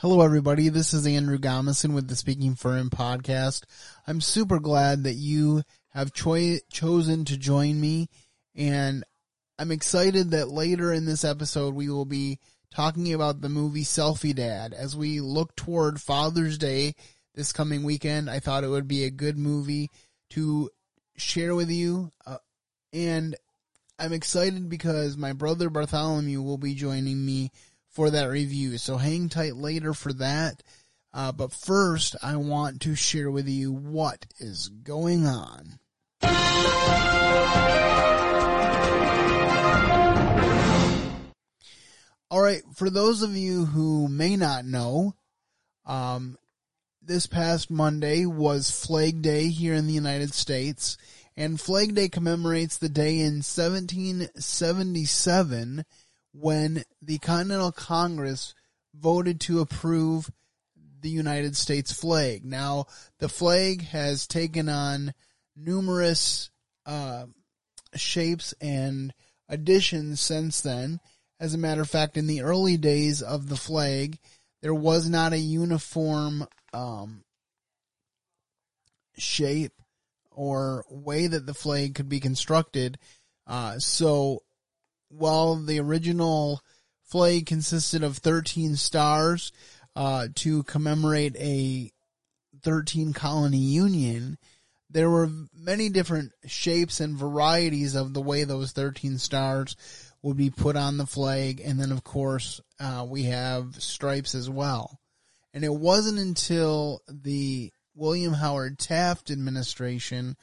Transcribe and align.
Hello, 0.00 0.22
everybody. 0.22 0.70
This 0.70 0.94
is 0.94 1.06
Andrew 1.06 1.36
Gomison 1.36 1.92
with 1.92 2.08
the 2.08 2.16
Speaking 2.16 2.54
for 2.54 2.74
Him 2.74 2.88
podcast. 2.88 3.64
I'm 4.06 4.22
super 4.22 4.58
glad 4.58 5.04
that 5.04 5.16
you 5.16 5.62
have 5.90 6.14
cho- 6.14 6.56
chosen 6.72 7.26
to 7.26 7.36
join 7.36 7.78
me, 7.78 8.08
and 8.54 9.04
I'm 9.58 9.70
excited 9.70 10.30
that 10.30 10.48
later 10.48 10.90
in 10.90 11.04
this 11.04 11.22
episode 11.22 11.74
we 11.74 11.90
will 11.90 12.06
be 12.06 12.38
talking 12.74 13.12
about 13.12 13.42
the 13.42 13.50
movie 13.50 13.84
Selfie 13.84 14.34
Dad. 14.34 14.72
As 14.72 14.96
we 14.96 15.20
look 15.20 15.54
toward 15.54 16.00
Father's 16.00 16.56
Day 16.56 16.94
this 17.34 17.52
coming 17.52 17.82
weekend, 17.82 18.30
I 18.30 18.38
thought 18.38 18.64
it 18.64 18.68
would 18.68 18.88
be 18.88 19.04
a 19.04 19.10
good 19.10 19.36
movie 19.36 19.90
to 20.30 20.70
share 21.18 21.54
with 21.54 21.68
you, 21.68 22.10
uh, 22.24 22.38
and 22.94 23.36
I'm 23.98 24.14
excited 24.14 24.70
because 24.70 25.18
my 25.18 25.34
brother 25.34 25.68
Bartholomew 25.68 26.40
will 26.40 26.56
be 26.56 26.72
joining 26.72 27.22
me 27.22 27.50
for 27.90 28.10
that 28.10 28.28
review. 28.28 28.78
So 28.78 28.96
hang 28.96 29.28
tight 29.28 29.56
later 29.56 29.92
for 29.92 30.12
that. 30.14 30.62
Uh, 31.12 31.32
but 31.32 31.52
first, 31.52 32.16
I 32.22 32.36
want 32.36 32.80
to 32.82 32.94
share 32.94 33.30
with 33.30 33.48
you 33.48 33.72
what 33.72 34.26
is 34.38 34.68
going 34.68 35.26
on. 35.26 35.80
All 42.32 42.40
right, 42.40 42.62
for 42.76 42.90
those 42.90 43.22
of 43.22 43.36
you 43.36 43.64
who 43.64 44.06
may 44.06 44.36
not 44.36 44.64
know, 44.64 45.16
um, 45.84 46.38
this 47.02 47.26
past 47.26 47.72
Monday 47.72 48.24
was 48.24 48.70
Flag 48.70 49.20
Day 49.20 49.48
here 49.48 49.74
in 49.74 49.88
the 49.88 49.92
United 49.92 50.32
States, 50.32 50.96
and 51.36 51.60
Flag 51.60 51.96
Day 51.96 52.08
commemorates 52.08 52.78
the 52.78 52.88
day 52.88 53.18
in 53.18 53.42
1777 53.42 55.84
when 56.32 56.84
the 57.02 57.18
Continental 57.18 57.72
Congress 57.72 58.54
voted 58.94 59.40
to 59.40 59.60
approve 59.60 60.30
the 61.00 61.10
United 61.10 61.56
States 61.56 61.92
flag. 61.92 62.44
Now, 62.44 62.86
the 63.18 63.28
flag 63.28 63.82
has 63.86 64.26
taken 64.26 64.68
on 64.68 65.14
numerous 65.56 66.50
uh, 66.86 67.26
shapes 67.94 68.54
and 68.60 69.12
additions 69.48 70.20
since 70.20 70.60
then. 70.60 71.00
As 71.38 71.54
a 71.54 71.58
matter 71.58 71.80
of 71.80 71.88
fact, 71.88 72.16
in 72.16 72.26
the 72.26 72.42
early 72.42 72.76
days 72.76 73.22
of 73.22 73.48
the 73.48 73.56
flag, 73.56 74.18
there 74.62 74.74
was 74.74 75.08
not 75.08 75.32
a 75.32 75.38
uniform 75.38 76.46
um, 76.74 77.24
shape 79.16 79.72
or 80.30 80.84
way 80.90 81.26
that 81.26 81.46
the 81.46 81.54
flag 81.54 81.94
could 81.94 82.08
be 82.08 82.20
constructed. 82.20 82.98
Uh, 83.46 83.78
so 83.78 84.42
while 85.10 85.56
the 85.56 85.80
original 85.80 86.60
flag 87.02 87.46
consisted 87.46 88.02
of 88.02 88.18
13 88.18 88.76
stars 88.76 89.52
uh, 89.96 90.28
to 90.36 90.62
commemorate 90.62 91.36
a 91.36 91.90
13 92.62 93.12
colony 93.12 93.58
union, 93.58 94.38
there 94.88 95.10
were 95.10 95.30
many 95.54 95.88
different 95.88 96.32
shapes 96.46 97.00
and 97.00 97.16
varieties 97.16 97.94
of 97.94 98.14
the 98.14 98.20
way 98.20 98.44
those 98.44 98.72
13 98.72 99.18
stars 99.18 99.76
would 100.22 100.36
be 100.36 100.50
put 100.50 100.76
on 100.76 100.96
the 100.96 101.06
flag. 101.06 101.60
And 101.64 101.78
then, 101.80 101.92
of 101.92 102.04
course, 102.04 102.60
uh, 102.78 103.06
we 103.08 103.24
have 103.24 103.82
stripes 103.82 104.34
as 104.34 104.48
well. 104.50 105.00
And 105.52 105.64
it 105.64 105.72
wasn't 105.72 106.18
until 106.18 107.00
the 107.08 107.72
William 107.94 108.32
Howard 108.32 108.78
Taft 108.78 109.30
administration 109.30 110.36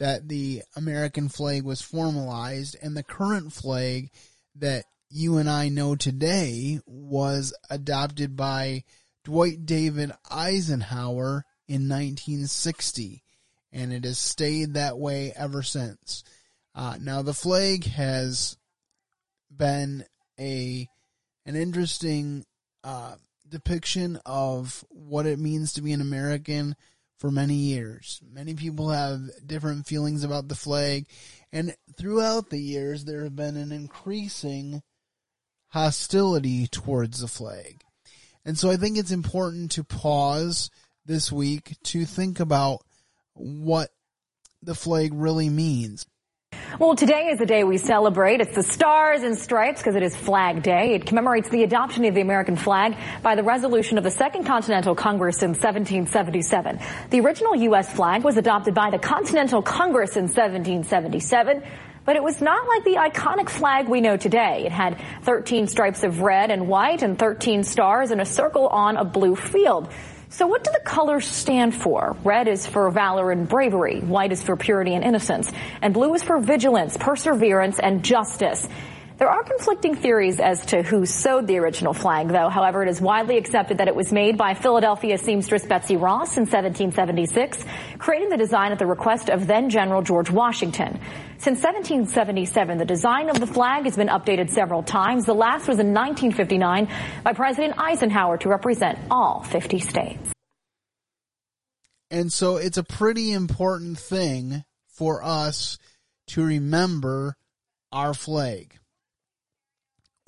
that 0.00 0.28
the 0.28 0.62
American 0.74 1.28
flag 1.28 1.62
was 1.62 1.82
formalized 1.82 2.74
and 2.82 2.96
the 2.96 3.02
current 3.02 3.52
flag 3.52 4.10
that 4.56 4.86
you 5.10 5.36
and 5.36 5.48
I 5.48 5.68
know 5.68 5.94
today 5.94 6.80
was 6.86 7.54
adopted 7.68 8.34
by 8.34 8.84
Dwight 9.24 9.66
David 9.66 10.10
Eisenhower 10.30 11.44
in 11.68 11.86
1960 11.88 13.22
and 13.72 13.92
it 13.92 14.04
has 14.04 14.18
stayed 14.18 14.74
that 14.74 14.98
way 14.98 15.34
ever 15.36 15.62
since. 15.62 16.24
Uh, 16.74 16.96
now 16.98 17.20
the 17.20 17.34
flag 17.34 17.84
has 17.84 18.56
been 19.54 20.06
a 20.38 20.88
an 21.44 21.56
interesting 21.56 22.46
uh, 22.84 23.16
depiction 23.46 24.18
of 24.24 24.82
what 24.88 25.26
it 25.26 25.38
means 25.38 25.74
to 25.74 25.82
be 25.82 25.92
an 25.92 26.00
American 26.00 26.74
for 27.20 27.30
many 27.30 27.54
years. 27.54 28.20
Many 28.32 28.54
people 28.54 28.88
have 28.88 29.20
different 29.46 29.86
feelings 29.86 30.24
about 30.24 30.48
the 30.48 30.54
flag, 30.54 31.06
and 31.52 31.76
throughout 31.96 32.50
the 32.50 32.60
years, 32.60 33.04
there 33.04 33.22
have 33.24 33.36
been 33.36 33.56
an 33.56 33.70
increasing 33.70 34.82
hostility 35.68 36.66
towards 36.66 37.20
the 37.20 37.28
flag. 37.28 37.82
And 38.44 38.58
so 38.58 38.70
I 38.70 38.76
think 38.76 38.96
it's 38.96 39.12
important 39.12 39.70
to 39.72 39.84
pause 39.84 40.70
this 41.04 41.30
week 41.30 41.76
to 41.84 42.06
think 42.06 42.40
about 42.40 42.80
what 43.34 43.90
the 44.62 44.74
flag 44.74 45.12
really 45.12 45.50
means. 45.50 46.06
Well, 46.78 46.94
today 46.94 47.28
is 47.32 47.38
the 47.38 47.46
day 47.46 47.64
we 47.64 47.78
celebrate. 47.78 48.40
It's 48.40 48.54
the 48.54 48.62
Stars 48.62 49.22
and 49.22 49.36
Stripes 49.36 49.80
because 49.80 49.96
it 49.96 50.04
is 50.04 50.14
Flag 50.14 50.62
Day. 50.62 50.94
It 50.94 51.04
commemorates 51.04 51.48
the 51.48 51.64
adoption 51.64 52.04
of 52.04 52.14
the 52.14 52.20
American 52.20 52.54
flag 52.54 52.96
by 53.22 53.34
the 53.34 53.42
resolution 53.42 53.98
of 53.98 54.04
the 54.04 54.10
Second 54.10 54.44
Continental 54.44 54.94
Congress 54.94 55.42
in 55.42 55.50
1777. 55.50 56.78
The 57.10 57.20
original 57.20 57.56
U.S. 57.56 57.92
flag 57.92 58.22
was 58.22 58.36
adopted 58.36 58.72
by 58.72 58.90
the 58.90 59.00
Continental 59.00 59.62
Congress 59.62 60.16
in 60.16 60.28
1777. 60.28 61.62
But 62.04 62.16
it 62.16 62.22
was 62.22 62.40
not 62.40 62.66
like 62.68 62.84
the 62.84 62.94
iconic 62.94 63.50
flag 63.50 63.88
we 63.88 64.00
know 64.00 64.16
today. 64.16 64.62
It 64.64 64.72
had 64.72 64.96
13 65.22 65.66
stripes 65.66 66.04
of 66.04 66.20
red 66.20 66.50
and 66.52 66.68
white 66.68 67.02
and 67.02 67.18
13 67.18 67.64
stars 67.64 68.12
and 68.12 68.20
a 68.20 68.24
circle 68.24 68.68
on 68.68 68.96
a 68.96 69.04
blue 69.04 69.34
field. 69.34 69.92
So 70.32 70.46
what 70.46 70.62
do 70.62 70.70
the 70.72 70.80
colors 70.84 71.26
stand 71.26 71.74
for? 71.74 72.16
Red 72.22 72.46
is 72.46 72.64
for 72.64 72.88
valor 72.90 73.32
and 73.32 73.48
bravery, 73.48 73.98
white 73.98 74.30
is 74.30 74.40
for 74.40 74.54
purity 74.56 74.94
and 74.94 75.02
innocence, 75.02 75.50
and 75.82 75.92
blue 75.92 76.14
is 76.14 76.22
for 76.22 76.38
vigilance, 76.38 76.96
perseverance, 76.96 77.80
and 77.80 78.04
justice. 78.04 78.68
There 79.20 79.28
are 79.28 79.44
conflicting 79.44 79.96
theories 79.96 80.40
as 80.40 80.64
to 80.66 80.82
who 80.82 81.04
sewed 81.04 81.46
the 81.46 81.58
original 81.58 81.92
flag, 81.92 82.28
though. 82.28 82.48
However, 82.48 82.82
it 82.82 82.88
is 82.88 83.02
widely 83.02 83.36
accepted 83.36 83.76
that 83.76 83.86
it 83.86 83.94
was 83.94 84.10
made 84.10 84.38
by 84.38 84.54
Philadelphia 84.54 85.18
seamstress 85.18 85.66
Betsy 85.66 85.98
Ross 85.98 86.38
in 86.38 86.46
1776, 86.46 87.62
creating 87.98 88.30
the 88.30 88.38
design 88.38 88.72
at 88.72 88.78
the 88.78 88.86
request 88.86 89.28
of 89.28 89.46
then 89.46 89.68
General 89.68 90.00
George 90.00 90.30
Washington. 90.30 90.98
Since 91.36 91.62
1777, 91.62 92.78
the 92.78 92.86
design 92.86 93.28
of 93.28 93.38
the 93.38 93.46
flag 93.46 93.84
has 93.84 93.94
been 93.94 94.08
updated 94.08 94.48
several 94.48 94.82
times. 94.82 95.26
The 95.26 95.34
last 95.34 95.68
was 95.68 95.78
in 95.78 95.92
1959 95.92 96.88
by 97.22 97.34
President 97.34 97.74
Eisenhower 97.76 98.38
to 98.38 98.48
represent 98.48 98.98
all 99.10 99.42
50 99.42 99.80
states. 99.80 100.32
And 102.10 102.32
so 102.32 102.56
it's 102.56 102.78
a 102.78 102.84
pretty 102.84 103.32
important 103.32 103.98
thing 103.98 104.64
for 104.88 105.22
us 105.22 105.76
to 106.28 106.42
remember 106.42 107.36
our 107.92 108.14
flag 108.14 108.79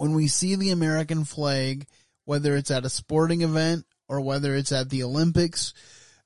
when 0.02 0.14
we 0.14 0.26
see 0.26 0.56
the 0.56 0.72
American 0.72 1.24
flag, 1.24 1.86
whether 2.24 2.56
it's 2.56 2.72
at 2.72 2.84
a 2.84 2.90
sporting 2.90 3.42
event 3.42 3.86
or 4.08 4.20
whether 4.20 4.56
it's 4.56 4.72
at 4.72 4.90
the 4.90 5.04
Olympics 5.04 5.72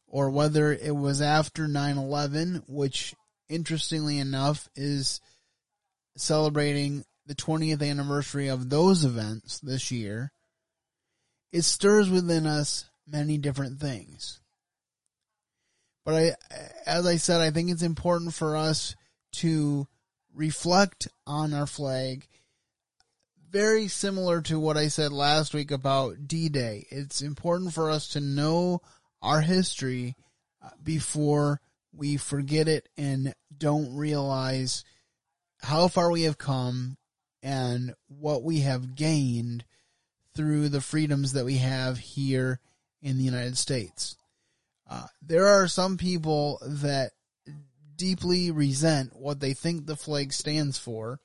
or 0.07 0.31
whether 0.31 0.73
it 0.73 0.97
was 0.97 1.21
after 1.21 1.67
9-11, 1.69 2.63
which 2.69 3.15
interestingly 3.51 4.19
enough 4.19 4.67
is 4.77 5.21
celebrating 6.17 7.05
the 7.27 7.35
20th 7.35 7.87
anniversary 7.87 8.49
of 8.49 8.71
those 8.71 9.05
events 9.05 9.59
this 9.59 9.91
year, 9.91 10.33
it 11.53 11.61
stirs 11.61 12.09
within 12.09 12.47
us 12.47 12.87
many 13.07 13.37
different 13.37 13.79
things. 13.79 14.41
But 16.07 16.15
I, 16.15 16.33
as 16.87 17.05
I 17.05 17.17
said, 17.17 17.43
I 17.43 17.51
think 17.51 17.71
it's 17.71 17.83
important 17.83 18.33
for 18.33 18.57
us 18.57 18.97
to 19.33 19.87
reflect 20.35 21.09
on 21.27 21.53
our 21.53 21.67
flag 21.67 22.27
very 23.57 23.89
similar 23.89 24.43
to 24.43 24.61
what 24.61 24.77
I 24.77 24.89
said 24.89 25.13
last 25.13 25.55
week 25.55 25.71
about 25.71 26.29
D 26.29 26.51
Day. 26.51 26.87
It's 26.91 27.23
important 27.23 27.73
for 27.73 27.91
us 27.91 28.09
to 28.09 28.21
know 28.21 28.83
our 29.23 29.41
history 29.41 30.15
uh, 30.63 30.69
before 30.83 31.63
we 31.91 32.19
forget 32.19 32.69
it 32.69 32.87
and 32.99 33.35
don't 33.57 33.97
realize 33.97 34.85
how 35.63 35.89
far 35.89 36.11
we 36.11 36.25
have 36.25 36.37
come 36.37 36.99
and 37.43 37.95
what 38.09 38.43
we 38.43 38.61
have 38.61 38.95
gained 38.95 39.65
through 40.35 40.69
the 40.69 40.83
freedoms 40.83 41.33
that 41.33 41.47
we 41.47 41.57
have 41.57 41.97
here 41.97 42.61
in 43.01 43.17
the 43.17 43.25
United 43.25 43.57
States. 43.57 44.19
Uh, 44.87 45.07
there 45.23 45.47
are 45.47 45.67
some 45.67 45.97
people 45.97 46.59
that 46.63 47.13
deeply 47.97 48.51
resent 48.51 49.17
what 49.17 49.41
they 49.41 49.55
think 49.55 49.87
the 49.87 49.97
flag 49.97 50.35
stands 50.35 50.77
for 50.77 51.21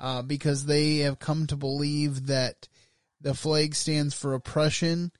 uh, 0.00 0.22
because 0.22 0.64
they 0.64 0.98
have 0.98 1.18
come 1.18 1.46
to 1.46 1.56
believe 1.56 2.26
that 2.26 2.68
the 3.20 3.34
flag 3.34 3.74
stands 3.74 4.14
for 4.14 4.34
oppression. 4.34 5.12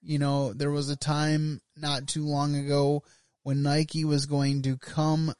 You 0.00 0.18
know, 0.18 0.52
there 0.52 0.70
was 0.70 0.88
a 0.88 0.96
time 0.96 1.60
not 1.76 2.06
too 2.06 2.24
long 2.24 2.54
ago 2.54 3.02
when 3.42 3.62
Nike 3.62 4.04
was 4.04 4.26
going 4.26 4.62
to 4.62 4.76
come 4.76 5.34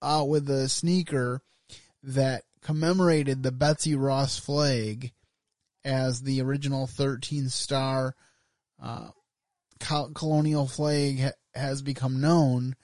out 0.00 0.28
with 0.28 0.48
a 0.48 0.68
sneaker 0.68 1.42
that 2.04 2.44
commemorated 2.62 3.42
the 3.42 3.52
Betsy 3.52 3.96
Ross 3.96 4.38
flag 4.38 5.12
as 5.84 6.22
the 6.22 6.40
original 6.40 6.86
13 6.86 7.48
star 7.48 8.14
uh, 8.80 9.08
colonial 9.78 10.66
flag 10.66 11.20
ha- 11.20 11.30
has 11.54 11.82
become 11.82 12.20
known. 12.20 12.76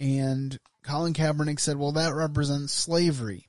And 0.00 0.58
Colin 0.82 1.12
Kaepernick 1.12 1.60
said, 1.60 1.76
well, 1.76 1.92
that 1.92 2.14
represents 2.14 2.72
slavery. 2.72 3.48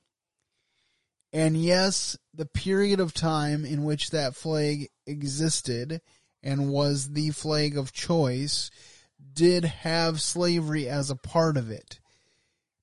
And 1.33 1.57
yes, 1.57 2.17
the 2.33 2.45
period 2.45 2.99
of 2.99 3.13
time 3.13 3.65
in 3.65 3.83
which 3.83 4.11
that 4.11 4.35
flag 4.35 4.89
existed 5.05 6.01
and 6.41 6.69
was 6.69 7.11
the 7.11 7.31
flag 7.31 7.77
of 7.77 7.91
choice 7.91 8.71
did 9.33 9.65
have 9.65 10.21
slavery 10.21 10.87
as 10.87 11.09
a 11.09 11.15
part 11.15 11.57
of 11.57 11.69
it. 11.69 11.99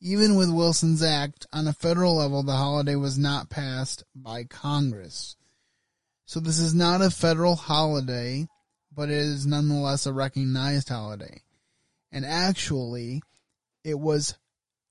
Even 0.00 0.36
with 0.36 0.50
Wilson's 0.50 1.02
act, 1.02 1.46
on 1.52 1.66
a 1.66 1.72
federal 1.72 2.16
level, 2.16 2.42
the 2.42 2.56
holiday 2.56 2.96
was 2.96 3.18
not 3.18 3.50
passed 3.50 4.04
by 4.14 4.44
Congress. 4.44 5.36
So 6.24 6.40
this 6.40 6.58
is 6.58 6.74
not 6.74 7.02
a 7.02 7.10
federal 7.10 7.56
holiday, 7.56 8.46
but 8.92 9.08
it 9.08 9.16
is 9.16 9.46
nonetheless 9.46 10.06
a 10.06 10.12
recognized 10.12 10.88
holiday 10.88 11.42
and 12.12 12.26
actually 12.26 13.22
it 13.82 13.98
was 13.98 14.36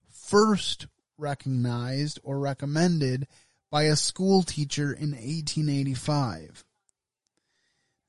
first 0.10 0.88
recognized 1.18 2.20
or 2.24 2.40
recommended 2.40 3.28
by 3.70 3.84
a 3.84 3.96
school 3.96 4.42
teacher 4.42 4.92
in 4.92 5.12
1885. 5.12 6.66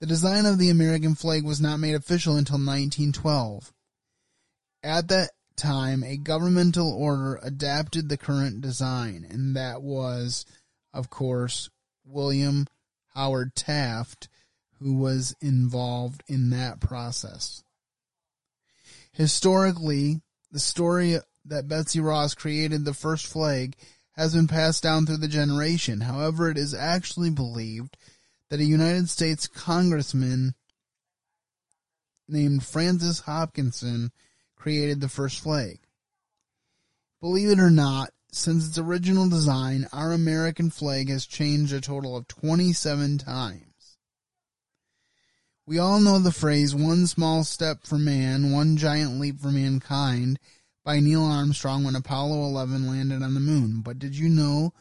The 0.02 0.08
design 0.08 0.46
of 0.46 0.58
the 0.58 0.68
American 0.68 1.14
flag 1.14 1.44
was 1.44 1.60
not 1.60 1.76
made 1.76 1.94
official 1.94 2.34
until 2.34 2.54
1912. 2.54 3.72
At 4.82 5.06
that 5.06 5.30
time, 5.54 6.02
a 6.02 6.16
governmental 6.16 6.90
order 6.92 7.38
adapted 7.40 8.08
the 8.08 8.16
current 8.16 8.62
design, 8.62 9.24
and 9.30 9.54
that 9.54 9.80
was, 9.80 10.44
of 10.92 11.08
course, 11.08 11.70
William 12.04 12.66
Howard 13.14 13.54
Taft, 13.54 14.28
who 14.80 14.94
was 14.94 15.36
involved 15.40 16.24
in 16.26 16.50
that 16.50 16.80
process. 16.80 17.62
Historically, 19.12 20.20
the 20.50 20.58
story 20.58 21.18
that 21.44 21.68
Betsy 21.68 22.00
Ross 22.00 22.34
created 22.34 22.84
the 22.84 22.92
first 22.92 23.28
flag 23.28 23.76
has 24.14 24.34
been 24.34 24.48
passed 24.48 24.82
down 24.82 25.06
through 25.06 25.18
the 25.18 25.28
generation. 25.28 26.00
However, 26.00 26.50
it 26.50 26.58
is 26.58 26.74
actually 26.74 27.30
believed 27.30 27.96
that 28.52 28.60
a 28.60 28.64
United 28.64 29.08
States 29.08 29.46
congressman 29.46 30.54
named 32.28 32.62
Francis 32.62 33.20
Hopkinson 33.20 34.12
created 34.56 35.00
the 35.00 35.08
first 35.08 35.40
flag. 35.40 35.78
Believe 37.22 37.48
it 37.48 37.58
or 37.58 37.70
not, 37.70 38.10
since 38.30 38.68
its 38.68 38.76
original 38.76 39.26
design, 39.30 39.86
our 39.90 40.12
American 40.12 40.68
flag 40.68 41.08
has 41.08 41.24
changed 41.24 41.72
a 41.72 41.80
total 41.80 42.14
of 42.14 42.28
27 42.28 43.16
times. 43.16 43.96
We 45.64 45.78
all 45.78 45.98
know 45.98 46.18
the 46.18 46.30
phrase, 46.30 46.74
one 46.74 47.06
small 47.06 47.44
step 47.44 47.86
for 47.86 47.96
man, 47.96 48.52
one 48.52 48.76
giant 48.76 49.18
leap 49.18 49.40
for 49.40 49.48
mankind, 49.50 50.38
by 50.84 51.00
Neil 51.00 51.24
Armstrong 51.24 51.84
when 51.84 51.96
Apollo 51.96 52.44
11 52.48 52.86
landed 52.86 53.22
on 53.22 53.32
the 53.32 53.40
moon. 53.40 53.80
But 53.80 53.98
did 53.98 54.14
you 54.14 54.28
know 54.28 54.74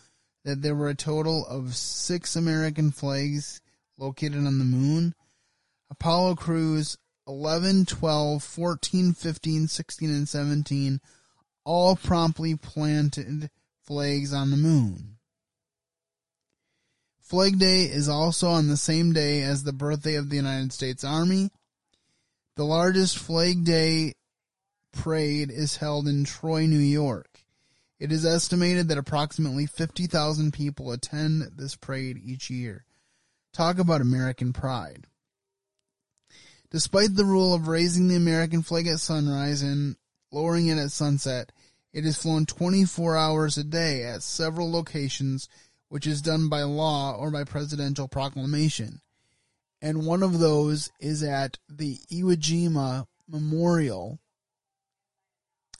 that 0.43 0.61
there 0.61 0.75
were 0.75 0.89
a 0.89 0.95
total 0.95 1.45
of 1.45 1.75
six 1.75 2.35
American 2.35 2.91
flags 2.91 3.61
located 4.01 4.45
on 4.45 4.59
the 4.59 4.65
moon? 4.65 5.13
Apollo 5.89 6.35
crews 6.35 6.97
11, 7.27 7.85
12, 7.85 8.43
14, 8.43 9.13
15, 9.13 9.67
16, 9.67 10.09
and 10.09 10.27
17 10.27 10.99
all 11.63 11.95
promptly 11.95 12.55
planted 12.55 13.49
flags 13.83 14.33
on 14.33 14.51
the 14.51 14.57
moon. 14.57 15.17
Flag 17.19 17.59
Day 17.59 17.83
is 17.83 18.09
also 18.09 18.49
on 18.49 18.67
the 18.67 18.77
same 18.77 19.13
day 19.13 19.41
as 19.41 19.63
the 19.63 19.71
birthday 19.71 20.15
of 20.15 20.29
the 20.29 20.35
United 20.35 20.73
States 20.73 21.03
Army. 21.03 21.51
The 22.57 22.65
largest 22.65 23.17
Flag 23.17 23.63
Day 23.63 24.13
parade 24.91 25.49
is 25.49 25.77
held 25.77 26.07
in 26.07 26.25
Troy, 26.25 26.65
New 26.65 26.77
York. 26.77 27.45
It 27.99 28.11
is 28.11 28.25
estimated 28.25 28.89
that 28.89 28.97
approximately 28.97 29.65
50,000 29.65 30.51
people 30.51 30.91
attend 30.91 31.43
this 31.55 31.75
parade 31.75 32.19
each 32.21 32.49
year. 32.49 32.83
Talk 33.53 33.79
about 33.79 34.01
American 34.01 34.53
pride. 34.53 35.07
Despite 36.69 37.15
the 37.15 37.25
rule 37.25 37.53
of 37.53 37.67
raising 37.67 38.07
the 38.07 38.15
American 38.15 38.61
flag 38.61 38.87
at 38.87 38.99
sunrise 38.99 39.61
and 39.61 39.97
lowering 40.31 40.67
it 40.67 40.77
at 40.77 40.91
sunset, 40.91 41.51
it 41.91 42.05
is 42.05 42.17
flown 42.17 42.45
24 42.45 43.17
hours 43.17 43.57
a 43.57 43.63
day 43.63 44.03
at 44.03 44.23
several 44.23 44.71
locations 44.71 45.49
which 45.89 46.07
is 46.07 46.21
done 46.21 46.47
by 46.47 46.63
law 46.63 47.13
or 47.13 47.29
by 47.29 47.43
presidential 47.43 48.07
proclamation. 48.07 49.01
And 49.81 50.05
one 50.05 50.23
of 50.23 50.39
those 50.39 50.89
is 51.01 51.21
at 51.21 51.57
the 51.67 51.97
Iwo 52.09 52.37
Jima 52.37 53.07
Memorial. 53.27 54.17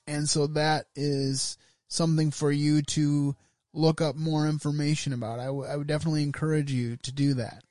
And 0.06 0.28
so 0.28 0.48
that 0.48 0.88
is 0.96 1.58
something 1.88 2.32
for 2.32 2.52
you 2.52 2.82
to 2.82 3.38
look 3.74 4.02
up 4.02 4.16
more 4.16 4.48
information 4.48 5.14
about. 5.14 5.40
I, 5.40 5.46
w- 5.46 5.66
I 5.66 5.76
would 5.76 5.88
definitely 5.88 6.24
encourage 6.24 6.72
you 6.72 6.98
to 6.98 7.12
do 7.12 7.36
that. 7.36 7.64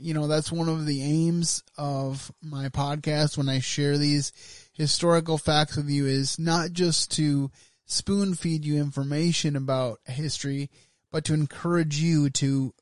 You 0.00 0.14
know, 0.14 0.28
that's 0.28 0.52
one 0.52 0.68
of 0.68 0.86
the 0.86 1.02
aims 1.02 1.64
of 1.76 2.30
my 2.40 2.68
podcast 2.68 3.36
when 3.36 3.48
I 3.48 3.58
share 3.58 3.98
these 3.98 4.32
historical 4.72 5.38
facts 5.38 5.76
with 5.76 5.88
you 5.90 6.06
is 6.06 6.38
not 6.38 6.72
just 6.72 7.10
to 7.16 7.50
spoon 7.84 8.34
feed 8.34 8.64
you 8.64 8.76
information 8.76 9.56
about 9.56 9.98
history, 10.04 10.70
but 11.10 11.24
to 11.24 11.34
encourage 11.34 11.98
you 11.98 12.30
to 12.30 12.72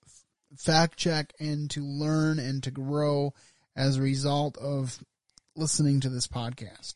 fact 0.59 0.99
check 0.99 1.33
and 1.41 1.71
to 1.71 1.83
learn 1.83 2.39
and 2.39 2.63
to 2.65 2.71
grow 2.71 3.33
as 3.75 3.97
a 3.97 4.03
result 4.03 4.59
of 4.59 5.03
listening 5.55 6.01
to 6.01 6.11
this 6.11 6.27
podcast. 6.27 6.95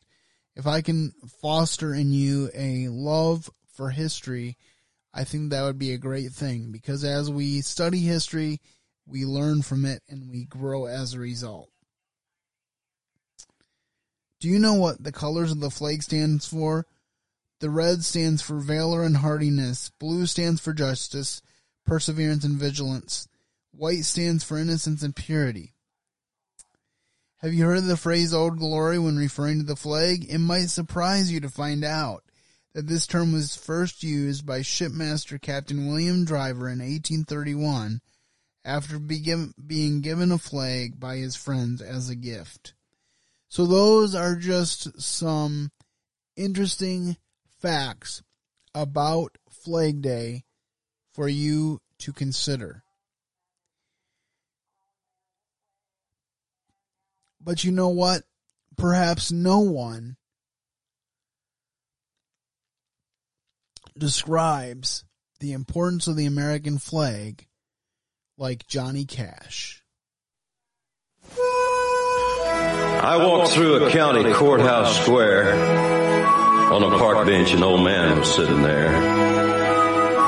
if 0.55 0.67
I 0.67 0.81
can 0.81 1.13
foster 1.41 1.93
in 1.93 2.11
you 2.11 2.49
a 2.53 2.89
love 2.89 3.49
for 3.73 3.89
history, 3.89 4.57
I 5.13 5.23
think 5.23 5.49
that 5.49 5.63
would 5.63 5.77
be 5.77 5.93
a 5.93 5.97
great 5.97 6.31
thing 6.31 6.71
because 6.71 7.03
as 7.03 7.29
we 7.29 7.61
study 7.61 7.99
history, 7.99 8.61
we 9.05 9.25
learn 9.25 9.61
from 9.61 9.85
it 9.85 10.01
and 10.07 10.29
we 10.29 10.45
grow 10.45 10.85
as 10.85 11.13
a 11.13 11.19
result. 11.19 11.69
Do 14.39 14.47
you 14.47 14.57
know 14.57 14.73
what 14.73 15.03
the 15.03 15.11
colors 15.11 15.51
of 15.51 15.59
the 15.59 15.69
flag 15.69 16.01
stands 16.01 16.47
for? 16.47 16.85
The 17.59 17.69
red 17.69 18.03
stands 18.03 18.41
for 18.41 18.59
valor 18.59 19.03
and 19.03 19.17
hardiness, 19.17 19.91
blue 19.99 20.25
stands 20.25 20.61
for 20.61 20.73
justice, 20.73 21.41
perseverance 21.85 22.43
and 22.43 22.57
vigilance, 22.57 23.27
white 23.71 24.05
stands 24.05 24.43
for 24.43 24.57
innocence 24.57 25.03
and 25.03 25.15
purity. 25.15 25.75
Have 27.37 27.53
you 27.53 27.65
heard 27.65 27.83
the 27.83 27.97
phrase 27.97 28.33
Old 28.33 28.57
Glory 28.57 28.97
when 28.97 29.17
referring 29.17 29.59
to 29.59 29.65
the 29.65 29.75
flag? 29.75 30.25
It 30.29 30.39
might 30.39 30.69
surprise 30.69 31.31
you 31.31 31.39
to 31.41 31.49
find 31.49 31.83
out 31.83 32.23
that 32.73 32.87
this 32.87 33.05
term 33.05 33.33
was 33.33 33.55
first 33.55 34.03
used 34.03 34.45
by 34.45 34.61
shipmaster 34.61 35.37
Captain 35.37 35.87
William 35.87 36.25
Driver 36.25 36.69
in 36.69 36.79
1831 36.79 37.99
after 38.63 38.99
being 38.99 40.01
given 40.01 40.31
a 40.31 40.37
flag 40.37 40.99
by 40.99 41.17
his 41.17 41.35
friends 41.35 41.81
as 41.81 42.09
a 42.09 42.15
gift. 42.15 42.73
So 43.49 43.65
those 43.65 44.15
are 44.15 44.35
just 44.35 45.01
some 45.01 45.71
interesting 46.37 47.17
facts 47.59 48.23
about 48.73 49.37
Flag 49.49 50.01
Day 50.01 50.45
for 51.13 51.27
you 51.27 51.81
to 51.99 52.13
consider. 52.13 52.83
But 57.41 57.63
you 57.63 57.71
know 57.71 57.89
what? 57.89 58.23
Perhaps 58.77 59.31
no 59.31 59.59
one 59.59 60.15
describes 63.97 65.03
the 65.39 65.53
importance 65.53 66.07
of 66.07 66.15
the 66.15 66.25
American 66.25 66.77
flag 66.77 67.47
like 68.37 68.67
Johnny 68.67 69.05
Cash. 69.05 69.83
I 73.03 73.17
walked 73.17 73.51
through 73.51 73.85
a 73.85 73.91
county 73.91 74.31
courthouse 74.33 75.01
square. 75.01 75.53
On 76.71 76.83
a 76.83 76.97
park 76.97 77.27
bench, 77.27 77.51
an 77.53 77.63
old 77.63 77.83
man 77.83 78.17
was 78.17 78.33
sitting 78.33 78.61
there. 78.61 78.95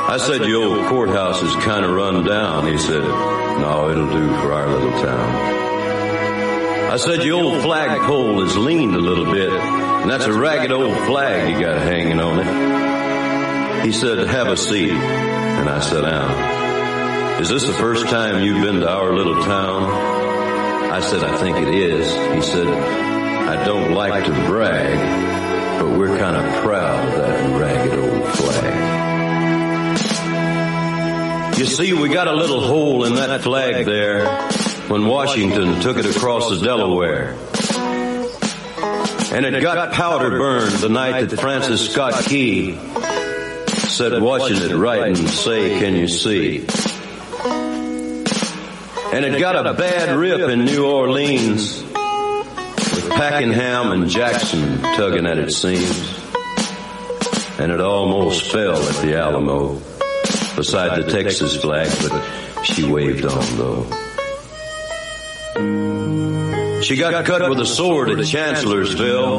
I 0.10 0.18
said, 0.18 0.46
your 0.46 0.64
old 0.64 0.88
courthouse 0.88 1.42
is 1.42 1.56
kind 1.64 1.86
of 1.86 1.92
run 1.92 2.26
down. 2.26 2.68
He 2.68 2.78
said, 2.78 3.04
no, 3.04 3.90
it'll 3.90 4.12
do 4.12 4.28
for 4.42 4.52
our 4.52 4.68
little 4.68 4.92
town. 5.02 6.92
I 6.92 6.98
said, 6.98 7.24
your 7.24 7.42
old 7.42 7.62
flagpole 7.62 8.42
is 8.44 8.58
leaned 8.58 8.96
a 8.96 9.00
little 9.00 9.32
bit, 9.32 9.52
and 9.52 10.10
that's 10.10 10.26
a 10.26 10.34
ragged 10.34 10.72
old 10.72 10.98
flag 11.06 11.50
you 11.50 11.60
got 11.60 11.82
hanging 11.82 12.20
on 12.20 12.40
it. 12.40 12.83
He 13.84 13.92
said, 13.92 14.18
have 14.30 14.48
a 14.48 14.56
seat. 14.56 14.92
And 14.92 15.70
I 15.70 15.82
sat 15.82 16.02
down. 16.02 17.42
Is 17.42 17.50
this 17.50 17.68
the 17.68 17.74
first 17.74 18.08
time 18.08 18.42
you've 18.42 18.64
been 18.64 18.80
to 18.80 18.90
our 18.90 19.14
little 19.14 19.44
town? 19.44 19.84
I 20.90 21.02
said, 21.02 21.22
I 21.22 21.36
think 21.36 21.58
it 21.58 21.68
is. 21.68 22.08
He 22.08 22.42
said, 22.42 22.66
I 22.66 23.66
don't 23.66 23.92
like 23.92 24.24
to 24.24 24.32
brag, 24.48 25.82
but 25.82 25.98
we're 25.98 26.18
kind 26.18 26.38
of 26.38 26.64
proud 26.64 27.10
of 27.10 27.16
that 27.16 27.60
ragged 27.60 28.00
old 28.00 28.28
flag. 28.36 28.94
You 31.60 31.66
see, 31.66 31.92
we 31.92 32.08
got 32.08 32.30
a 32.30 32.34
little 32.34 32.62
hole 32.62 33.04
in 33.04 33.16
that 33.16 33.42
flag 33.42 33.86
there 33.86 34.26
when 34.88 35.06
Washington 35.08 35.82
took 35.82 35.98
it 35.98 36.06
across 36.06 36.50
the 36.50 36.64
Delaware. 36.64 37.36
And 39.34 39.46
it 39.46 39.62
got 39.62 39.92
powder 39.92 40.30
burned 40.30 40.76
the 40.76 40.88
night 40.88 41.30
that 41.30 41.38
Francis 41.38 41.92
Scott 41.92 42.14
Key 42.24 42.80
said, 43.94 44.20
watching 44.22 44.58
it 44.58 44.74
write 44.76 45.04
and 45.04 45.30
say, 45.30 45.80
can 45.80 45.96
you 45.96 46.08
see? 46.08 46.66
And 49.14 49.24
it 49.24 49.40
got 49.40 49.68
a 49.68 49.74
bad 49.74 50.18
rip 50.18 50.50
in 50.50 50.66
New 50.66 50.88
Orleans 50.88 51.84
with 51.84 53.10
Pakenham 53.12 53.92
and 53.92 54.10
Jackson 54.10 54.80
tugging 54.82 55.28
at 55.28 55.38
its 55.38 55.58
seams. 55.58 56.20
And 57.60 57.72
it 57.72 57.80
almost 57.80 58.52
fell 58.52 58.82
at 58.82 58.96
the 59.04 59.16
Alamo 59.16 59.80
beside 60.56 61.04
the 61.04 61.12
Texas 61.12 61.56
flag, 61.56 61.92
but 62.02 62.64
she 62.64 62.84
waved 62.92 63.26
on 63.26 63.58
though. 63.58 63.86
She 66.82 66.96
got 66.96 67.24
cut 67.26 67.48
with 67.48 67.60
a 67.60 67.66
sword 67.68 68.10
at 68.10 68.26
Chancellorsville. 68.26 69.38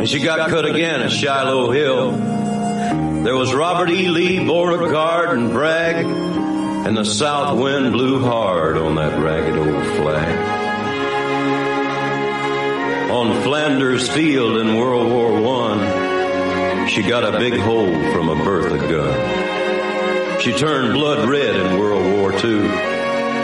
And 0.00 0.06
she 0.08 0.20
got 0.20 0.50
cut 0.50 0.66
again 0.66 1.00
at 1.00 1.10
Shiloh 1.10 1.70
Hill. 1.72 2.37
There 3.24 3.36
was 3.36 3.52
Robert 3.52 3.90
E. 3.90 4.08
Lee, 4.08 4.38
Beauregard, 4.44 5.36
and 5.36 5.52
Bragg. 5.52 6.06
And 6.06 6.96
the 6.96 7.04
south 7.04 7.58
wind 7.58 7.92
blew 7.92 8.20
hard 8.20 8.78
on 8.78 8.94
that 8.94 9.18
ragged 9.18 9.58
old 9.58 9.84
flag. 9.96 10.38
On 13.10 13.42
Flanders 13.42 14.08
Field 14.08 14.58
in 14.58 14.76
World 14.76 15.10
War 15.10 15.40
One, 15.40 16.88
she 16.88 17.02
got 17.02 17.24
a 17.24 17.38
big 17.38 17.58
hole 17.58 17.92
from 18.12 18.28
a 18.28 18.36
Bertha 18.36 18.78
gun. 18.78 20.40
She 20.40 20.52
turned 20.52 20.94
blood 20.94 21.28
red 21.28 21.56
in 21.56 21.78
World 21.78 22.12
War 22.12 22.32
Two. 22.32 22.62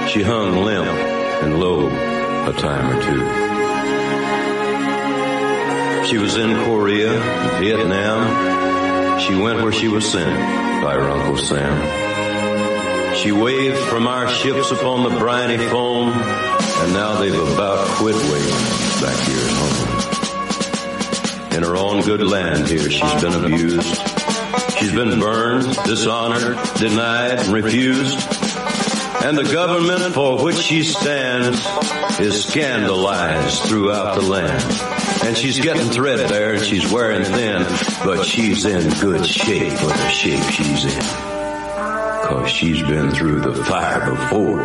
She 0.09 0.23
hung 0.23 0.63
limp 0.65 0.87
and 0.87 1.59
low 1.59 1.89
a 1.89 2.53
time 2.53 2.97
or 2.97 3.03
two. 3.03 3.25
She 6.07 6.19
was 6.19 6.37
in 6.37 6.55
Korea, 6.65 7.19
Vietnam. 7.59 8.74
She 9.21 9.35
went 9.35 9.63
where 9.63 9.73
she 9.73 9.89
was 9.89 10.11
sent 10.11 10.83
by 10.83 10.95
her 10.95 11.09
Uncle 11.09 11.39
Sam. 11.39 13.15
She 13.17 13.33
waved 13.33 13.79
from 13.89 14.07
our 14.07 14.29
ships 14.29 14.71
upon 14.71 15.03
the 15.05 15.19
briny 15.19 15.57
foam, 15.57 16.13
and 16.13 16.93
now 16.93 17.15
they've 17.21 17.33
about 17.33 17.87
quit 17.97 18.17
waving 18.17 18.51
back 19.01 19.17
here 19.27 19.39
at 19.39 19.53
home. 19.55 20.05
In 21.57 21.63
her 21.63 21.77
own 21.77 22.03
good 22.03 22.23
land 22.23 22.67
here, 22.69 22.91
she's 22.91 23.23
been 23.23 23.45
abused. 23.45 23.97
She's 24.79 24.93
been 24.93 25.21
burned, 25.21 25.75
dishonored, 25.85 26.59
denied, 26.79 27.39
and 27.39 27.53
refused. 27.53 28.19
And 29.25 29.39
the 29.39 29.51
government 29.51 30.13
for 30.13 30.43
which 30.45 30.57
she 30.57 30.83
stands 30.83 31.65
is 32.21 32.45
scandalized 32.45 33.63
throughout 33.63 34.17
the 34.17 34.23
land. 34.23 34.94
And 35.27 35.37
she's 35.37 35.59
getting 35.59 35.91
threadbare 35.91 36.55
and 36.55 36.65
she's 36.65 36.91
wearing 36.93 37.25
thin, 37.25 37.63
but 38.05 38.25
she's 38.25 38.65
in 38.65 38.89
good 39.01 39.27
shape 39.27 39.73
for 39.73 39.87
the 39.87 40.09
shape 40.11 40.43
she's 40.51 40.85
in. 40.85 41.01
Cause 42.25 42.51
she's 42.51 42.83
been 42.83 43.11
through 43.11 43.41
the 43.41 43.55
fire 43.55 44.11
before. 44.11 44.63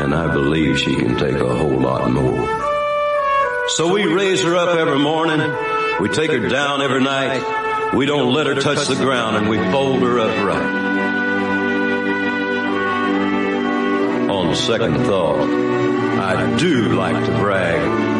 And 0.00 0.14
I 0.14 0.32
believe 0.32 0.78
she 0.78 0.94
can 0.96 1.16
take 1.18 1.36
a 1.36 1.54
whole 1.54 1.78
lot 1.80 2.10
more. 2.10 2.46
So 3.68 3.92
we 3.92 4.06
raise 4.06 4.42
her 4.42 4.56
up 4.56 4.76
every 4.76 4.98
morning. 4.98 5.40
We 6.00 6.08
take 6.08 6.30
her 6.30 6.48
down 6.48 6.82
every 6.82 7.02
night. 7.02 7.94
We 7.94 8.06
don't 8.06 8.32
let 8.32 8.46
her 8.46 8.54
touch 8.54 8.86
the 8.88 8.96
ground 8.96 9.36
and 9.36 9.48
we 9.48 9.58
fold 9.58 10.02
her 10.02 10.18
upright. 10.18 10.86
On 14.30 14.54
second 14.54 15.04
thought, 15.04 15.40
I 15.40 16.56
do 16.56 16.94
like 16.94 17.24
to 17.24 17.38
brag, 17.38 18.15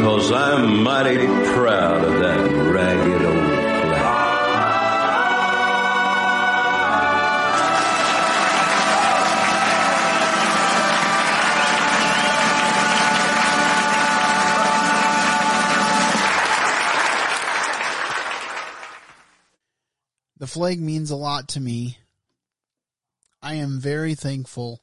cause 0.00 0.30
I'm 0.30 0.82
mighty 0.82 1.26
proud 1.26 2.04
of 2.04 2.20
that 2.20 2.50
ragged 2.72 3.22
old 3.24 3.34
flag. 3.34 4.18
The 20.38 20.46
flag 20.46 20.80
means 20.80 21.10
a 21.10 21.16
lot 21.16 21.48
to 21.50 21.60
me. 21.60 21.98
I 23.42 23.54
am 23.54 23.80
very 23.80 24.14
thankful 24.14 24.80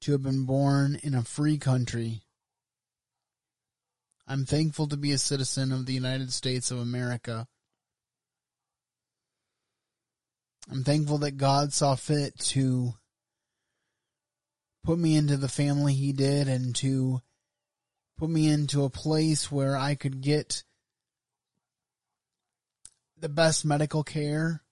to 0.00 0.12
have 0.12 0.22
been 0.22 0.44
born 0.44 0.98
in 1.02 1.14
a 1.14 1.22
free 1.22 1.58
country. 1.58 2.22
I'm 4.30 4.44
thankful 4.44 4.86
to 4.88 4.98
be 4.98 5.12
a 5.12 5.18
citizen 5.18 5.72
of 5.72 5.86
the 5.86 5.94
United 5.94 6.34
States 6.34 6.70
of 6.70 6.78
America. 6.78 7.48
I'm 10.70 10.84
thankful 10.84 11.16
that 11.18 11.38
God 11.38 11.72
saw 11.72 11.94
fit 11.94 12.38
to 12.40 12.92
put 14.84 14.98
me 14.98 15.16
into 15.16 15.38
the 15.38 15.48
family 15.48 15.94
He 15.94 16.12
did 16.12 16.46
and 16.46 16.76
to 16.76 17.22
put 18.18 18.28
me 18.28 18.50
into 18.50 18.84
a 18.84 18.90
place 18.90 19.50
where 19.50 19.78
I 19.78 19.94
could 19.94 20.20
get 20.20 20.62
the 23.18 23.30
best 23.30 23.64
medical 23.64 24.04
care 24.04 24.62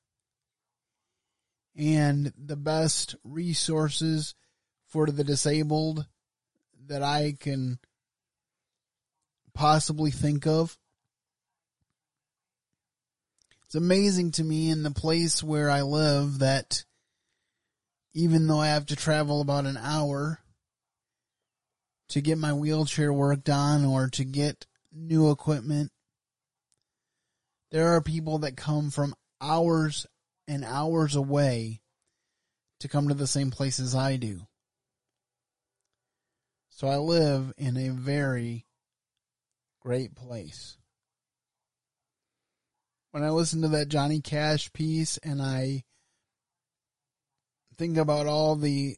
and 1.75 2.31
the 2.37 2.57
best 2.57 3.15
resources 3.25 4.35
for 4.87 5.07
the 5.07 5.25
disabled 5.25 6.07
that 6.89 7.03
I 7.03 7.37
can 7.41 7.79
possibly 9.57 10.11
think 10.11 10.47
of. 10.47 10.79
It's 13.65 13.75
amazing 13.75 14.33
to 14.33 14.45
me 14.45 14.71
in 14.71 14.85
the 14.85 14.93
place 14.93 15.43
where 15.43 15.69
I 15.69 15.83
live 15.83 16.39
that 16.39 16.85
even 18.15 18.47
though 18.47 18.61
I 18.61 18.69
have 18.69 18.87
to 18.87 18.97
travel 18.97 19.41
about 19.41 19.67
an 19.67 19.77
hour 19.77 20.41
to 22.11 22.21
get 22.21 22.39
my 22.39 22.53
wheelchair 22.53 23.13
worked 23.13 23.49
on 23.49 23.85
or 23.85 24.09
to 24.11 24.25
get 24.25 24.67
new 24.93 25.31
equipment, 25.31 25.91
there 27.73 27.89
are 27.89 28.01
people 28.01 28.39
that 28.39 28.57
come 28.57 28.91
from 28.91 29.15
hours 29.41 30.07
and 30.47 30.65
hours 30.65 31.17
away 31.17 31.81
to 32.81 32.89
come 32.89 33.09
to 33.09 33.15
the 33.15 33.27
same 33.27 33.51
place 33.51 33.81
as 33.81 33.95
I 33.95 34.17
do. 34.17 34.47
So 36.71 36.89
I 36.89 36.99
live 36.99 37.55
in 37.57 37.77
a 37.79 37.89
very 37.89 38.66
great 39.87 40.16
place. 40.16 40.76
When 43.12 43.23
I 43.23 43.31
listen 43.31 43.62
to 43.62 43.69
that 43.69 43.87
Johnny 43.87 44.21
Cash 44.21 44.73
piece 44.73 45.16
and 45.19 45.40
I 45.40 45.85
think 47.78 47.97
about 47.97 48.26
all 48.26 48.57
the 48.57 48.97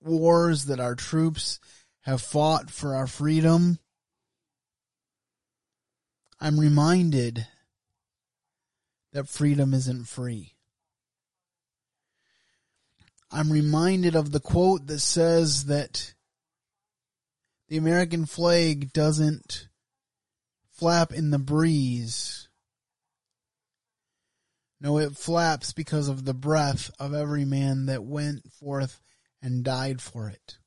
wars 0.00 0.64
that 0.64 0.80
our 0.80 0.96
troops 0.96 1.60
have 2.00 2.20
fought 2.20 2.68
for 2.68 2.96
our 2.96 3.06
freedom, 3.06 3.78
I'm 6.40 6.58
reminded 6.58 7.46
that 9.12 9.28
freedom 9.28 9.72
isn't 9.72 10.08
free. 10.08 10.56
I'm 13.30 13.52
reminded 13.52 14.16
of 14.16 14.32
the 14.32 14.40
quote 14.40 14.88
that 14.88 14.98
says 14.98 15.66
that 15.66 16.12
the 17.68 17.76
American 17.76 18.26
flag 18.26 18.92
doesn't 18.92 19.68
flap 20.74 21.12
in 21.12 21.30
the 21.30 21.38
breeze. 21.38 22.48
No, 24.80 24.98
it 24.98 25.16
flaps 25.16 25.72
because 25.72 26.08
of 26.08 26.24
the 26.24 26.34
breath 26.34 26.90
of 26.98 27.14
every 27.14 27.44
man 27.44 27.86
that 27.86 28.04
went 28.04 28.52
forth 28.52 29.00
and 29.40 29.64
died 29.64 30.02
for 30.02 30.28
it. 30.28 30.58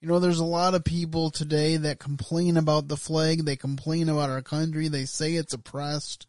You 0.00 0.08
know, 0.08 0.18
there's 0.18 0.38
a 0.38 0.44
lot 0.44 0.74
of 0.74 0.82
people 0.82 1.30
today 1.30 1.76
that 1.76 1.98
complain 1.98 2.56
about 2.56 2.88
the 2.88 2.96
flag. 2.96 3.44
They 3.44 3.56
complain 3.56 4.08
about 4.08 4.30
our 4.30 4.40
country. 4.40 4.88
They 4.88 5.04
say 5.04 5.34
it's 5.34 5.52
oppressed. 5.52 6.26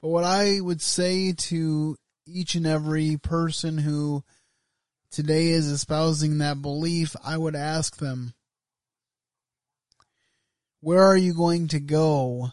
But 0.00 0.10
what 0.10 0.24
I 0.24 0.60
would 0.60 0.80
say 0.80 1.32
to 1.32 1.96
each 2.26 2.54
and 2.54 2.66
every 2.66 3.16
person 3.16 3.78
who 3.78 4.22
today 5.14 5.50
is 5.50 5.68
espousing 5.68 6.38
that 6.38 6.60
belief, 6.60 7.14
I 7.24 7.38
would 7.38 7.54
ask 7.54 7.98
them, 7.98 8.34
where 10.80 11.04
are 11.04 11.16
you 11.16 11.32
going 11.32 11.68
to 11.68 11.78
go 11.78 12.50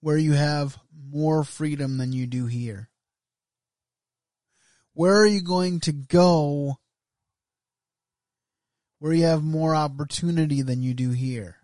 where 0.00 0.16
you 0.16 0.32
have 0.34 0.78
more 1.10 1.42
freedom 1.42 1.98
than 1.98 2.12
you 2.12 2.28
do 2.28 2.46
here? 2.46 2.88
Where 4.92 5.16
are 5.16 5.26
you 5.26 5.42
going 5.42 5.80
to 5.80 5.92
go 5.92 6.78
where 9.00 9.12
you 9.12 9.24
have 9.24 9.42
more 9.42 9.74
opportunity 9.74 10.62
than 10.62 10.84
you 10.84 10.94
do 10.94 11.10
here? 11.10 11.56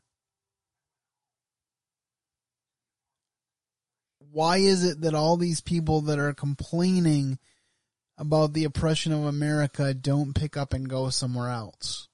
Why 4.18 4.56
is 4.56 4.85
it 4.85 5.02
that 5.02 5.14
all 5.14 5.37
these 5.37 5.61
people 5.61 6.00
that 6.02 6.19
are 6.19 6.34
complaining 6.34 7.38
about 8.21 8.52
the 8.52 8.65
oppression 8.65 9.13
of 9.13 9.25
America 9.25 9.95
don't 9.95 10.35
pick 10.35 10.54
up 10.54 10.75
and 10.75 10.91
go 10.91 11.09
somewhere 11.09 11.49
else? 11.49 12.06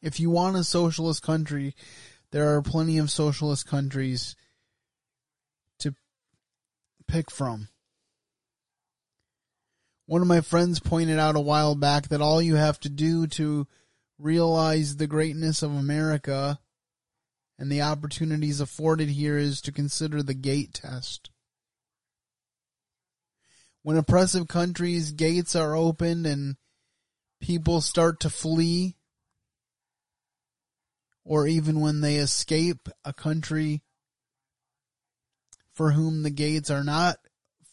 If 0.00 0.18
you 0.18 0.30
want 0.30 0.56
a 0.56 0.64
socialist 0.64 1.22
country, 1.22 1.74
there 2.30 2.56
are 2.56 2.62
plenty 2.62 2.96
of 2.96 3.10
socialist 3.10 3.66
countries 3.66 4.36
to 5.80 5.94
pick 7.06 7.30
from. 7.30 7.68
One 10.06 10.22
of 10.22 10.28
my 10.28 10.40
friends 10.40 10.80
pointed 10.80 11.18
out 11.18 11.36
a 11.36 11.40
while 11.40 11.74
back 11.74 12.08
that 12.08 12.22
all 12.22 12.40
you 12.40 12.54
have 12.54 12.80
to 12.80 12.88
do 12.88 13.26
to 13.26 13.66
realize 14.18 14.96
the 14.96 15.06
greatness 15.06 15.62
of 15.62 15.72
America 15.74 16.58
and 17.58 17.70
the 17.70 17.82
opportunities 17.82 18.60
afforded 18.60 19.10
here 19.10 19.36
is 19.36 19.60
to 19.60 19.72
consider 19.72 20.22
the 20.22 20.32
gate 20.32 20.72
test. 20.72 21.28
When 23.82 23.96
oppressive 23.96 24.48
countries' 24.48 25.12
gates 25.12 25.54
are 25.56 25.74
opened 25.74 26.26
and 26.26 26.56
people 27.40 27.80
start 27.80 28.20
to 28.20 28.30
flee, 28.30 28.96
or 31.24 31.46
even 31.46 31.80
when 31.80 32.00
they 32.00 32.16
escape 32.16 32.88
a 33.04 33.12
country 33.12 33.82
for 35.72 35.92
whom 35.92 36.22
the 36.22 36.30
gates 36.30 36.70
are 36.70 36.82
not 36.82 37.18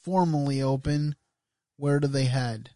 formally 0.04 0.62
open, 0.62 1.16
where 1.78 2.00
do 2.00 2.08
they 2.08 2.26
head? 2.26 2.70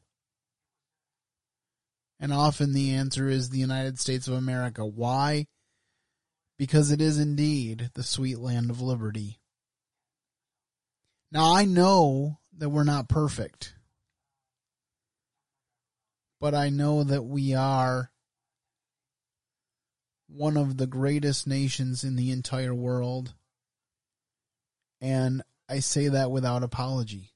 And 2.20 2.34
often 2.34 2.74
the 2.74 2.94
answer 2.94 3.30
is 3.30 3.50
the 3.50 3.60
United 3.60 4.00
States 4.00 4.28
of 4.28 4.34
America. 4.34 4.86
Why? 4.86 5.48
Because 6.58 6.92
it 6.92 7.00
is 7.00 7.18
indeed 7.18 7.92
the 7.94 8.04
sweet 8.04 8.40
land 8.40 8.70
of 8.70 8.82
liberty. 8.82 9.40
Now 11.32 11.54
I 11.54 11.66
know 11.66 12.40
that 12.60 12.70
we're 12.70 12.84
not 12.84 13.10
perfect, 13.10 13.74
but 16.40 16.54
I 16.54 16.70
know 16.70 17.04
that 17.04 17.24
we 17.24 17.54
are 17.56 18.12
one 20.28 20.56
of 20.56 20.78
the 20.78 20.88
greatest 20.88 21.48
nations 21.48 22.04
in 22.04 22.16
the 22.16 22.32
entire 22.32 22.76
world 22.76 23.34
and 25.02 25.42
I 25.70 25.80
say 25.80 26.10
that 26.10 26.32
without 26.32 26.64
apology. 26.64 27.34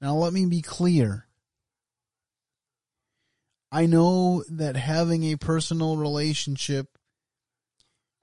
Now, 0.00 0.14
let 0.14 0.32
me 0.32 0.46
be 0.46 0.62
clear. 0.62 1.26
I 3.70 3.86
know 3.86 4.42
that 4.48 4.76
having 4.76 5.24
a 5.24 5.36
personal 5.36 5.96
relationship 5.96 6.96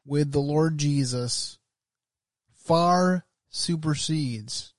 with 0.05 0.31
the 0.31 0.39
Lord 0.39 0.77
Jesus 0.77 1.59
far 2.55 3.26
supersedes 3.57 4.73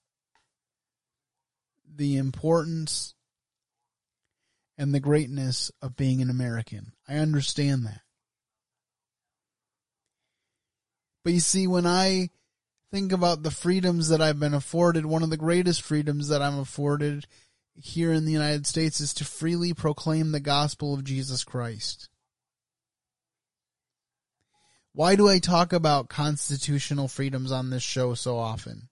the 1.96 2.16
importance 2.16 3.14
and 4.78 4.94
the 4.94 5.00
greatness 5.00 5.72
of 5.82 5.96
being 5.96 6.22
an 6.22 6.30
American. 6.30 6.92
I 7.08 7.16
understand 7.16 7.84
that. 7.84 8.00
But 11.24 11.32
you 11.32 11.40
see, 11.40 11.66
when 11.66 11.86
I 11.86 12.30
think 12.92 13.12
about 13.12 13.42
the 13.42 13.50
freedoms 13.50 14.08
that 14.08 14.22
I've 14.22 14.38
been 14.38 14.54
afforded, 14.54 15.04
one 15.04 15.24
of 15.24 15.30
the 15.30 15.36
greatest 15.36 15.82
freedoms 15.82 16.28
that 16.28 16.40
I'm 16.40 16.58
afforded 16.58 17.26
here 17.74 18.12
in 18.12 18.24
the 18.24 18.32
United 18.32 18.66
States 18.66 19.00
is 19.00 19.12
to 19.14 19.24
freely 19.24 19.74
proclaim 19.74 20.30
the 20.30 20.40
gospel 20.40 20.94
of 20.94 21.04
Jesus 21.04 21.42
Christ. 21.44 22.08
Why 24.98 25.14
do 25.14 25.28
I 25.28 25.38
talk 25.38 25.72
about 25.72 26.08
constitutional 26.08 27.06
freedoms 27.06 27.52
on 27.52 27.70
this 27.70 27.84
show 27.84 28.14
so 28.14 28.36
often? 28.36 28.88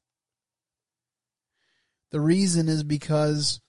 The 2.13 2.21
reason 2.21 2.69
is 2.69 2.85
because 2.85 3.61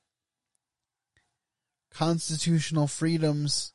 constitutional 1.91 2.85
freedoms 2.85 3.73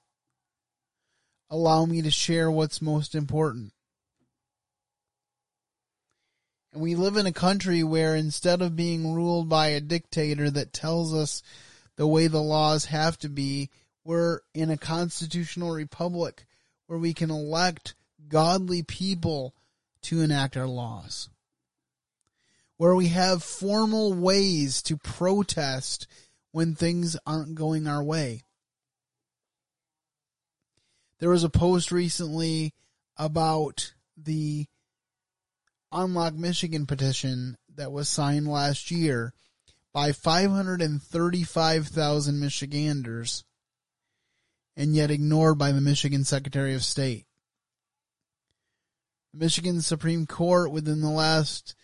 allow 1.51 1.87
me 1.87 2.03
to 2.03 2.11
share 2.13 2.53
what's 2.53 2.81
most 2.81 3.17
important. 3.17 3.73
And 6.73 6.83
we 6.83 6.95
live 6.95 7.17
in 7.17 7.27
a 7.27 7.33
country 7.33 7.83
where 7.83 8.15
instead 8.15 8.63
of 8.63 8.77
being 8.77 9.13
ruled 9.13 9.49
by 9.49 9.71
a 9.71 9.81
dictator 9.81 10.51
that 10.51 10.73
tells 10.73 11.13
us 11.13 11.43
the 11.97 12.07
way 12.07 12.29
the 12.29 12.41
laws 12.41 12.85
have 12.85 13.19
to 13.19 13.29
be, 13.29 13.71
we're 14.05 14.39
in 14.55 14.71
a 14.71 14.79
constitutional 14.79 15.73
republic 15.73 16.47
where 16.87 17.01
we 17.01 17.13
can 17.13 17.29
elect 17.29 17.97
godly 18.29 18.83
people 18.83 19.55
to 20.03 20.21
enact 20.21 20.57
our 20.57 20.67
laws. 20.67 21.29
Where 22.77 22.95
we 22.95 23.09
have 23.09 23.43
formal 23.43 24.15
ways 24.15 24.83
to 24.83 24.97
protest 24.97 26.07
when 26.51 26.75
things 26.75 27.17
aren't 27.27 27.55
going 27.55 27.87
our 27.87 28.03
way. 28.03 28.43
There 31.19 31.31
was 31.31 31.45
a 31.45 31.49
post 31.49 31.93
recently 31.93 32.75
about 33.17 33.95
the 34.17 34.67
Unlock 35.93 36.35
Michigan 36.35 36.87
petition 36.87 37.57
that 37.77 37.93
was 37.93 38.09
signed 38.09 38.49
last 38.49 38.91
year 38.91 39.33
by 39.93 40.11
535,000 40.13 42.41
Michiganders 42.41 43.45
and 44.77 44.97
yet 44.97 45.11
ignored 45.11 45.59
by 45.59 45.73
the 45.73 45.83
Michigan 45.83 46.25
Secretary 46.25 46.75
of 46.75 46.83
State. 46.83 47.27
The 49.33 49.39
Michigan 49.39 49.81
Supreme 49.81 50.27
Court 50.27 50.71
within 50.71 51.01
the 51.01 51.09
last 51.11 51.75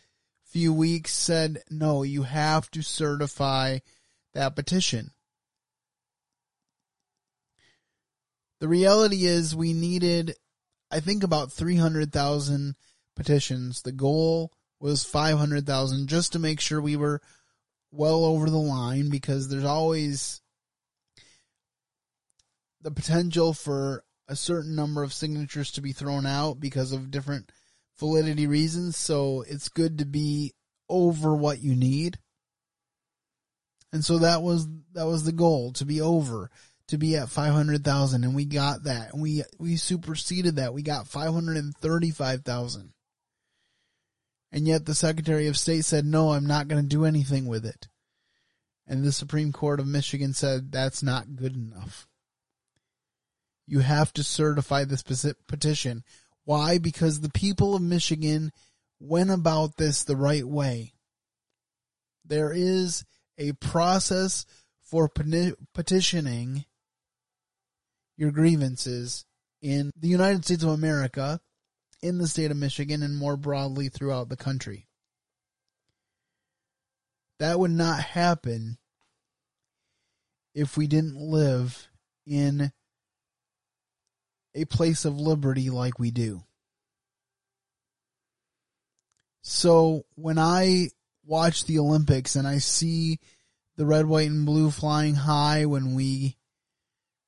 few 0.45 0.73
weeks 0.73 1.13
said, 1.13 1.63
no, 1.71 2.03
you 2.03 2.25
have 2.25 2.71
to 2.73 2.83
certify 2.83 3.79
that 4.35 4.55
petition. 4.55 5.13
The 8.61 8.69
reality 8.69 9.25
is 9.25 9.55
we 9.55 9.73
needed, 9.73 10.35
I 10.91 11.01
think, 11.01 11.23
about 11.23 11.53
300,000 11.53 12.75
petitions. 13.15 13.83
The 13.83 13.93
goal 13.93 14.53
was 14.81 15.05
500,000 15.05 16.09
just 16.09 16.33
to 16.33 16.39
make 16.39 16.61
sure 16.61 16.81
we 16.81 16.97
were 16.97 17.21
well 17.91 18.25
over 18.25 18.51
the 18.51 18.59
line 18.59 19.11
because 19.11 19.49
there's 19.49 19.65
always 19.65 20.41
the 22.83 22.91
potential 22.91 23.55
for 23.55 24.05
a 24.29 24.37
certain 24.37 24.75
number 24.75 25.03
of 25.03 25.13
signatures 25.13 25.73
to 25.73 25.81
be 25.81 25.93
thrown 25.93 26.27
out 26.27 26.61
because 26.61 26.93
of 26.93 27.11
different 27.11 27.51
validity 27.99 28.47
reasons. 28.47 28.97
So 28.97 29.45
it's 29.49 29.69
good 29.69 29.99
to 29.99 30.05
be 30.05 30.55
over 30.89 31.35
what 31.35 31.61
you 31.61 31.75
need. 31.75 32.19
And 33.93 34.05
so 34.05 34.19
that 34.19 34.43
was 34.43 34.69
that 34.93 35.07
was 35.07 35.25
the 35.25 35.33
goal 35.33 35.73
to 35.75 35.87
be 35.87 36.01
over 36.01 36.51
to 36.89 36.99
be 36.99 37.17
at 37.17 37.29
500,000 37.29 38.25
and 38.25 38.35
we 38.35 38.45
got 38.45 38.85
that. 38.85 39.13
And 39.13 39.23
we 39.23 39.43
we 39.59 39.77
superseded 39.77 40.57
that. 40.57 40.75
We 40.75 40.83
got 40.83 41.09
535,000. 41.09 42.93
And 44.51 44.67
yet 44.67 44.87
the 44.87 44.95
Secretary 44.95 45.47
of 45.47 45.59
State 45.59 45.85
said, 45.85 46.07
"No, 46.07 46.33
I'm 46.33 46.47
not 46.47 46.69
going 46.69 46.83
to 46.83 46.89
do 46.89 47.05
anything 47.05 47.47
with 47.47 47.67
it." 47.67 47.89
And 48.87 49.05
the 49.05 49.13
Supreme 49.13 49.53
Court 49.53 49.79
of 49.79 49.87
Michigan 49.87 50.33
said 50.33 50.73
that's 50.73 51.03
not 51.03 51.37
good 51.37 51.55
enough. 51.55 52.09
You 53.71 53.81
have 53.81 54.15
to 54.15 54.25
certify 54.25 54.85
this 54.85 55.03
petition. 55.03 56.03
Why? 56.45 56.79
Because 56.79 57.21
the 57.21 57.29
people 57.29 57.75
of 57.77 57.83
Michigan 57.83 58.51
went 58.99 59.31
about 59.31 59.77
this 59.77 60.05
the 60.05 60.17
right 60.17 60.47
way. 60.47 60.95
There 62.25 62.51
is 62.51 63.05
a 63.37 63.53
process 63.53 64.47
for 64.81 65.11
petitioning 65.75 66.65
your 68.17 68.31
grievances 68.31 69.27
in 69.61 69.93
the 69.95 70.09
United 70.09 70.47
States 70.47 70.63
of 70.63 70.71
America, 70.71 71.41
in 72.01 72.17
the 72.17 72.27
state 72.27 72.51
of 72.51 72.57
Michigan, 72.57 73.03
and 73.03 73.19
more 73.19 73.37
broadly 73.37 73.91
throughout 73.91 74.31
the 74.31 74.37
country. 74.37 74.89
That 77.39 77.61
would 77.61 77.71
not 77.71 78.01
happen 78.01 78.79
if 80.55 80.79
we 80.79 80.87
didn't 80.87 81.17
live 81.17 81.89
in 82.27 82.73
a 84.55 84.65
place 84.65 85.05
of 85.05 85.21
liberty 85.21 85.71
like 85.71 85.99
we 85.99 86.11
do. 86.11 86.43
So 89.43 90.05
when 90.15 90.39
I 90.39 90.89
watch 91.25 91.65
the 91.65 91.79
Olympics 91.79 92.37
and 92.37 92.47
I 92.47 92.59
see 92.59 93.19
the 93.77 93.87
red, 93.87 94.07
white, 94.07 94.29
and 94.29 94.45
blue 94.45 94.71
flying 94.71 95.15
high 95.15 95.65
when 95.65 95.95
we 95.95 96.37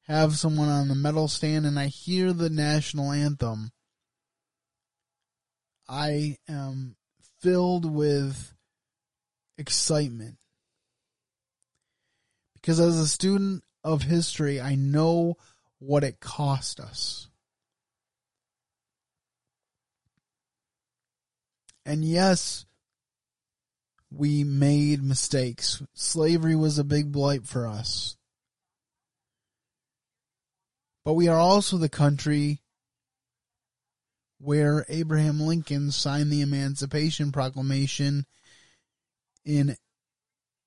have 0.06 0.37
someone 0.37 0.68
on 0.68 0.88
the 0.88 0.94
medal 0.94 1.28
stand 1.28 1.64
and 1.64 1.78
I 1.78 1.87
hear 1.87 2.33
the 2.33 2.50
national 2.50 3.12
anthem, 3.12 3.70
I 5.88 6.37
am 6.48 6.96
filled 7.40 7.85
with 7.85 8.54
excitement. 9.56 10.37
Because 12.54 12.80
as 12.80 12.98
a 12.98 13.09
student 13.09 13.62
of 13.83 14.02
history, 14.02 14.61
I 14.61 14.74
know 14.74 15.37
what 15.81 16.05
it 16.05 16.21
cost 16.21 16.79
us. 16.79 17.29
And 21.85 22.05
yes, 22.05 22.66
we 24.12 24.45
made 24.45 25.03
mistakes. 25.03 25.83
Slavery 25.95 26.55
was 26.55 26.79
a 26.79 26.85
big 26.85 27.11
blight 27.11 27.47
for 27.47 27.66
us. 27.66 28.16
But 31.05 31.14
we 31.14 31.29
are 31.29 31.38
also 31.38 31.79
the 31.79 31.88
country 31.88 32.61
where 34.38 34.85
Abraham 34.88 35.40
Lincoln 35.40 35.90
signed 35.90 36.31
the 36.31 36.43
Emancipation 36.43 37.33
Proclamation 37.33 38.27
in 39.45 39.69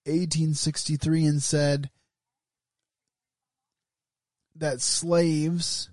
1863 0.05 1.25
and 1.25 1.41
said 1.41 1.89
that 4.63 4.79
slaves 4.79 5.89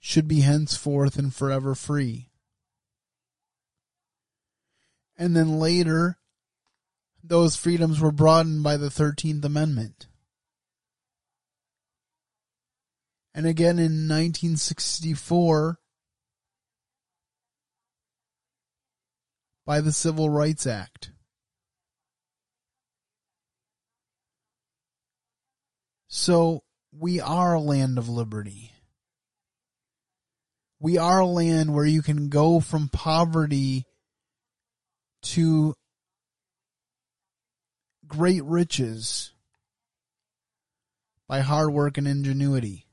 should 0.00 0.26
be 0.26 0.40
henceforth 0.40 1.16
and 1.16 1.32
forever 1.32 1.76
free. 1.76 2.28
And 5.16 5.36
then 5.36 5.60
later, 5.60 6.18
those 7.22 7.54
freedoms 7.54 8.00
were 8.00 8.10
broadened 8.10 8.64
by 8.64 8.76
the 8.76 8.88
13th 8.88 9.44
Amendment. 9.44 10.08
And 13.32 13.46
again 13.46 13.78
in 13.78 14.08
1964 14.08 15.78
by 19.64 19.80
the 19.80 19.92
Civil 19.92 20.30
Rights 20.30 20.66
Act. 20.66 21.12
So 26.26 26.64
we 26.90 27.20
are 27.20 27.54
a 27.54 27.60
land 27.60 27.98
of 27.98 28.08
liberty. 28.08 28.72
We 30.80 30.98
are 30.98 31.20
a 31.20 31.24
land 31.24 31.72
where 31.72 31.84
you 31.84 32.02
can 32.02 32.30
go 32.30 32.58
from 32.58 32.88
poverty 32.88 33.86
to 35.22 35.76
great 38.08 38.42
riches 38.42 39.30
by 41.28 41.42
hard 41.42 41.72
work 41.72 41.96
and 41.96 42.08
ingenuity. 42.08 42.88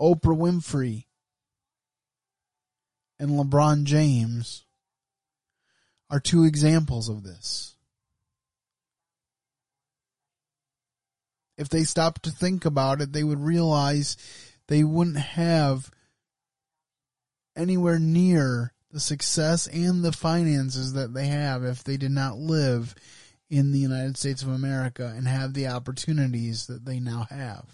Oprah 0.00 0.38
Winfrey 0.38 1.06
and 3.18 3.30
LeBron 3.30 3.82
James 3.82 4.62
are 6.08 6.20
two 6.20 6.44
examples 6.44 7.08
of 7.08 7.24
this. 7.24 7.73
If 11.56 11.68
they 11.68 11.84
stopped 11.84 12.24
to 12.24 12.30
think 12.30 12.64
about 12.64 13.00
it, 13.00 13.12
they 13.12 13.24
would 13.24 13.40
realize 13.40 14.16
they 14.68 14.82
wouldn't 14.82 15.18
have 15.18 15.90
anywhere 17.56 17.98
near 17.98 18.72
the 18.90 19.00
success 19.00 19.66
and 19.66 20.02
the 20.02 20.12
finances 20.12 20.92
that 20.94 21.14
they 21.14 21.26
have 21.26 21.64
if 21.64 21.84
they 21.84 21.96
did 21.96 22.10
not 22.10 22.38
live 22.38 22.94
in 23.50 23.72
the 23.72 23.78
United 23.78 24.16
States 24.16 24.42
of 24.42 24.48
America 24.48 25.12
and 25.16 25.28
have 25.28 25.54
the 25.54 25.68
opportunities 25.68 26.66
that 26.66 26.84
they 26.84 26.98
now 26.98 27.26
have. 27.30 27.66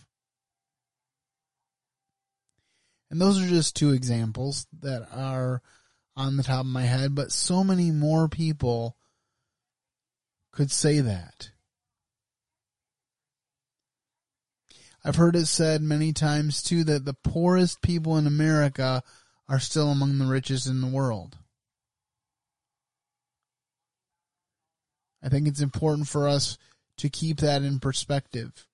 And 3.10 3.20
those 3.20 3.40
are 3.40 3.48
just 3.48 3.76
two 3.76 3.92
examples 3.92 4.66
that 4.80 5.06
are 5.12 5.62
on 6.16 6.36
the 6.36 6.42
top 6.42 6.60
of 6.60 6.66
my 6.66 6.82
head, 6.82 7.14
but 7.14 7.32
so 7.32 7.64
many 7.64 7.90
more 7.90 8.28
people 8.28 8.96
could 10.52 10.70
say 10.70 11.00
that. 11.00 11.50
I've 15.04 15.16
heard 15.16 15.36
it 15.36 15.46
said 15.46 15.82
many 15.82 16.12
times 16.12 16.62
too 16.62 16.84
that 16.84 17.04
the 17.04 17.14
poorest 17.14 17.80
people 17.80 18.18
in 18.18 18.26
America 18.26 19.02
are 19.48 19.58
still 19.60 19.90
among 19.90 20.18
the 20.18 20.26
richest 20.26 20.66
in 20.66 20.80
the 20.80 20.86
world. 20.86 21.38
I 25.22 25.28
think 25.28 25.48
it's 25.48 25.60
important 25.60 26.08
for 26.08 26.28
us 26.28 26.58
to 26.98 27.08
keep 27.08 27.38
that 27.38 27.62
in 27.62 27.80
perspective. 27.80 28.66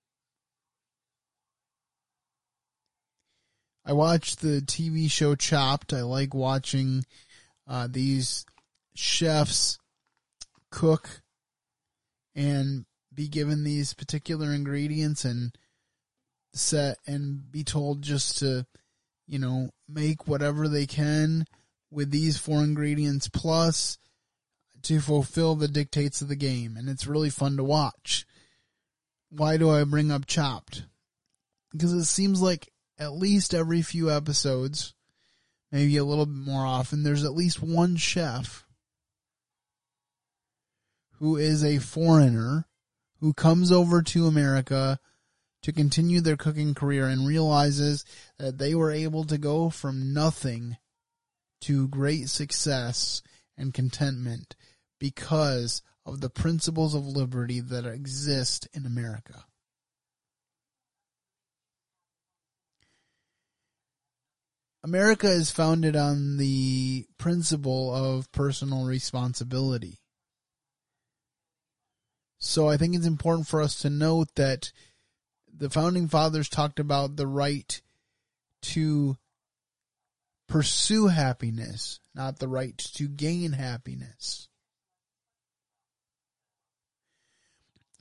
I 3.84 3.92
watch 3.92 4.36
the 4.36 4.60
TV 4.60 5.08
show 5.08 5.36
Chopped. 5.36 5.92
I 5.92 6.02
like 6.02 6.34
watching 6.34 7.04
uh, 7.68 7.86
these 7.88 8.44
chefs 8.94 9.78
cook 10.70 11.22
and 12.34 12.84
be 13.14 13.28
given 13.28 13.62
these 13.62 13.94
particular 13.94 14.52
ingredients 14.52 15.24
and 15.24 15.56
set 16.58 16.98
and 17.06 17.50
be 17.50 17.64
told 17.64 18.02
just 18.02 18.38
to 18.38 18.66
you 19.26 19.38
know, 19.38 19.70
make 19.88 20.28
whatever 20.28 20.68
they 20.68 20.86
can 20.86 21.46
with 21.90 22.10
these 22.10 22.38
four 22.38 22.62
ingredients 22.62 23.28
plus 23.28 23.98
to 24.82 25.00
fulfill 25.00 25.56
the 25.56 25.68
dictates 25.68 26.22
of 26.22 26.28
the 26.28 26.36
game. 26.36 26.76
And 26.76 26.88
it's 26.88 27.06
really 27.06 27.30
fun 27.30 27.56
to 27.56 27.64
watch. 27.64 28.26
Why 29.30 29.56
do 29.56 29.68
I 29.68 29.82
bring 29.84 30.10
up 30.10 30.26
Chopped? 30.26 30.84
Because 31.72 31.92
it 31.92 32.04
seems 32.04 32.40
like 32.40 32.72
at 32.98 33.12
least 33.12 33.52
every 33.52 33.82
few 33.82 34.10
episodes, 34.10 34.94
maybe 35.72 35.96
a 35.96 36.04
little 36.04 36.26
bit 36.26 36.36
more 36.36 36.64
often, 36.64 37.02
there's 37.02 37.24
at 37.24 37.34
least 37.34 37.60
one 37.60 37.96
chef 37.96 38.64
who 41.18 41.36
is 41.36 41.64
a 41.64 41.78
foreigner 41.78 42.66
who 43.20 43.32
comes 43.32 43.72
over 43.72 44.02
to 44.02 44.26
America 44.26 45.00
to 45.66 45.72
continue 45.72 46.20
their 46.20 46.36
cooking 46.36 46.74
career 46.74 47.08
and 47.08 47.26
realizes 47.26 48.04
that 48.38 48.56
they 48.56 48.72
were 48.72 48.92
able 48.92 49.24
to 49.24 49.36
go 49.36 49.68
from 49.68 50.14
nothing 50.14 50.76
to 51.60 51.88
great 51.88 52.28
success 52.28 53.20
and 53.58 53.74
contentment 53.74 54.54
because 55.00 55.82
of 56.04 56.20
the 56.20 56.30
principles 56.30 56.94
of 56.94 57.04
liberty 57.04 57.58
that 57.58 57.84
exist 57.84 58.68
in 58.74 58.86
America. 58.86 59.44
America 64.84 65.26
is 65.26 65.50
founded 65.50 65.96
on 65.96 66.36
the 66.36 67.06
principle 67.18 67.92
of 67.92 68.30
personal 68.30 68.84
responsibility. 68.84 69.98
So 72.38 72.68
I 72.68 72.76
think 72.76 72.94
it's 72.94 73.04
important 73.04 73.48
for 73.48 73.60
us 73.60 73.80
to 73.80 73.90
note 73.90 74.28
that 74.36 74.70
the 75.58 75.70
founding 75.70 76.08
fathers 76.08 76.48
talked 76.48 76.78
about 76.78 77.16
the 77.16 77.26
right 77.26 77.80
to 78.62 79.16
pursue 80.48 81.08
happiness, 81.08 82.00
not 82.14 82.38
the 82.38 82.48
right 82.48 82.76
to 82.78 83.08
gain 83.08 83.52
happiness. 83.52 84.48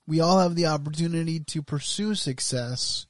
We 0.07 0.19
all 0.19 0.39
have 0.39 0.55
the 0.55 0.67
opportunity 0.67 1.39
to 1.39 1.63
pursue 1.63 2.13
success. 2.13 3.07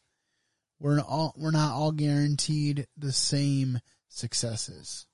We're 0.80 1.02
all, 1.02 1.34
we're 1.38 1.52
not 1.52 1.74
all 1.74 1.92
guaranteed 1.92 2.88
the 2.98 3.12
same 3.12 3.80
successes. 4.08 5.06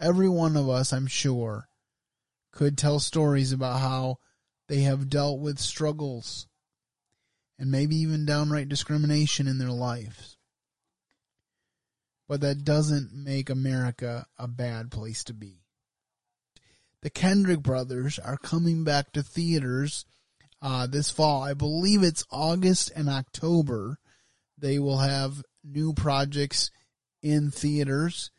Every 0.00 0.28
one 0.28 0.56
of 0.56 0.68
us, 0.68 0.92
I'm 0.92 1.06
sure, 1.06 1.66
could 2.52 2.76
tell 2.76 3.00
stories 3.00 3.52
about 3.52 3.80
how 3.80 4.18
they 4.68 4.82
have 4.82 5.08
dealt 5.08 5.40
with 5.40 5.58
struggles 5.58 6.46
and 7.58 7.70
maybe 7.70 7.96
even 7.96 8.26
downright 8.26 8.68
discrimination 8.68 9.46
in 9.46 9.58
their 9.58 9.70
lives. 9.70 10.36
But 12.28 12.40
that 12.40 12.64
doesn't 12.64 13.12
make 13.12 13.50
America 13.50 14.26
a 14.38 14.48
bad 14.48 14.90
place 14.90 15.24
to 15.24 15.34
be. 15.34 15.60
The 17.02 17.10
Kendrick 17.10 17.60
brothers 17.60 18.18
are 18.18 18.38
coming 18.38 18.82
back 18.82 19.12
to 19.12 19.22
theaters 19.22 20.06
uh, 20.62 20.86
this 20.86 21.10
fall. 21.10 21.42
I 21.42 21.52
believe 21.52 22.02
it's 22.02 22.24
August 22.30 22.90
and 22.96 23.10
October. 23.10 23.98
They 24.56 24.78
will 24.78 24.98
have 24.98 25.42
new 25.62 25.92
projects 25.92 26.70
in 27.22 27.50
theaters. 27.50 28.30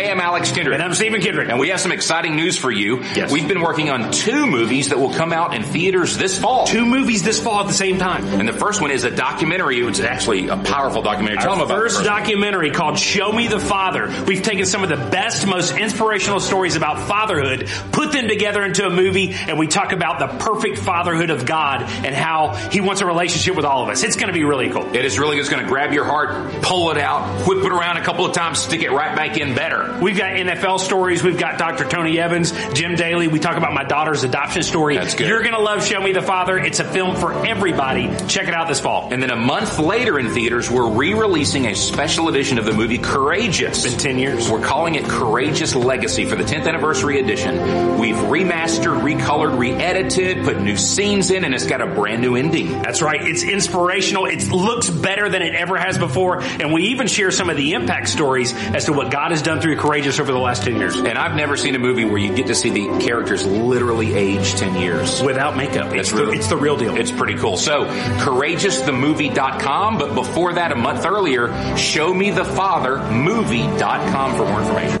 Hey, 0.00 0.10
I'm 0.10 0.18
Alex 0.18 0.50
Kendrick. 0.50 0.76
And 0.76 0.82
I'm 0.82 0.94
Stephen 0.94 1.20
Kendrick. 1.20 1.50
And 1.50 1.58
we 1.58 1.68
have 1.68 1.78
some 1.78 1.92
exciting 1.92 2.34
news 2.34 2.56
for 2.56 2.70
you. 2.70 3.02
Yes. 3.02 3.30
We've 3.30 3.46
been 3.46 3.60
working 3.60 3.90
on 3.90 4.10
two 4.12 4.46
movies 4.46 4.88
that 4.88 4.98
will 4.98 5.12
come 5.12 5.30
out 5.30 5.54
in 5.54 5.62
theaters 5.62 6.16
this 6.16 6.38
fall. 6.38 6.66
Two 6.66 6.86
movies 6.86 7.22
this 7.22 7.38
fall 7.38 7.60
at 7.60 7.66
the 7.66 7.74
same 7.74 7.98
time. 7.98 8.24
And 8.24 8.48
the 8.48 8.54
first 8.54 8.80
one 8.80 8.92
is 8.92 9.04
a 9.04 9.10
documentary. 9.10 9.80
It's 9.80 10.00
actually 10.00 10.48
a 10.48 10.56
powerful 10.56 11.02
documentary. 11.02 11.42
Tell 11.42 11.50
Our 11.50 11.58
them 11.58 11.66
about 11.66 11.76
first 11.76 11.96
first 11.96 12.06
documentary 12.06 12.70
called 12.70 12.98
Show 12.98 13.30
Me 13.30 13.46
the 13.46 13.58
Father. 13.58 14.24
We've 14.26 14.42
taken 14.42 14.64
some 14.64 14.82
of 14.82 14.88
the 14.88 14.96
best, 14.96 15.46
most 15.46 15.76
inspirational 15.76 16.40
stories 16.40 16.76
about 16.76 17.06
fatherhood, 17.06 17.68
put 17.92 18.10
them 18.10 18.26
together 18.26 18.64
into 18.64 18.86
a 18.86 18.90
movie, 18.90 19.34
and 19.34 19.58
we 19.58 19.66
talk 19.66 19.92
about 19.92 20.18
the 20.18 20.28
perfect 20.42 20.78
fatherhood 20.78 21.28
of 21.28 21.44
God 21.44 21.82
and 21.82 22.14
how 22.14 22.54
He 22.54 22.80
wants 22.80 23.02
a 23.02 23.06
relationship 23.06 23.54
with 23.54 23.66
all 23.66 23.82
of 23.82 23.90
us. 23.90 24.02
It's 24.02 24.16
going 24.16 24.28
to 24.28 24.32
be 24.32 24.44
really 24.44 24.70
cool. 24.70 24.94
It 24.96 25.04
is 25.04 25.18
really 25.18 25.36
just 25.36 25.50
going 25.50 25.62
to 25.62 25.68
grab 25.68 25.92
your 25.92 26.06
heart, 26.06 26.62
pull 26.62 26.90
it 26.90 26.96
out, 26.96 27.46
whip 27.46 27.62
it 27.62 27.70
around 27.70 27.98
a 27.98 28.02
couple 28.02 28.24
of 28.24 28.32
times, 28.32 28.60
stick 28.60 28.80
it 28.80 28.92
right 28.92 29.14
back 29.14 29.36
in 29.36 29.54
better. 29.54 29.89
We've 30.00 30.16
got 30.16 30.30
NFL 30.30 30.80
stories. 30.80 31.22
We've 31.22 31.38
got 31.38 31.58
Dr. 31.58 31.84
Tony 31.84 32.18
Evans, 32.18 32.52
Jim 32.72 32.96
Daly. 32.96 33.28
We 33.28 33.38
talk 33.38 33.56
about 33.56 33.72
my 33.72 33.84
daughter's 33.84 34.24
adoption 34.24 34.62
story. 34.62 34.96
That's 34.96 35.14
good. 35.14 35.28
You're 35.28 35.42
going 35.42 35.54
to 35.54 35.60
love 35.60 35.84
Show 35.84 36.00
Me 36.00 36.12
the 36.12 36.22
Father. 36.22 36.58
It's 36.58 36.80
a 36.80 36.84
film 36.84 37.16
for 37.16 37.32
everybody. 37.46 38.08
Check 38.26 38.48
it 38.48 38.54
out 38.54 38.68
this 38.68 38.80
fall. 38.80 39.12
And 39.12 39.22
then 39.22 39.30
a 39.30 39.36
month 39.36 39.78
later 39.78 40.18
in 40.18 40.30
theaters, 40.30 40.70
we're 40.70 40.88
re-releasing 40.88 41.66
a 41.66 41.74
special 41.74 42.28
edition 42.28 42.58
of 42.58 42.64
the 42.64 42.72
movie 42.72 42.98
Courageous. 42.98 43.84
It's 43.84 43.94
been 43.94 44.02
10 44.02 44.18
years. 44.18 44.50
We're 44.50 44.62
calling 44.62 44.94
it 44.94 45.04
Courageous 45.04 45.74
Legacy 45.74 46.24
for 46.24 46.36
the 46.36 46.44
10th 46.44 46.66
anniversary 46.66 47.20
edition. 47.20 47.98
We've 47.98 48.16
remastered, 48.16 49.00
recolored, 49.00 49.58
re-edited, 49.58 50.44
put 50.44 50.60
new 50.60 50.76
scenes 50.76 51.30
in, 51.30 51.44
and 51.44 51.54
it's 51.54 51.66
got 51.66 51.80
a 51.80 51.86
brand 51.86 52.22
new 52.22 52.36
ending. 52.36 52.82
That's 52.82 53.02
right. 53.02 53.20
It's 53.22 53.42
inspirational. 53.42 54.26
It 54.26 54.48
looks 54.48 54.88
better 54.88 55.28
than 55.28 55.42
it 55.42 55.54
ever 55.54 55.76
has 55.76 55.98
before. 55.98 56.40
And 56.40 56.72
we 56.72 56.84
even 56.84 57.06
share 57.06 57.30
some 57.30 57.50
of 57.50 57.56
the 57.56 57.72
impact 57.74 58.08
stories 58.08 58.54
as 58.54 58.86
to 58.86 58.92
what 58.92 59.10
God 59.10 59.30
has 59.30 59.42
done 59.42 59.60
through 59.60 59.76
Courageous 59.80 60.20
over 60.20 60.30
the 60.30 60.38
last 60.38 60.62
10 60.62 60.76
years. 60.76 60.94
And 60.96 61.16
I've 61.18 61.34
never 61.34 61.56
seen 61.56 61.74
a 61.74 61.78
movie 61.78 62.04
where 62.04 62.18
you 62.18 62.32
get 62.34 62.46
to 62.48 62.54
see 62.54 62.68
the 62.68 62.98
characters 63.04 63.46
literally 63.46 64.12
age 64.14 64.52
10 64.54 64.74
years. 64.76 65.22
Without 65.22 65.56
makeup. 65.56 65.86
It's, 65.94 66.10
That's 66.10 66.12
really- 66.12 66.34
the, 66.36 66.40
it's 66.40 66.48
the 66.48 66.56
real 66.58 66.76
deal. 66.76 66.94
It's 66.96 67.10
pretty 67.10 67.36
cool. 67.38 67.56
So, 67.56 67.86
courageousthemovie.com, 67.86 69.96
but 69.98 70.14
before 70.14 70.52
that, 70.52 70.70
a 70.72 70.76
month 70.76 71.06
earlier, 71.06 71.48
showmethefathermovie.com 71.48 74.36
for 74.36 74.44
more 74.44 74.60
information. 74.60 74.98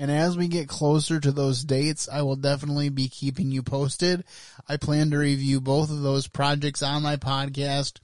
And 0.00 0.10
as 0.12 0.36
we 0.36 0.46
get 0.48 0.68
closer 0.68 1.18
to 1.20 1.32
those 1.32 1.64
dates, 1.64 2.08
I 2.08 2.22
will 2.22 2.36
definitely 2.36 2.88
be 2.88 3.08
keeping 3.08 3.50
you 3.50 3.62
posted. 3.64 4.22
I 4.68 4.76
plan 4.76 5.10
to 5.10 5.18
review 5.18 5.60
both 5.60 5.90
of 5.90 6.02
those 6.02 6.28
projects 6.28 6.82
on 6.82 7.02
my 7.02 7.16
podcast. 7.16 7.98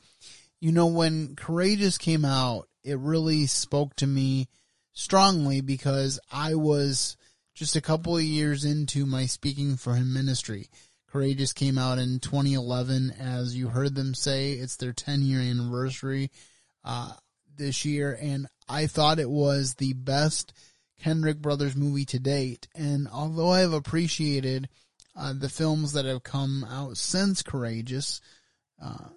You 0.60 0.72
know, 0.72 0.86
when 0.86 1.36
Courageous 1.36 1.96
came 1.98 2.24
out, 2.24 2.68
it 2.84 2.98
really 2.98 3.46
spoke 3.46 3.96
to 3.96 4.06
me 4.06 4.48
strongly 4.92 5.60
because 5.60 6.20
I 6.30 6.54
was 6.54 7.16
just 7.54 7.76
a 7.76 7.80
couple 7.80 8.16
of 8.16 8.22
years 8.22 8.64
into 8.64 9.06
my 9.06 9.26
Speaking 9.26 9.76
for 9.76 9.94
Him 9.94 10.12
ministry. 10.12 10.68
Courageous 11.08 11.52
came 11.52 11.78
out 11.78 11.98
in 11.98 12.18
2011. 12.18 13.12
As 13.18 13.56
you 13.56 13.68
heard 13.68 13.94
them 13.94 14.14
say, 14.14 14.52
it's 14.52 14.76
their 14.76 14.92
10 14.92 15.22
year 15.22 15.40
anniversary 15.40 16.30
uh, 16.84 17.12
this 17.56 17.84
year. 17.84 18.18
And 18.20 18.48
I 18.68 18.86
thought 18.86 19.20
it 19.20 19.30
was 19.30 19.74
the 19.74 19.92
best 19.92 20.52
Kendrick 21.00 21.38
Brothers 21.38 21.76
movie 21.76 22.04
to 22.06 22.18
date. 22.18 22.66
And 22.74 23.08
although 23.08 23.50
I 23.50 23.60
have 23.60 23.72
appreciated 23.72 24.68
uh, 25.16 25.34
the 25.38 25.48
films 25.48 25.92
that 25.92 26.04
have 26.04 26.24
come 26.24 26.66
out 26.68 26.96
since 26.96 27.42
Courageous, 27.42 28.20
uh, 28.82 29.10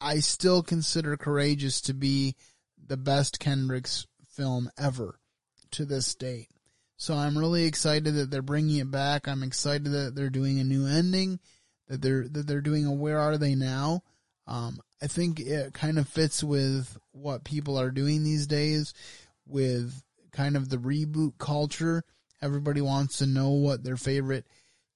I 0.00 0.20
still 0.20 0.62
consider 0.62 1.16
Courageous 1.16 1.80
to 1.82 1.94
be 1.94 2.36
the 2.86 2.96
best 2.96 3.40
Kendrick's 3.40 4.06
film 4.30 4.70
ever 4.78 5.18
to 5.72 5.84
this 5.84 6.14
date. 6.14 6.48
So 6.96 7.14
I'm 7.14 7.38
really 7.38 7.64
excited 7.64 8.14
that 8.14 8.30
they're 8.30 8.42
bringing 8.42 8.78
it 8.78 8.90
back. 8.90 9.28
I'm 9.28 9.42
excited 9.42 9.92
that 9.92 10.14
they're 10.14 10.30
doing 10.30 10.58
a 10.58 10.64
new 10.64 10.86
ending, 10.86 11.38
that 11.86 12.02
they're 12.02 12.26
that 12.28 12.46
they're 12.46 12.60
doing 12.60 12.86
a 12.86 12.92
Where 12.92 13.20
Are 13.20 13.38
They 13.38 13.54
Now. 13.54 14.02
Um, 14.46 14.80
I 15.00 15.06
think 15.06 15.38
it 15.38 15.74
kind 15.74 15.98
of 15.98 16.08
fits 16.08 16.42
with 16.42 16.98
what 17.12 17.44
people 17.44 17.78
are 17.78 17.90
doing 17.90 18.24
these 18.24 18.46
days, 18.46 18.94
with 19.46 20.02
kind 20.32 20.56
of 20.56 20.68
the 20.68 20.78
reboot 20.78 21.38
culture. 21.38 22.02
Everybody 22.42 22.80
wants 22.80 23.18
to 23.18 23.26
know 23.26 23.50
what 23.50 23.84
their 23.84 23.96
favorite 23.96 24.46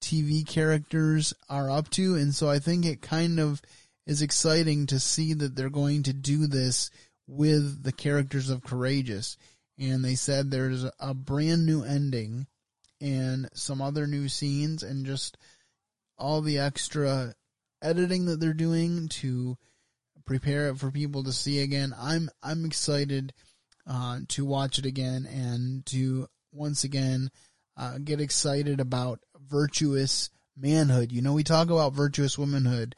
TV 0.00 0.46
characters 0.46 1.34
are 1.48 1.70
up 1.70 1.88
to, 1.90 2.16
and 2.16 2.34
so 2.34 2.50
I 2.50 2.58
think 2.58 2.84
it 2.84 3.00
kind 3.00 3.38
of 3.38 3.62
is 4.06 4.22
exciting 4.22 4.86
to 4.86 4.98
see 4.98 5.34
that 5.34 5.54
they're 5.54 5.70
going 5.70 6.02
to 6.04 6.12
do 6.12 6.46
this 6.46 6.90
with 7.26 7.82
the 7.82 7.92
characters 7.92 8.50
of 8.50 8.64
Courageous. 8.64 9.36
And 9.78 10.04
they 10.04 10.14
said 10.14 10.50
there's 10.50 10.84
a 11.00 11.14
brand 11.14 11.66
new 11.66 11.82
ending 11.82 12.46
and 13.00 13.48
some 13.54 13.80
other 13.80 14.06
new 14.06 14.28
scenes 14.28 14.82
and 14.82 15.06
just 15.06 15.36
all 16.18 16.40
the 16.40 16.58
extra 16.58 17.34
editing 17.82 18.26
that 18.26 18.38
they're 18.38 18.52
doing 18.52 19.08
to 19.08 19.56
prepare 20.24 20.68
it 20.68 20.78
for 20.78 20.90
people 20.90 21.24
to 21.24 21.32
see 21.32 21.60
again. 21.60 21.94
I'm 21.98 22.30
I'm 22.42 22.64
excited 22.64 23.32
uh, 23.86 24.20
to 24.28 24.44
watch 24.44 24.78
it 24.78 24.86
again 24.86 25.26
and 25.26 25.84
to 25.86 26.28
once 26.52 26.84
again 26.84 27.30
uh, 27.76 27.98
get 27.98 28.20
excited 28.20 28.78
about 28.78 29.20
virtuous 29.48 30.30
manhood. 30.56 31.10
You 31.10 31.22
know, 31.22 31.32
we 31.32 31.42
talk 31.42 31.70
about 31.70 31.94
virtuous 31.94 32.38
womanhood, 32.38 32.94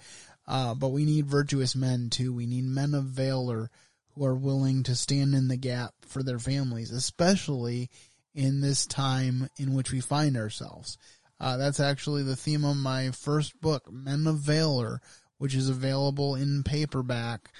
uh, 0.47 0.75
but 0.75 0.89
we 0.89 1.05
need 1.05 1.27
virtuous 1.27 1.75
men 1.75 2.11
too. 2.11 2.33
We 2.33 2.47
need 2.47 2.65
men 2.65 2.95
of 2.95 3.05
valor 3.05 3.71
who 4.15 4.25
are 4.25 4.35
willing 4.35 4.83
to 4.85 4.95
stand 4.95 5.35
in 5.35 5.49
the 5.49 5.57
gap 5.57 5.95
for 6.07 6.23
their 6.23 6.39
families, 6.39 6.91
especially 6.91 7.91
in 8.35 8.61
this 8.61 8.87
time 8.87 9.49
in 9.59 9.75
which 9.75 9.93
we 9.93 10.01
find 10.01 10.37
ourselves. 10.37 10.99
Uh, 11.41 11.57
that's 11.57 11.81
actually 11.81 12.23
the 12.23 12.37
theme 12.37 12.65
of 12.65 12.77
my 12.77 13.11
first 13.11 13.61
book, 13.61 13.91
Men 13.93 14.27
of 14.27 14.39
Valor, 14.39 15.01
which 15.39 15.55
is 15.55 15.69
available 15.69 16.35
in 16.35 16.63
paperback 16.63 17.51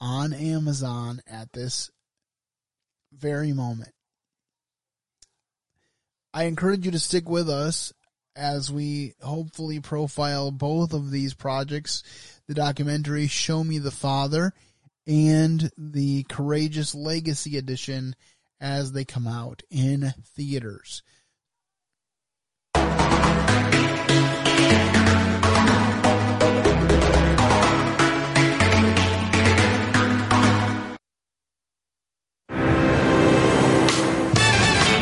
on 0.00 0.32
Amazon 0.32 1.20
at 1.26 1.52
this 1.52 1.90
very 3.12 3.52
moment. 3.52 3.92
I 6.32 6.44
encourage 6.44 6.84
you 6.84 6.92
to 6.92 6.98
stick 6.98 7.28
with 7.28 7.48
us 7.48 7.92
as 8.36 8.72
we 8.72 9.14
hopefully 9.22 9.80
profile 9.80 10.50
both 10.50 10.92
of 10.92 11.10
these 11.10 11.34
projects 11.34 12.02
the 12.48 12.54
documentary 12.54 13.26
Show 13.26 13.64
Me 13.64 13.78
the 13.78 13.90
Father 13.90 14.52
and 15.06 15.70
the 15.76 16.24
Courageous 16.24 16.94
Legacy 16.94 17.56
Edition 17.56 18.14
as 18.60 18.92
they 18.92 19.04
come 19.04 19.26
out 19.26 19.62
in 19.70 20.12
theaters. 20.36 21.02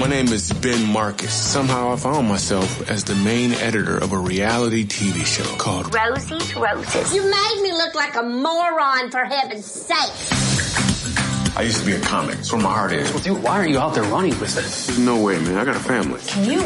My 0.02 0.08
name 0.08 0.32
is 0.32 0.52
Ben 0.52 0.92
Marcus. 0.92 1.32
Somehow 1.32 1.92
I 1.92 1.96
found 1.96 2.26
myself 2.26 2.90
as 2.90 3.04
the 3.04 3.14
main 3.14 3.52
editor 3.52 3.96
of 3.98 4.12
a 4.12 4.18
reality 4.18 4.84
TV 4.84 5.24
show 5.24 5.44
called 5.58 5.94
Rosie's 5.94 6.56
Roses. 6.56 7.14
You 7.14 7.22
made 7.22 7.60
me 7.62 7.70
look 7.70 7.94
like 7.94 8.16
a 8.16 8.22
moron, 8.24 9.12
for 9.12 9.24
heaven's 9.24 9.64
sake. 9.64 11.56
I 11.56 11.62
used 11.62 11.78
to 11.78 11.86
be 11.86 11.92
a 11.92 12.00
comic. 12.00 12.34
That's 12.34 12.52
where 12.52 12.60
my 12.60 12.72
heart 12.72 12.92
is. 12.94 13.12
Dude, 13.22 13.40
why 13.44 13.60
are 13.60 13.68
you 13.68 13.78
out 13.78 13.94
there 13.94 14.02
running 14.02 14.36
with 14.40 14.58
it? 14.58 14.64
There's 14.64 14.98
no 14.98 15.22
way, 15.22 15.38
man. 15.38 15.56
I 15.56 15.64
got 15.64 15.76
a 15.76 15.78
family. 15.78 16.20
Can 16.26 16.50
you 16.50 16.62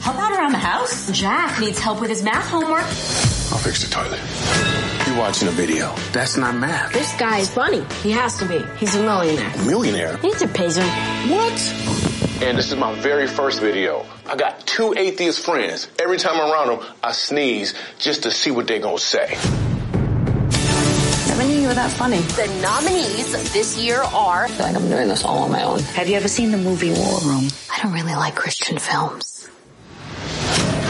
help 0.00 0.16
out 0.16 0.32
around 0.32 0.50
the 0.50 0.58
house? 0.58 1.12
Jack 1.12 1.60
needs 1.60 1.78
help 1.78 2.00
with 2.00 2.10
his 2.10 2.24
math 2.24 2.48
homework. 2.48 2.82
I'll 2.82 3.62
fix 3.62 3.84
the 3.84 3.90
toilet. 3.94 4.18
You're 5.06 5.16
watching 5.16 5.46
a 5.46 5.52
video. 5.52 5.94
That's 6.10 6.36
not 6.36 6.56
math. 6.56 6.92
This 6.92 7.16
guy 7.16 7.38
is 7.38 7.50
funny. 7.54 7.84
He 8.02 8.10
has 8.10 8.36
to 8.38 8.46
be. 8.46 8.64
He's 8.78 8.96
a 8.96 9.02
millionaire. 9.04 9.56
Millionaire. 9.64 10.16
He's 10.16 10.42
a 10.42 10.48
pigeon. 10.48 10.88
What? 11.30 12.29
And 12.42 12.56
this 12.56 12.72
is 12.72 12.78
my 12.78 12.94
very 12.94 13.26
first 13.26 13.60
video. 13.60 14.06
I 14.24 14.34
got 14.34 14.66
two 14.66 14.94
atheist 14.96 15.44
friends. 15.44 15.88
Every 15.98 16.16
time 16.16 16.40
I'm 16.40 16.50
around 16.50 16.68
them, 16.68 16.88
I 17.02 17.12
sneeze 17.12 17.74
just 17.98 18.22
to 18.22 18.30
see 18.30 18.50
what 18.50 18.66
they're 18.66 18.78
gonna 18.80 18.98
say. 18.98 19.36
Never 21.28 21.42
knew 21.42 21.60
you 21.60 21.68
were 21.68 21.74
that 21.74 21.92
funny. 21.92 22.16
The 22.16 22.46
nominees 22.62 23.52
this 23.52 23.76
year 23.76 24.00
are. 24.00 24.44
I 24.44 24.48
feel 24.48 24.64
like 24.64 24.74
I'm 24.74 24.88
doing 24.88 25.08
this 25.08 25.22
all 25.22 25.40
on 25.40 25.52
my 25.52 25.62
own. 25.64 25.80
Have 25.80 26.08
you 26.08 26.16
ever 26.16 26.28
seen 26.28 26.50
the 26.50 26.56
movie 26.56 26.92
War 26.92 27.20
Room? 27.20 27.50
I 27.70 27.82
don't 27.82 27.92
really 27.92 28.14
like 28.14 28.34
Christian 28.36 28.78
films. 28.78 29.46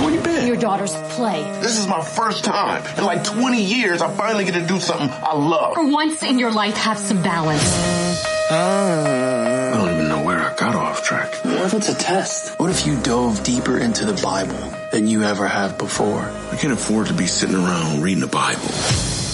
Where 0.00 0.10
you 0.12 0.20
been? 0.20 0.46
Your 0.46 0.56
daughter's 0.56 0.94
play. 1.14 1.42
This 1.60 1.78
is 1.78 1.88
my 1.88 2.00
first 2.00 2.44
time. 2.44 2.84
In 2.96 3.04
like 3.04 3.24
20 3.24 3.60
years, 3.60 4.02
I 4.02 4.10
finally 4.14 4.44
get 4.44 4.54
to 4.54 4.64
do 4.64 4.78
something 4.78 5.10
I 5.10 5.34
love. 5.34 5.74
For 5.74 5.90
once 5.90 6.22
in 6.22 6.38
your 6.38 6.52
life, 6.52 6.76
have 6.76 6.96
some 6.96 7.20
balance. 7.22 7.64
I 8.52 9.39
off 10.90 11.05
track. 11.05 11.33
What 11.44 11.66
if 11.66 11.74
it's 11.74 11.88
a 11.88 11.94
test? 11.94 12.59
What 12.59 12.70
if 12.70 12.87
you 12.87 13.00
dove 13.00 13.44
deeper 13.44 13.79
into 13.79 14.05
the 14.05 14.20
Bible 14.20 14.59
than 14.90 15.07
you 15.07 15.22
ever 15.22 15.46
have 15.46 15.79
before? 15.79 16.20
I 16.20 16.57
can't 16.57 16.72
afford 16.72 17.07
to 17.07 17.14
be 17.14 17.26
sitting 17.26 17.55
around 17.55 18.03
reading 18.03 18.20
the 18.20 18.26
Bible. 18.26 18.66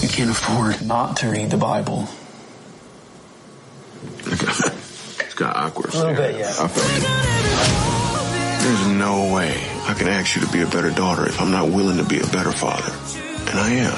You 0.01 0.07
can't 0.07 0.29
afford 0.29 0.85
not 0.85 1.17
to 1.17 1.29
read 1.29 1.49
the 1.49 1.57
Bible. 1.57 2.07
it's 4.27 5.33
got 5.33 5.55
awkward. 5.55 5.93
A 5.95 5.97
little 5.97 6.15
bit, 6.15 6.35
yeah. 6.39 6.53
I 6.59 6.67
felt 6.67 6.91
it. 6.93 7.03
There's 8.63 8.87
no 8.97 9.33
way 9.33 9.51
I 9.87 9.95
can 9.97 10.07
ask 10.07 10.35
you 10.35 10.43
to 10.43 10.51
be 10.51 10.61
a 10.61 10.67
better 10.67 10.91
daughter 10.91 11.27
if 11.27 11.41
I'm 11.41 11.51
not 11.51 11.69
willing 11.69 11.97
to 11.97 12.03
be 12.03 12.19
a 12.19 12.27
better 12.27 12.51
father. 12.51 12.93
And 13.49 13.57
I 13.57 13.69
am. 13.81 13.97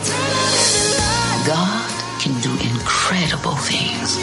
God 1.45 2.21
can 2.21 2.39
do 2.41 2.51
incredible 2.51 3.55
things. 3.55 4.17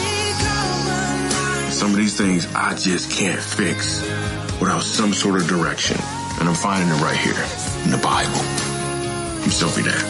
Some 1.77 1.91
of 1.91 1.97
these 1.97 2.17
things 2.17 2.47
I 2.55 2.73
just 2.73 3.11
can't 3.11 3.39
fix 3.39 4.01
without 4.59 4.81
some 4.81 5.13
sort 5.13 5.39
of 5.39 5.47
direction. 5.47 5.95
And 6.39 6.49
I'm 6.49 6.55
finding 6.55 6.89
it 6.89 6.99
right 7.03 7.15
here 7.15 7.37
in 7.85 7.91
the 7.91 7.99
Bible. 8.01 8.31
I'm 8.33 9.51
Selfie 9.51 9.85
Dad. 9.85 10.03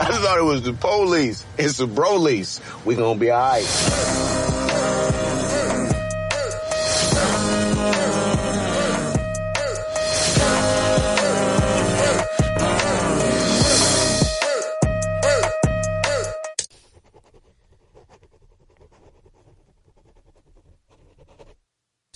I 0.00 0.06
thought 0.10 0.38
it 0.38 0.42
was 0.42 0.62
the 0.62 0.72
police. 0.72 1.46
It's 1.56 1.76
the 1.76 1.86
brolies. 1.86 2.60
We 2.84 2.96
gonna 2.96 3.16
be 3.16 3.30
alright. 3.30 3.64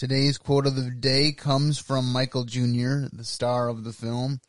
Today's 0.03 0.37
quote 0.37 0.67
of 0.67 0.75
the 0.75 0.91
day 0.91 1.31
comes 1.31 1.79
from 1.79 2.12
Michael 2.12 2.43
Jr., 2.43 3.07
the 3.12 3.23
star 3.23 3.69
of 3.69 3.85
the 3.85 3.93
film, 3.93 4.41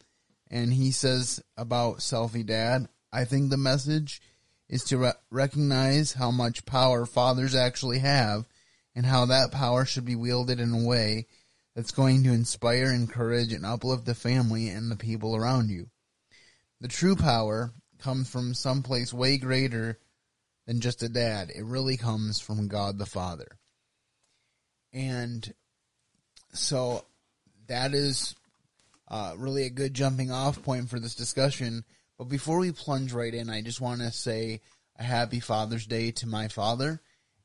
and 0.49 0.73
he 0.73 0.89
says 0.89 1.43
about 1.55 1.99
Selfie 1.99 2.43
Dad, 2.43 2.87
I 3.11 3.25
think 3.25 3.51
the 3.51 3.57
message 3.57 4.19
is 4.67 4.83
to 4.85 4.97
re- 4.97 5.13
recognize 5.29 6.13
how 6.13 6.31
much 6.31 6.65
power 6.65 7.05
fathers 7.05 7.53
actually 7.53 7.99
have 7.99 8.47
and 8.95 9.05
how 9.05 9.27
that 9.27 9.51
power 9.51 9.85
should 9.85 10.05
be 10.05 10.15
wielded 10.15 10.59
in 10.59 10.73
a 10.73 10.87
way 10.87 11.27
that's 11.75 11.91
going 11.91 12.23
to 12.23 12.33
inspire, 12.33 12.91
encourage, 12.91 13.53
and 13.53 13.63
uplift 13.63 14.05
the 14.05 14.15
family 14.15 14.69
and 14.69 14.89
the 14.89 14.95
people 14.95 15.35
around 15.35 15.69
you. 15.69 15.85
The 16.81 16.87
true 16.87 17.15
power 17.15 17.75
comes 17.99 18.27
from 18.27 18.55
someplace 18.55 19.13
way 19.13 19.37
greater 19.37 19.99
than 20.65 20.81
just 20.81 21.03
a 21.03 21.09
dad. 21.09 21.51
It 21.53 21.63
really 21.63 21.95
comes 21.95 22.39
from 22.39 22.67
God 22.67 22.97
the 22.97 23.05
Father. 23.05 23.59
And 24.93 25.53
so 26.53 27.03
that 27.67 27.93
is 27.93 28.35
uh, 29.09 29.33
really 29.37 29.65
a 29.65 29.71
good 29.71 29.93
jumping 29.93 30.31
off 30.31 30.61
point 30.61 30.89
for 30.89 30.99
this 30.99 31.15
discussion. 31.15 31.83
But 32.17 32.25
before 32.25 32.59
we 32.59 32.71
plunge 32.71 33.11
right 33.11 33.33
in, 33.33 33.49
I 33.49 33.61
just 33.61 33.81
want 33.81 34.01
to 34.01 34.11
say 34.11 34.61
a 34.97 35.03
happy 35.03 35.39
Father's 35.39 35.87
Day 35.87 36.11
to 36.11 36.27
my 36.27 36.47
father. 36.47 37.01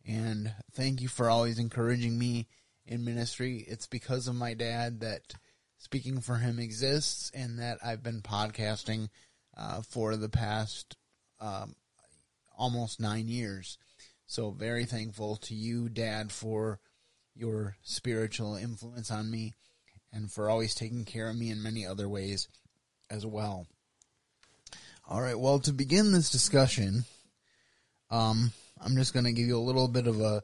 And 0.07 0.53
thank 0.73 1.01
you 1.01 1.09
for 1.09 1.31
always 1.31 1.59
encouraging 1.59 2.19
me 2.19 2.47
in 2.87 3.05
ministry. 3.05 3.65
It's 3.67 3.87
because 3.87 4.29
of 4.29 4.35
my 4.35 4.55
dad 4.55 5.01
that 5.01 5.35
Speaking 5.79 6.21
for 6.21 6.37
Him 6.37 6.59
exists 6.59 7.31
and 7.33 7.61
that 7.61 7.79
I've 7.85 8.03
been 8.03 8.21
podcasting 8.21 9.11
uh, 9.57 9.83
for 9.83 10.17
the 10.17 10.29
past 10.29 10.97
um, 11.41 11.77
almost 12.57 13.01
nine 13.01 13.29
years. 13.29 13.79
So, 14.27 14.51
very 14.51 14.85
thankful 14.85 15.37
to 15.37 15.55
you, 15.55 15.89
Dad, 15.89 16.33
for 16.33 16.81
your 17.38 17.77
spiritual 17.83 18.57
influence 18.57 19.11
on 19.11 19.31
me 19.31 19.55
and 20.12 20.31
for 20.31 20.51
always 20.51 20.74
taking 20.74 21.05
care 21.05 21.29
of 21.29 21.37
me 21.37 21.51
in 21.51 21.62
many 21.62 21.87
other 21.87 22.09
ways 22.09 22.48
as 23.11 23.24
well. 23.24 23.66
All 25.09 25.22
right, 25.22 25.38
well, 25.38 25.59
to 25.61 25.72
begin 25.72 26.12
this 26.12 26.31
discussion, 26.31 27.05
um, 28.11 28.53
I'm 28.81 28.96
just 28.96 29.14
going 29.14 29.24
to 29.24 29.33
give 29.33 29.46
you 29.46 29.59
a 29.59 29.61
little 29.61 29.88
bit 29.88 30.07
of 30.07 30.20
a 30.20 30.42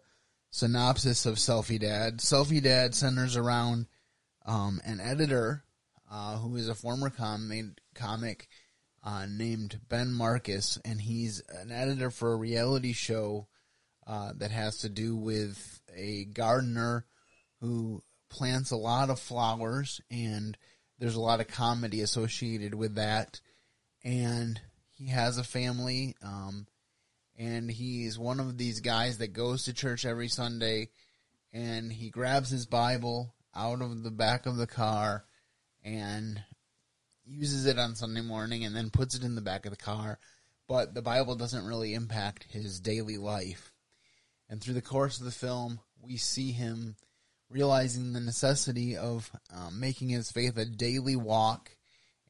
synopsis 0.50 1.26
of 1.26 1.37
Selfie 1.37 1.80
Dad. 1.80 2.18
Selfie 2.18 2.62
Dad 2.62 2.94
centers 2.94 3.37
around 3.37 3.87
um, 4.46 4.80
an 4.85 5.00
editor 5.00 5.64
uh, 6.11 6.37
who 6.38 6.57
is 6.57 6.68
a 6.68 6.74
former 6.74 7.11
com- 7.11 7.74
comic 7.94 8.48
uh, 9.02 9.26
named 9.28 9.80
Ben 9.88 10.12
Marcus, 10.12 10.78
and 10.85 11.00
he's 11.00 11.42
an 11.61 11.70
editor 11.70 12.11
for 12.11 12.33
a 12.33 12.37
reality 12.37 12.92
show 12.92 13.48
uh, 14.07 14.33
that 14.37 14.51
has 14.51 14.79
to 14.79 14.88
do 14.88 15.17
with 15.17 15.81
a 15.95 16.25
gardener 16.27 17.05
who 17.61 18.03
plants 18.29 18.71
a 18.71 18.77
lot 18.77 19.11
of 19.11 19.21
flowers, 19.21 20.01
and 20.11 20.57
there's 20.99 21.14
a 21.14 21.21
lot 21.21 21.40
of 21.40 21.49
comedy 21.49 22.01
associated 22.01 22.75
with 22.75 22.97
that. 22.97 23.40
And 24.03 24.61
he 24.90 25.09
has 25.09 25.38
a 25.38 25.45
family, 25.45 26.14
um, 26.23 26.67
and 27.38 27.71
he's 27.71 28.19
one 28.19 28.40
of 28.40 28.59
these 28.59 28.81
guys 28.81 29.19
that 29.19 29.33
goes 29.33 29.64
to 29.64 29.73
church 29.73 30.05
every 30.05 30.29
Sunday, 30.29 30.90
and 31.53 31.93
he 31.93 32.11
grabs 32.11 32.51
his 32.51 32.67
Bible 32.67 33.35
out 33.55 33.81
of 33.81 34.03
the 34.03 34.11
back 34.11 34.47
of 34.47 34.57
the 34.57 34.67
car 34.67 35.25
and 35.85 36.43
uses 37.25 37.67
it 37.67 37.79
on 37.79 37.95
Sunday 37.95 38.21
morning 38.21 38.64
and 38.64 38.75
then 38.75 38.90
puts 38.90 39.14
it 39.14 39.23
in 39.23 39.35
the 39.35 39.40
back 39.40 39.64
of 39.64 39.71
the 39.71 39.77
car. 39.77 40.19
But 40.67 40.95
the 40.95 41.03
Bible 41.03 41.37
doesn't 41.37 41.67
really 41.67 41.95
impact 41.95 42.47
his 42.51 42.81
daily 42.81 43.17
life. 43.19 43.73
And 44.55 44.63
through 44.63 44.75
the 44.75 44.83
course 44.83 45.19
of 45.19 45.25
the 45.25 45.33
film, 45.33 45.81
we 46.00 46.17
see 46.17 46.52
him 46.52 46.94
realizing 47.50 48.13
the 48.13 48.21
necessity 48.21 48.96
of 48.96 49.29
um, 49.52 49.81
making 49.81 50.11
his 50.11 50.31
faith 50.31 50.57
a 50.57 50.65
daily 50.65 51.17
walk 51.17 51.77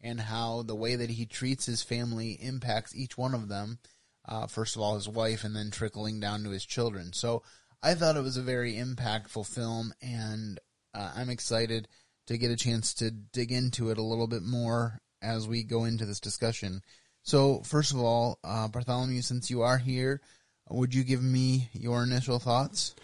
and 0.00 0.18
how 0.18 0.62
the 0.62 0.74
way 0.74 0.96
that 0.96 1.10
he 1.10 1.26
treats 1.26 1.66
his 1.66 1.82
family 1.82 2.38
impacts 2.40 2.96
each 2.96 3.18
one 3.18 3.34
of 3.34 3.48
them. 3.48 3.78
Uh, 4.26 4.46
first 4.46 4.74
of 4.74 4.80
all, 4.80 4.94
his 4.94 5.06
wife, 5.06 5.44
and 5.44 5.54
then 5.54 5.70
trickling 5.70 6.18
down 6.18 6.44
to 6.44 6.48
his 6.48 6.64
children. 6.64 7.12
So 7.12 7.42
I 7.82 7.92
thought 7.92 8.16
it 8.16 8.22
was 8.22 8.38
a 8.38 8.42
very 8.42 8.76
impactful 8.76 9.46
film, 9.46 9.92
and 10.00 10.58
uh, 10.94 11.12
I'm 11.14 11.28
excited 11.28 11.88
to 12.28 12.38
get 12.38 12.50
a 12.50 12.56
chance 12.56 12.94
to 12.94 13.10
dig 13.10 13.52
into 13.52 13.90
it 13.90 13.98
a 13.98 14.02
little 14.02 14.28
bit 14.28 14.42
more 14.42 14.98
as 15.20 15.46
we 15.46 15.62
go 15.62 15.84
into 15.84 16.06
this 16.06 16.20
discussion. 16.20 16.80
So, 17.22 17.60
first 17.64 17.92
of 17.92 18.00
all, 18.00 18.38
uh, 18.42 18.68
Bartholomew, 18.68 19.20
since 19.20 19.50
you 19.50 19.60
are 19.60 19.76
here, 19.76 20.22
would 20.70 20.94
you 20.94 21.04
give 21.04 21.22
me 21.22 21.68
your 21.72 22.02
initial 22.02 22.38
thoughts? 22.38 22.94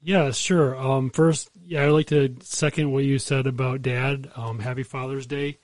Yeah, 0.00 0.30
sure. 0.30 0.76
Um, 0.76 1.10
first, 1.10 1.50
yeah, 1.64 1.84
I'd 1.84 1.88
like 1.90 2.06
to 2.08 2.36
second 2.40 2.92
what 2.92 3.04
you 3.04 3.18
said 3.18 3.46
about 3.46 3.82
Dad. 3.82 4.30
Um, 4.36 4.60
happy 4.60 4.84
Father's 4.84 5.26
Day, 5.26 5.58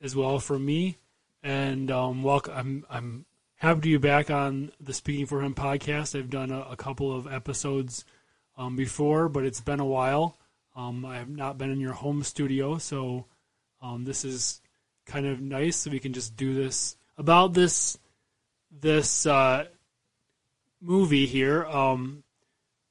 as 0.00 0.16
well 0.16 0.38
for 0.38 0.58
me, 0.58 0.98
and 1.42 1.90
um, 1.90 2.22
welcome. 2.22 2.54
I'm 2.56 2.86
I'm 2.88 3.26
happy 3.56 3.92
to 3.92 3.98
be 3.98 4.08
back 4.08 4.30
on 4.30 4.72
the 4.80 4.94
Speaking 4.94 5.26
for 5.26 5.42
Him 5.42 5.54
podcast. 5.54 6.18
I've 6.18 6.30
done 6.30 6.50
a, 6.50 6.60
a 6.62 6.76
couple 6.76 7.14
of 7.14 7.26
episodes 7.26 8.04
um, 8.56 8.76
before, 8.76 9.28
but 9.28 9.44
it's 9.44 9.60
been 9.60 9.80
a 9.80 9.84
while. 9.84 10.38
Um, 10.74 11.04
I 11.04 11.18
have 11.18 11.28
not 11.28 11.58
been 11.58 11.70
in 11.70 11.80
your 11.80 11.92
home 11.92 12.22
studio, 12.22 12.78
so 12.78 13.26
um, 13.82 14.04
this 14.04 14.24
is 14.24 14.60
kind 15.04 15.26
of 15.26 15.40
nice. 15.40 15.76
So 15.76 15.90
we 15.90 15.98
can 15.98 16.14
just 16.14 16.36
do 16.36 16.54
this 16.54 16.96
about 17.18 17.52
this 17.52 17.98
this 18.70 19.26
uh, 19.26 19.66
movie 20.86 21.26
here. 21.26 21.66
Um, 21.66 22.22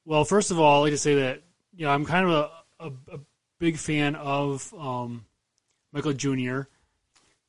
well, 0.04 0.24
first 0.24 0.50
of 0.50 0.60
all, 0.60 0.80
I'd 0.80 0.86
like 0.86 0.92
to 0.92 0.98
say 0.98 1.14
that 1.16 1.42
you 1.74 1.86
know, 1.86 1.90
I'm 1.92 2.04
kind 2.04 2.26
of 2.26 2.30
a, 2.30 2.50
a, 2.80 3.16
a 3.16 3.20
big 3.58 3.76
fan 3.76 4.14
of 4.14 4.72
um, 4.74 5.26
Michael 5.92 6.12
Jr. 6.12 6.62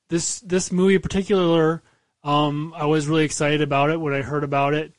This 0.09 0.39
this 0.39 0.71
movie 0.71 0.95
in 0.95 1.01
particular, 1.01 1.83
um, 2.23 2.73
I 2.75 2.85
was 2.85 3.07
really 3.07 3.25
excited 3.25 3.61
about 3.61 3.89
it 3.89 3.99
when 3.99 4.13
I 4.13 4.21
heard 4.21 4.43
about 4.43 4.73
it. 4.73 4.93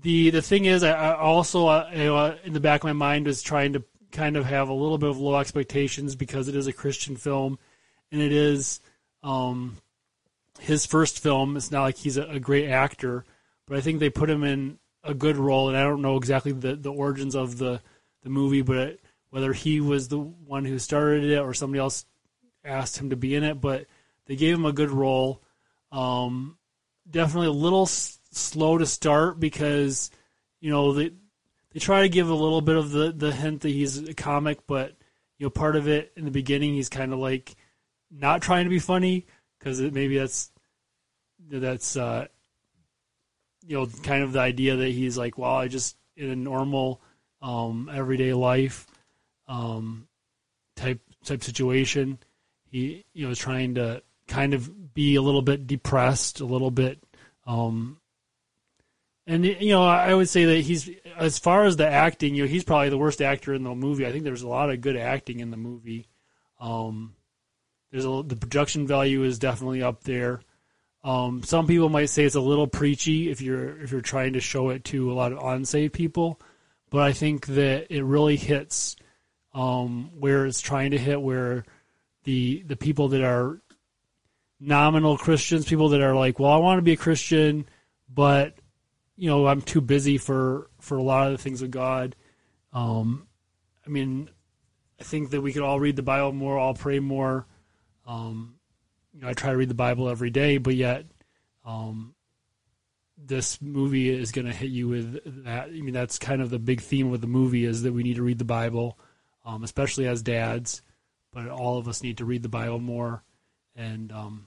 The 0.00 0.30
the 0.30 0.42
thing 0.42 0.64
is, 0.64 0.82
I, 0.82 0.90
I 0.92 1.16
also 1.16 1.66
uh, 1.66 1.90
know, 1.92 2.36
in 2.44 2.52
the 2.52 2.60
back 2.60 2.80
of 2.80 2.84
my 2.84 2.92
mind 2.92 3.26
was 3.26 3.42
trying 3.42 3.72
to 3.72 3.84
kind 4.12 4.36
of 4.36 4.46
have 4.46 4.68
a 4.68 4.74
little 4.74 4.98
bit 4.98 5.10
of 5.10 5.18
low 5.18 5.36
expectations 5.36 6.14
because 6.14 6.48
it 6.48 6.56
is 6.56 6.66
a 6.66 6.72
Christian 6.72 7.16
film, 7.16 7.58
and 8.12 8.22
it 8.22 8.32
is 8.32 8.80
um, 9.22 9.76
his 10.60 10.86
first 10.86 11.20
film. 11.20 11.56
It's 11.56 11.70
not 11.70 11.82
like 11.82 11.96
he's 11.96 12.16
a, 12.16 12.24
a 12.24 12.40
great 12.40 12.68
actor, 12.68 13.24
but 13.68 13.76
I 13.76 13.80
think 13.80 14.00
they 14.00 14.10
put 14.10 14.30
him 14.30 14.44
in 14.44 14.78
a 15.04 15.14
good 15.14 15.36
role. 15.36 15.68
And 15.68 15.76
I 15.76 15.82
don't 15.82 16.02
know 16.02 16.16
exactly 16.16 16.52
the, 16.52 16.76
the 16.76 16.92
origins 16.92 17.34
of 17.34 17.58
the 17.58 17.80
the 18.22 18.30
movie, 18.30 18.62
but 18.62 18.76
it, 18.76 19.00
whether 19.30 19.52
he 19.52 19.80
was 19.80 20.08
the 20.08 20.18
one 20.18 20.64
who 20.64 20.78
started 20.78 21.24
it 21.24 21.38
or 21.38 21.54
somebody 21.54 21.80
else 21.80 22.04
asked 22.64 22.98
him 22.98 23.10
to 23.10 23.16
be 23.16 23.34
in 23.34 23.44
it, 23.44 23.60
but 23.60 23.86
they 24.26 24.36
gave 24.36 24.56
him 24.56 24.66
a 24.66 24.72
good 24.72 24.90
role. 24.90 25.42
Um, 25.92 26.58
definitely 27.08 27.48
a 27.48 27.52
little 27.52 27.82
s- 27.82 28.18
slow 28.32 28.78
to 28.78 28.86
start 28.86 29.38
because 29.38 30.10
you 30.60 30.70
know 30.70 30.92
they 30.92 31.12
they 31.72 31.80
try 31.80 32.02
to 32.02 32.08
give 32.08 32.28
a 32.28 32.34
little 32.34 32.60
bit 32.60 32.76
of 32.76 32.90
the 32.90 33.12
the 33.12 33.32
hint 33.32 33.62
that 33.62 33.70
he's 33.70 33.98
a 33.98 34.14
comic, 34.14 34.66
but 34.66 34.94
you 35.38 35.46
know 35.46 35.50
part 35.50 35.76
of 35.76 35.88
it 35.88 36.12
in 36.16 36.24
the 36.24 36.30
beginning 36.30 36.74
he's 36.74 36.88
kind 36.88 37.12
of 37.12 37.18
like 37.18 37.54
not 38.10 38.42
trying 38.42 38.64
to 38.64 38.70
be 38.70 38.78
funny 38.78 39.26
because 39.58 39.80
maybe 39.80 40.18
that's 40.18 40.50
that's 41.50 41.96
uh, 41.96 42.26
you 43.68 43.76
know 43.76 43.86
kind 44.02 44.24
of 44.24 44.32
the 44.32 44.40
idea 44.40 44.76
that 44.76 44.88
he's 44.88 45.16
like, 45.18 45.38
well, 45.38 45.52
I 45.52 45.68
just 45.68 45.96
in 46.16 46.30
a 46.30 46.36
normal 46.36 47.00
um, 47.42 47.90
everyday 47.92 48.32
life 48.32 48.86
um, 49.46 50.08
type 50.74 51.00
type 51.24 51.44
situation. 51.44 52.18
He 52.64 53.04
you 53.12 53.26
know 53.26 53.30
is 53.30 53.38
trying 53.38 53.74
to 53.74 54.02
kind 54.26 54.54
of 54.54 54.94
be 54.94 55.14
a 55.16 55.22
little 55.22 55.42
bit 55.42 55.66
depressed, 55.66 56.40
a 56.40 56.46
little 56.46 56.70
bit. 56.70 56.98
Um, 57.46 57.98
and 59.26 59.44
you 59.44 59.68
know, 59.68 59.84
I 59.84 60.14
would 60.14 60.28
say 60.30 60.46
that 60.46 60.60
he's 60.62 60.90
as 61.16 61.38
far 61.38 61.64
as 61.64 61.76
the 61.76 61.86
acting, 61.86 62.34
you 62.34 62.44
know, 62.44 62.48
he's 62.48 62.64
probably 62.64 62.88
the 62.88 62.98
worst 62.98 63.20
actor 63.20 63.52
in 63.52 63.62
the 63.62 63.74
movie. 63.74 64.06
I 64.06 64.12
think 64.12 64.24
there's 64.24 64.42
a 64.42 64.48
lot 64.48 64.70
of 64.70 64.80
good 64.80 64.96
acting 64.96 65.40
in 65.40 65.50
the 65.50 65.58
movie. 65.58 66.08
Um, 66.58 67.14
there's 67.90 68.06
a, 68.06 68.22
the 68.26 68.36
production 68.36 68.86
value 68.86 69.22
is 69.24 69.38
definitely 69.38 69.82
up 69.82 70.04
there. 70.04 70.40
Um, 71.04 71.42
some 71.42 71.66
people 71.66 71.88
might 71.88 72.10
say 72.10 72.24
it's 72.24 72.34
a 72.34 72.40
little 72.40 72.66
preachy 72.66 73.30
if 73.30 73.40
you're 73.40 73.80
if 73.80 73.92
you're 73.92 74.00
trying 74.00 74.32
to 74.32 74.40
show 74.40 74.70
it 74.70 74.84
to 74.84 75.12
a 75.12 75.14
lot 75.14 75.32
of 75.32 75.38
unsaved 75.42 75.94
people, 75.94 76.40
but 76.90 77.02
I 77.02 77.12
think 77.12 77.46
that 77.46 77.94
it 77.94 78.02
really 78.02 78.36
hits 78.36 78.96
um, 79.54 80.10
where 80.18 80.46
it's 80.46 80.60
trying 80.60 80.90
to 80.90 80.98
hit, 80.98 81.20
where 81.20 81.64
the 82.24 82.62
the 82.66 82.76
people 82.76 83.08
that 83.08 83.22
are 83.22 83.60
nominal 84.60 85.16
Christians, 85.16 85.66
people 85.66 85.90
that 85.90 86.00
are 86.02 86.14
like, 86.14 86.38
well, 86.38 86.52
I 86.52 86.56
want 86.56 86.78
to 86.78 86.82
be 86.82 86.92
a 86.92 86.96
Christian, 86.96 87.66
but 88.12 88.54
you 89.16 89.28
know, 89.28 89.46
I'm 89.46 89.62
too 89.62 89.80
busy 89.80 90.18
for 90.18 90.68
for 90.80 90.96
a 90.96 91.02
lot 91.02 91.28
of 91.28 91.32
the 91.32 91.42
things 91.42 91.62
of 91.62 91.70
God. 91.70 92.16
Um, 92.72 93.26
I 93.86 93.88
mean, 93.88 94.30
I 95.00 95.04
think 95.04 95.30
that 95.30 95.40
we 95.40 95.52
could 95.52 95.62
all 95.62 95.80
read 95.80 95.96
the 95.96 96.02
Bible 96.02 96.32
more, 96.32 96.58
all 96.58 96.74
pray 96.74 96.98
more. 96.98 97.46
Um, 98.06 98.57
you 99.18 99.24
know, 99.24 99.30
I 99.30 99.32
try 99.32 99.50
to 99.50 99.56
read 99.56 99.68
the 99.68 99.74
Bible 99.74 100.08
every 100.08 100.30
day, 100.30 100.58
but 100.58 100.76
yet, 100.76 101.04
um, 101.64 102.14
this 103.16 103.60
movie 103.60 104.10
is 104.10 104.30
going 104.30 104.46
to 104.46 104.52
hit 104.52 104.70
you 104.70 104.86
with 104.86 105.44
that. 105.44 105.64
I 105.64 105.80
mean, 105.80 105.92
that's 105.92 106.20
kind 106.20 106.40
of 106.40 106.50
the 106.50 106.60
big 106.60 106.80
theme 106.80 107.10
with 107.10 107.20
the 107.20 107.26
movie 107.26 107.64
is 107.64 107.82
that 107.82 107.92
we 107.92 108.04
need 108.04 108.14
to 108.14 108.22
read 108.22 108.38
the 108.38 108.44
Bible, 108.44 108.96
um, 109.44 109.64
especially 109.64 110.06
as 110.06 110.22
dads. 110.22 110.82
But 111.32 111.48
all 111.48 111.78
of 111.78 111.88
us 111.88 112.04
need 112.04 112.18
to 112.18 112.24
read 112.24 112.44
the 112.44 112.48
Bible 112.48 112.78
more 112.78 113.24
and 113.74 114.12
um, 114.12 114.46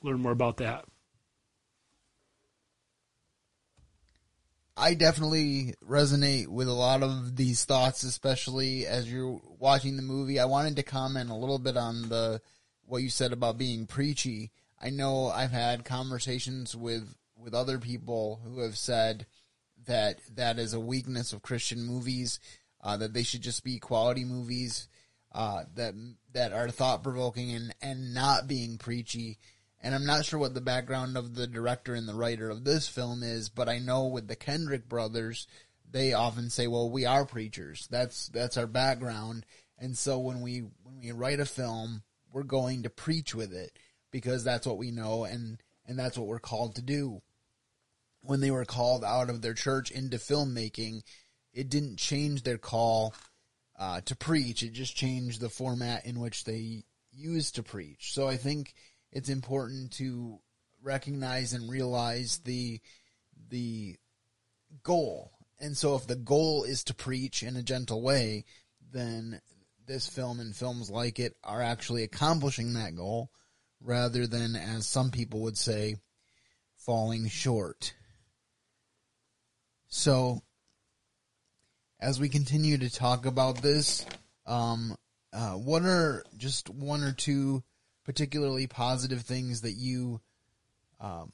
learn 0.00 0.20
more 0.20 0.30
about 0.30 0.58
that. 0.58 0.84
I 4.76 4.94
definitely 4.94 5.74
resonate 5.84 6.46
with 6.46 6.68
a 6.68 6.72
lot 6.72 7.02
of 7.02 7.34
these 7.34 7.64
thoughts, 7.64 8.04
especially 8.04 8.86
as 8.86 9.10
you're 9.10 9.40
watching 9.58 9.96
the 9.96 10.02
movie. 10.02 10.38
I 10.38 10.44
wanted 10.44 10.76
to 10.76 10.84
comment 10.84 11.30
a 11.30 11.34
little 11.34 11.58
bit 11.58 11.76
on 11.76 12.08
the 12.08 12.40
what 12.86 13.02
you 13.02 13.08
said 13.08 13.32
about 13.32 13.58
being 13.58 13.86
preachy. 13.86 14.50
I 14.80 14.90
know 14.90 15.28
I've 15.28 15.52
had 15.52 15.84
conversations 15.84 16.76
with 16.76 17.14
with 17.36 17.54
other 17.54 17.78
people 17.78 18.40
who 18.44 18.60
have 18.60 18.76
said 18.76 19.26
that 19.86 20.18
that 20.34 20.58
is 20.58 20.72
a 20.72 20.80
weakness 20.80 21.32
of 21.32 21.42
Christian 21.42 21.84
movies, 21.84 22.40
uh, 22.82 22.96
that 22.96 23.12
they 23.12 23.22
should 23.22 23.42
just 23.42 23.64
be 23.64 23.78
quality 23.78 24.24
movies, 24.24 24.88
uh, 25.32 25.64
that 25.74 25.94
that 26.32 26.52
are 26.52 26.70
thought 26.70 27.02
provoking 27.02 27.52
and 27.52 27.74
and 27.82 28.14
not 28.14 28.46
being 28.46 28.78
preachy. 28.78 29.38
And 29.82 29.94
I'm 29.94 30.06
not 30.06 30.24
sure 30.24 30.38
what 30.38 30.54
the 30.54 30.62
background 30.62 31.18
of 31.18 31.34
the 31.34 31.46
director 31.46 31.94
and 31.94 32.08
the 32.08 32.14
writer 32.14 32.48
of 32.48 32.64
this 32.64 32.88
film 32.88 33.22
is, 33.22 33.50
but 33.50 33.68
I 33.68 33.78
know 33.78 34.06
with 34.06 34.28
the 34.28 34.36
Kendrick 34.36 34.88
brothers, 34.88 35.46
they 35.90 36.14
often 36.14 36.48
say, 36.48 36.66
"Well, 36.66 36.88
we 36.88 37.04
are 37.04 37.26
preachers. 37.26 37.86
That's 37.90 38.28
that's 38.28 38.56
our 38.56 38.66
background." 38.66 39.44
And 39.78 39.98
so 39.98 40.18
when 40.18 40.40
we 40.40 40.60
when 40.60 41.00
we 41.02 41.12
write 41.12 41.40
a 41.40 41.44
film, 41.44 42.02
we're 42.34 42.42
going 42.42 42.82
to 42.82 42.90
preach 42.90 43.32
with 43.32 43.52
it 43.52 43.78
because 44.10 44.42
that's 44.42 44.66
what 44.66 44.76
we 44.76 44.90
know 44.90 45.24
and 45.24 45.62
and 45.86 45.98
that's 45.98 46.18
what 46.18 46.26
we're 46.26 46.40
called 46.40 46.74
to 46.74 46.82
do. 46.82 47.22
When 48.22 48.40
they 48.40 48.50
were 48.50 48.64
called 48.64 49.04
out 49.04 49.30
of 49.30 49.40
their 49.40 49.54
church 49.54 49.90
into 49.90 50.16
filmmaking, 50.16 51.02
it 51.52 51.68
didn't 51.68 51.98
change 51.98 52.42
their 52.42 52.58
call 52.58 53.14
uh, 53.78 54.00
to 54.06 54.16
preach. 54.16 54.62
It 54.62 54.72
just 54.72 54.96
changed 54.96 55.40
the 55.40 55.50
format 55.50 56.06
in 56.06 56.18
which 56.20 56.44
they 56.44 56.84
used 57.12 57.56
to 57.56 57.62
preach. 57.62 58.14
So 58.14 58.26
I 58.26 58.36
think 58.36 58.74
it's 59.12 59.28
important 59.28 59.92
to 59.92 60.40
recognize 60.82 61.52
and 61.52 61.70
realize 61.70 62.38
the 62.44 62.80
the 63.48 63.96
goal. 64.82 65.30
And 65.60 65.76
so 65.76 65.94
if 65.94 66.06
the 66.06 66.16
goal 66.16 66.64
is 66.64 66.82
to 66.84 66.94
preach 66.94 67.44
in 67.44 67.56
a 67.56 67.62
gentle 67.62 68.02
way, 68.02 68.44
then 68.90 69.40
this 69.86 70.08
film 70.08 70.40
and 70.40 70.54
films 70.54 70.90
like 70.90 71.18
it 71.18 71.36
are 71.44 71.62
actually 71.62 72.02
accomplishing 72.02 72.74
that 72.74 72.96
goal 72.96 73.30
rather 73.80 74.26
than 74.26 74.56
as 74.56 74.86
some 74.86 75.10
people 75.10 75.40
would 75.40 75.58
say 75.58 75.96
falling 76.76 77.28
short. 77.28 77.94
So 79.88 80.42
as 82.00 82.18
we 82.18 82.28
continue 82.28 82.78
to 82.78 82.90
talk 82.92 83.26
about 83.26 83.62
this, 83.62 84.04
um, 84.46 84.96
uh, 85.32 85.52
what 85.52 85.82
are 85.82 86.24
just 86.36 86.70
one 86.70 87.02
or 87.02 87.12
two 87.12 87.62
particularly 88.04 88.66
positive 88.66 89.22
things 89.22 89.62
that 89.62 89.72
you 89.72 90.20
um, 91.00 91.32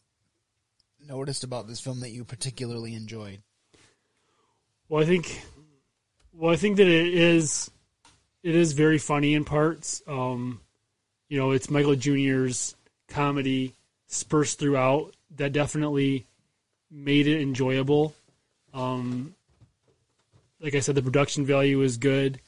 noticed 1.06 1.44
about 1.44 1.66
this 1.66 1.80
film 1.80 2.00
that 2.00 2.10
you 2.10 2.24
particularly 2.24 2.94
enjoyed? 2.94 3.42
Well, 4.88 5.02
I 5.02 5.06
think, 5.06 5.42
well, 6.32 6.52
I 6.52 6.56
think 6.56 6.76
that 6.76 6.86
it 6.86 7.14
is, 7.14 7.70
it 8.42 8.54
is 8.54 8.72
very 8.72 8.98
funny 8.98 9.34
in 9.34 9.44
parts. 9.44 10.02
Um, 10.06 10.60
you 11.28 11.38
know, 11.38 11.50
it's 11.52 11.70
Michael 11.70 11.94
Jr.'s 11.94 12.74
comedy 13.08 13.74
dispersed 14.08 14.58
throughout 14.58 15.14
that 15.36 15.52
definitely 15.52 16.26
made 16.90 17.26
it 17.26 17.40
enjoyable. 17.40 18.14
Um, 18.74 19.34
like 20.60 20.74
I 20.74 20.80
said, 20.80 20.94
the 20.94 21.02
production 21.02 21.46
value 21.46 21.78
was 21.78 21.96
good. 21.96 22.40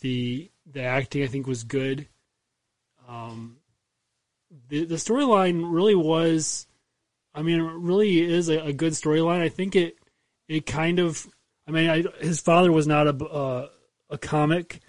The 0.00 0.50
the 0.70 0.82
acting 0.82 1.22
I 1.22 1.26
think 1.26 1.46
was 1.46 1.64
good. 1.64 2.06
Um, 3.08 3.56
the 4.68 4.84
the 4.84 4.96
storyline 4.96 5.72
really 5.72 5.94
was, 5.94 6.66
I 7.34 7.42
mean, 7.42 7.60
it 7.60 7.62
really 7.62 8.20
is 8.20 8.48
a, 8.48 8.58
a 8.66 8.72
good 8.72 8.92
storyline. 8.92 9.40
I 9.40 9.48
think 9.48 9.74
it 9.74 9.98
it 10.46 10.66
kind 10.66 10.98
of, 10.98 11.26
I 11.66 11.70
mean, 11.70 11.90
I, 11.90 12.04
his 12.20 12.40
father 12.40 12.70
was 12.70 12.86
not 12.86 13.06
a 13.06 13.24
uh, 13.24 13.68
a 14.10 14.18
comic, 14.18 14.80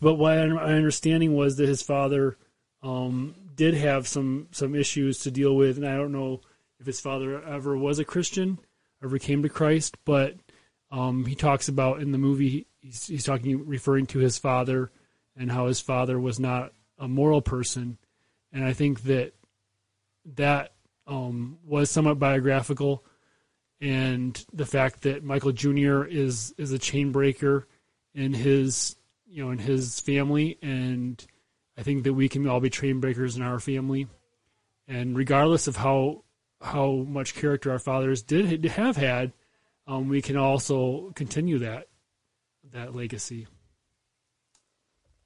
but 0.00 0.14
what 0.14 0.36
my 0.36 0.74
understanding 0.74 1.34
was 1.34 1.56
that 1.56 1.68
his 1.68 1.82
father 1.82 2.36
um, 2.82 3.34
did 3.54 3.74
have 3.74 4.08
some 4.08 4.48
some 4.52 4.74
issues 4.74 5.20
to 5.20 5.30
deal 5.30 5.54
with, 5.54 5.76
and 5.76 5.86
I 5.86 5.96
don't 5.96 6.12
know 6.12 6.40
if 6.78 6.86
his 6.86 7.00
father 7.00 7.42
ever 7.44 7.76
was 7.76 7.98
a 7.98 8.04
Christian, 8.04 8.58
ever 9.02 9.18
came 9.18 9.42
to 9.42 9.48
Christ, 9.48 9.96
but 10.04 10.36
um, 10.90 11.26
he 11.26 11.34
talks 11.34 11.68
about 11.68 12.00
in 12.00 12.12
the 12.12 12.18
movie 12.18 12.66
he's, 12.80 13.06
he's 13.06 13.24
talking 13.24 13.66
referring 13.66 14.06
to 14.06 14.18
his 14.18 14.38
father 14.38 14.90
and 15.36 15.52
how 15.52 15.66
his 15.66 15.80
father 15.80 16.18
was 16.18 16.40
not 16.40 16.72
a 16.98 17.06
moral 17.06 17.42
person, 17.42 17.98
and 18.52 18.64
I 18.64 18.72
think 18.72 19.02
that 19.04 19.34
that 20.36 20.72
um, 21.06 21.58
was 21.66 21.90
somewhat 21.90 22.18
biographical, 22.18 23.04
and 23.80 24.42
the 24.52 24.66
fact 24.66 25.02
that 25.02 25.22
Michael 25.22 25.52
Jr. 25.52 26.04
is 26.04 26.54
is 26.56 26.72
a 26.72 26.78
chain 26.78 27.12
breaker 27.12 27.66
in 28.14 28.32
his 28.32 28.96
you 29.30 29.44
know 29.44 29.50
in 29.50 29.58
his 29.58 30.00
family, 30.00 30.58
and 30.60 31.24
I 31.78 31.82
think 31.82 32.04
that 32.04 32.14
we 32.14 32.28
can 32.28 32.46
all 32.48 32.60
be 32.60 32.70
train 32.70 33.00
breakers 33.00 33.36
in 33.36 33.42
our 33.42 33.60
family, 33.60 34.08
and 34.88 35.16
regardless 35.16 35.66
of 35.66 35.76
how 35.76 36.24
how 36.60 36.92
much 36.92 37.34
character 37.34 37.70
our 37.70 37.78
fathers 37.78 38.22
did 38.22 38.64
have 38.64 38.96
had, 38.96 39.32
um, 39.86 40.08
we 40.08 40.20
can 40.20 40.36
also 40.36 41.12
continue 41.14 41.58
that. 41.60 41.88
that 42.72 42.94
legacy. 42.94 43.46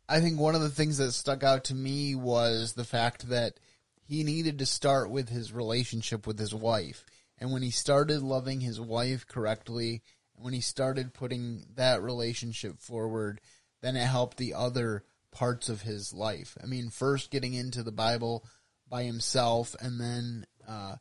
I 0.08 0.20
think 0.20 0.38
one 0.38 0.54
of 0.54 0.60
the 0.60 0.68
things 0.68 0.98
that 0.98 1.12
stuck 1.12 1.42
out 1.42 1.64
to 1.64 1.74
me 1.74 2.14
was 2.14 2.74
the 2.74 2.84
fact 2.84 3.28
that 3.30 3.58
he 4.02 4.22
needed 4.22 4.58
to 4.58 4.66
start 4.66 5.10
with 5.10 5.30
his 5.30 5.52
relationship 5.52 6.26
with 6.26 6.38
his 6.38 6.54
wife. 6.54 7.06
And 7.38 7.52
when 7.52 7.62
he 7.62 7.70
started 7.70 8.22
loving 8.22 8.60
his 8.60 8.80
wife 8.80 9.26
correctly, 9.26 10.02
when 10.34 10.52
he 10.52 10.60
started 10.60 11.14
putting 11.14 11.64
that 11.74 12.02
relationship 12.02 12.80
forward, 12.80 13.40
then 13.84 13.96
it 13.96 14.06
helped 14.06 14.38
the 14.38 14.54
other 14.54 15.04
parts 15.30 15.68
of 15.68 15.82
his 15.82 16.14
life. 16.14 16.56
I 16.62 16.66
mean, 16.66 16.88
first 16.88 17.30
getting 17.30 17.52
into 17.52 17.82
the 17.82 17.92
Bible 17.92 18.44
by 18.88 19.02
himself 19.02 19.76
and 19.78 20.00
then 20.00 20.46
uh, 20.66 20.96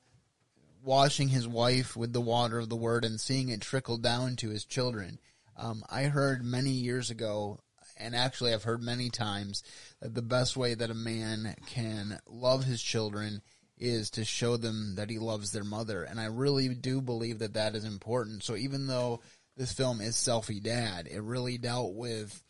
washing 0.84 1.30
his 1.30 1.48
wife 1.48 1.96
with 1.96 2.12
the 2.12 2.20
water 2.20 2.60
of 2.60 2.68
the 2.68 2.76
word 2.76 3.06
and 3.06 3.22
seeing 3.22 3.48
it 3.48 3.62
trickle 3.62 3.98
down 3.98 4.36
to 4.38 4.50
his 4.50 4.66
children. 4.66 5.20
Um, 5.56 5.84
I 5.90 6.04
heard 6.04 6.44
many 6.44 6.72
years 6.72 7.10
ago, 7.10 7.62
and 7.98 8.16
actually 8.16 8.54
I've 8.54 8.64
heard 8.64 8.82
many 8.82 9.10
times, 9.10 9.64
that 10.02 10.14
the 10.14 10.22
best 10.22 10.58
way 10.58 10.74
that 10.74 10.90
a 10.90 10.96
man 10.96 11.56
can 11.68 12.20
love 12.28 12.66
his 12.66 12.82
children 12.82 13.42
is 13.78 14.10
to 14.12 14.26
show 14.26 14.58
them 14.58 14.96
that 14.96 15.10
he 15.10 15.20
loves 15.20 15.52
their 15.52 15.64
mother. 15.64 16.04
And 16.04 16.20
I 16.20 16.26
really 16.26 16.70
do 16.70 17.02
believe 17.02 17.40
that 17.40 17.54
that 17.54 17.76
is 17.76 17.86
important. 17.86 18.44
So 18.44 18.56
even 18.56 18.88
though 18.88 19.22
this 19.56 19.72
film 19.74 20.02
is 20.02 20.16
Selfie 20.16 20.62
Dad, 20.62 21.08
it 21.08 21.22
really 21.22 21.58
dealt 21.58 21.94
with 21.94 22.44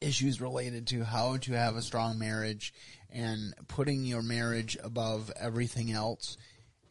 issues 0.00 0.40
related 0.40 0.88
to 0.88 1.04
how 1.04 1.36
to 1.38 1.52
have 1.52 1.76
a 1.76 1.82
strong 1.82 2.18
marriage 2.18 2.72
and 3.10 3.54
putting 3.68 4.04
your 4.04 4.22
marriage 4.22 4.76
above 4.82 5.32
everything 5.38 5.90
else 5.90 6.36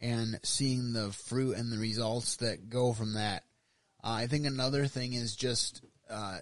and 0.00 0.38
seeing 0.42 0.92
the 0.92 1.12
fruit 1.12 1.56
and 1.56 1.72
the 1.72 1.78
results 1.78 2.36
that 2.36 2.68
go 2.68 2.92
from 2.92 3.14
that. 3.14 3.44
Uh, 4.02 4.10
I 4.10 4.26
think 4.26 4.46
another 4.46 4.86
thing 4.86 5.12
is 5.12 5.36
just 5.36 5.82
uh, 6.10 6.38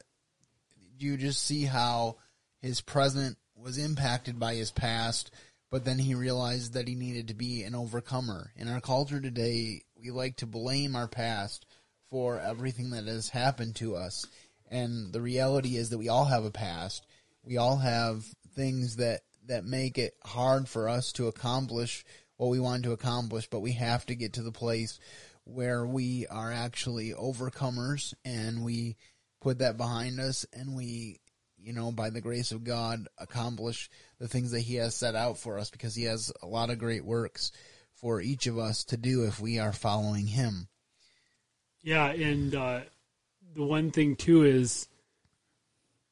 you 0.99 1.17
just 1.17 1.43
see 1.43 1.65
how 1.65 2.17
his 2.61 2.81
present 2.81 3.37
was 3.57 3.79
impacted 3.79 4.39
by 4.39 4.55
his 4.55 4.71
past, 4.71 5.31
but 5.71 5.85
then 5.85 5.99
he 5.99 6.15
realized 6.15 6.75
that 6.75 6.89
he 6.89 6.95
needed 6.95 7.29
to 7.29 7.35
be 7.35 7.63
an 7.63 7.75
overcomer. 7.75 8.53
In 8.57 8.69
our 8.69 8.81
culture 8.81 9.21
today, 9.21 9.83
we 10.01 10.11
like 10.11 10.37
to 10.37 10.47
blame 10.47 10.97
our 10.97 11.09
past 11.09 11.67
for 12.11 12.39
everything 12.39 12.91
that 12.91 13.07
has 13.07 13.29
happened 13.29 13.77
to 13.77 13.97
us. 13.97 14.27
And 14.71 15.13
the 15.13 15.21
reality 15.21 15.77
is 15.77 15.91
that 15.91 15.99
we 15.99 16.09
all 16.09 16.25
have 16.25 16.45
a 16.45 16.51
past. 16.51 17.07
We 17.43 17.57
all 17.57 17.77
have 17.77 18.25
things 18.55 18.97
that, 18.97 19.23
that 19.47 19.65
make 19.65 19.99
it 19.99 20.15
hard 20.25 20.69
for 20.69 20.89
us 20.89 21.13
to 21.13 21.29
accomplish 21.29 22.05
what 22.37 22.49
we 22.49 22.61
want 22.61 22.83
to 22.85 22.93
accomplish, 22.93 23.49
but 23.49 23.61
we 23.61 23.73
have 23.73 24.05
to 24.07 24.15
get 24.15 24.35
to 24.35 24.43
the 24.43 24.53
place 24.53 24.99
where 25.45 25.87
we 25.87 26.27
are 26.27 26.53
actually 26.53 27.13
overcomers 27.13 28.15
and 28.25 28.65
we 28.65 28.97
put 29.41 29.59
that 29.59 29.77
behind 29.77 30.19
us 30.19 30.47
and 30.53 30.75
we, 30.75 31.21
you 31.59 31.73
know, 31.73 31.93
by 31.93 32.11
the 32.11 32.21
grace 32.21 32.51
of 32.51 32.65
God, 32.65 33.07
accomplish 33.19 33.91
the 34.19 34.29
things 34.29 34.51
that 34.53 34.61
He 34.61 34.77
has 34.77 34.95
set 34.95 35.15
out 35.15 35.39
for 35.39 35.59
us 35.59 35.71
because 35.71 35.95
He 35.95 36.05
has 36.05 36.33
a 36.43 36.47
lot 36.47 36.71
of 36.71 36.79
great 36.79 37.05
works 37.05 37.53
for 37.95 38.21
each 38.21 38.47
of 38.47 38.59
us 38.59 38.85
to 38.85 38.97
do 38.97 39.25
if 39.25 39.41
we 39.41 39.59
are 39.59 39.73
following 39.73 40.27
Him. 40.27 40.69
Yeah, 41.83 42.11
and 42.11 42.55
uh, 42.55 42.81
the 43.55 43.65
one 43.65 43.91
thing 43.91 44.17
too 44.17 44.43
is 44.45 44.89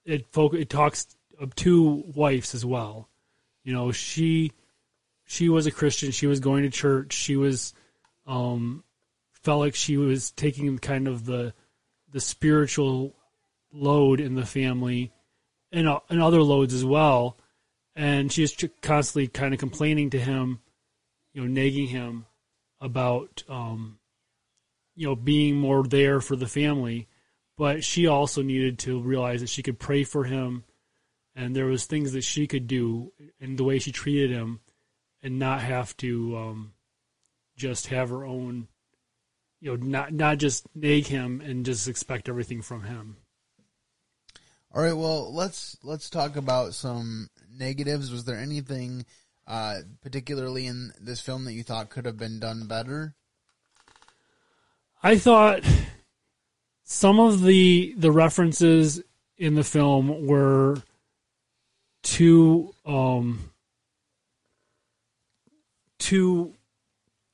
it 0.04 0.26
folk 0.32 0.54
it 0.54 0.70
talks 0.70 1.16
of 1.38 1.54
two 1.54 2.04
wives 2.14 2.54
as 2.54 2.64
well. 2.64 3.08
You 3.64 3.72
know, 3.72 3.92
she 3.92 4.52
she 5.24 5.48
was 5.48 5.66
a 5.66 5.70
Christian. 5.70 6.10
She 6.10 6.26
was 6.26 6.40
going 6.40 6.62
to 6.62 6.70
church. 6.70 7.12
She 7.12 7.36
was 7.36 7.74
um, 8.26 8.84
felt 9.32 9.60
like 9.60 9.74
she 9.74 9.96
was 9.96 10.30
taking 10.30 10.78
kind 10.78 11.08
of 11.08 11.24
the 11.26 11.54
the 12.10 12.20
spiritual 12.20 13.14
load 13.72 14.20
in 14.20 14.34
the 14.34 14.46
family 14.46 15.12
and 15.70 15.88
uh, 15.88 16.00
and 16.08 16.22
other 16.22 16.42
loads 16.42 16.74
as 16.74 16.84
well. 16.84 17.36
And 17.94 18.32
she 18.32 18.42
is 18.42 18.56
constantly 18.80 19.28
kind 19.28 19.52
of 19.52 19.60
complaining 19.60 20.10
to 20.10 20.18
him, 20.18 20.60
you 21.34 21.42
know, 21.42 21.48
nagging 21.48 21.88
him 21.88 22.26
about 22.80 23.44
um, 23.48 23.98
you 24.94 25.06
know 25.06 25.16
being 25.16 25.56
more 25.56 25.82
there 25.84 26.20
for 26.20 26.36
the 26.36 26.46
family. 26.46 27.08
But 27.56 27.84
she 27.84 28.06
also 28.06 28.42
needed 28.42 28.78
to 28.80 29.00
realize 29.00 29.40
that 29.40 29.50
she 29.50 29.62
could 29.62 29.78
pray 29.78 30.04
for 30.04 30.24
him, 30.24 30.64
and 31.34 31.54
there 31.54 31.66
was 31.66 31.84
things 31.84 32.12
that 32.12 32.24
she 32.24 32.46
could 32.46 32.66
do 32.66 33.12
in 33.40 33.56
the 33.56 33.64
way 33.64 33.78
she 33.78 33.92
treated 33.92 34.30
him 34.30 34.60
and 35.22 35.38
not 35.38 35.60
have 35.60 35.96
to 35.98 36.36
um, 36.36 36.72
just 37.56 37.88
have 37.88 38.08
her 38.10 38.24
own, 38.24 38.68
you 39.60 39.70
know, 39.70 39.76
not 39.76 40.12
not 40.12 40.38
just 40.38 40.66
nag 40.74 41.06
him 41.06 41.40
and 41.40 41.64
just 41.64 41.88
expect 41.88 42.28
everything 42.28 42.62
from 42.62 42.84
him. 42.84 43.16
All 44.74 44.82
right, 44.82 44.96
well 44.96 45.32
let's 45.32 45.76
let's 45.82 46.08
talk 46.08 46.36
about 46.36 46.74
some 46.74 47.28
negatives. 47.50 48.10
Was 48.10 48.24
there 48.24 48.38
anything 48.38 49.04
uh, 49.46 49.80
particularly 50.00 50.66
in 50.66 50.92
this 51.00 51.20
film 51.20 51.44
that 51.44 51.52
you 51.52 51.62
thought 51.62 51.90
could 51.90 52.06
have 52.06 52.16
been 52.16 52.40
done 52.40 52.66
better? 52.66 53.14
I 55.02 55.18
thought 55.18 55.62
some 56.92 57.18
of 57.18 57.42
the 57.42 57.94
the 57.96 58.12
references 58.12 59.02
in 59.38 59.54
the 59.54 59.64
film 59.64 60.26
were 60.26 60.76
too 62.02 62.74
um, 62.84 63.50
too 65.98 66.52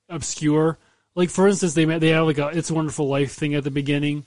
obscure. 0.08 0.78
Like 1.16 1.28
for 1.28 1.48
instance, 1.48 1.74
they 1.74 1.84
they 1.84 2.10
have 2.10 2.26
like 2.26 2.38
a 2.38 2.56
"It's 2.56 2.70
a 2.70 2.74
Wonderful 2.74 3.08
Life" 3.08 3.32
thing 3.32 3.56
at 3.56 3.64
the 3.64 3.72
beginning, 3.72 4.18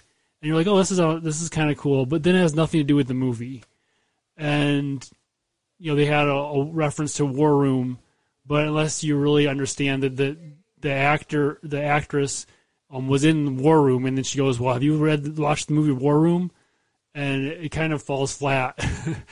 and 0.41 0.47
you're 0.47 0.57
like, 0.57 0.67
oh, 0.67 0.77
this 0.77 0.91
is 0.91 0.99
a, 0.99 1.21
this 1.23 1.41
is 1.41 1.47
kind 1.47 1.71
of 1.71 1.77
cool, 1.77 2.05
but 2.05 2.23
then 2.23 2.35
it 2.35 2.41
has 2.41 2.53
nothing 2.53 2.81
to 2.81 2.85
do 2.85 2.97
with 2.97 3.07
the 3.07 3.13
movie. 3.13 3.63
And 4.35 5.09
you 5.79 5.91
know, 5.91 5.95
they 5.95 6.07
had 6.07 6.27
a, 6.27 6.33
a 6.33 6.65
reference 6.65 7.13
to 7.15 7.25
War 7.25 7.55
Room, 7.55 7.99
but 8.45 8.67
unless 8.67 9.01
you 9.01 9.15
really 9.15 9.47
understand 9.47 10.03
that 10.03 10.17
the 10.17 10.37
the 10.81 10.91
actor 10.91 11.57
the 11.63 11.81
actress 11.81 12.45
um, 12.91 13.07
was 13.07 13.23
in 13.23 13.57
War 13.57 13.81
Room, 13.81 14.05
and 14.05 14.17
then 14.17 14.23
she 14.23 14.37
goes, 14.37 14.59
"Well, 14.59 14.73
have 14.73 14.83
you 14.83 14.97
read 14.97 15.37
watched 15.37 15.67
the 15.67 15.73
movie 15.73 15.91
War 15.91 16.19
Room?" 16.19 16.51
And 17.15 17.45
it, 17.45 17.65
it 17.65 17.69
kind 17.69 17.93
of 17.93 18.03
falls 18.03 18.35
flat. 18.35 18.83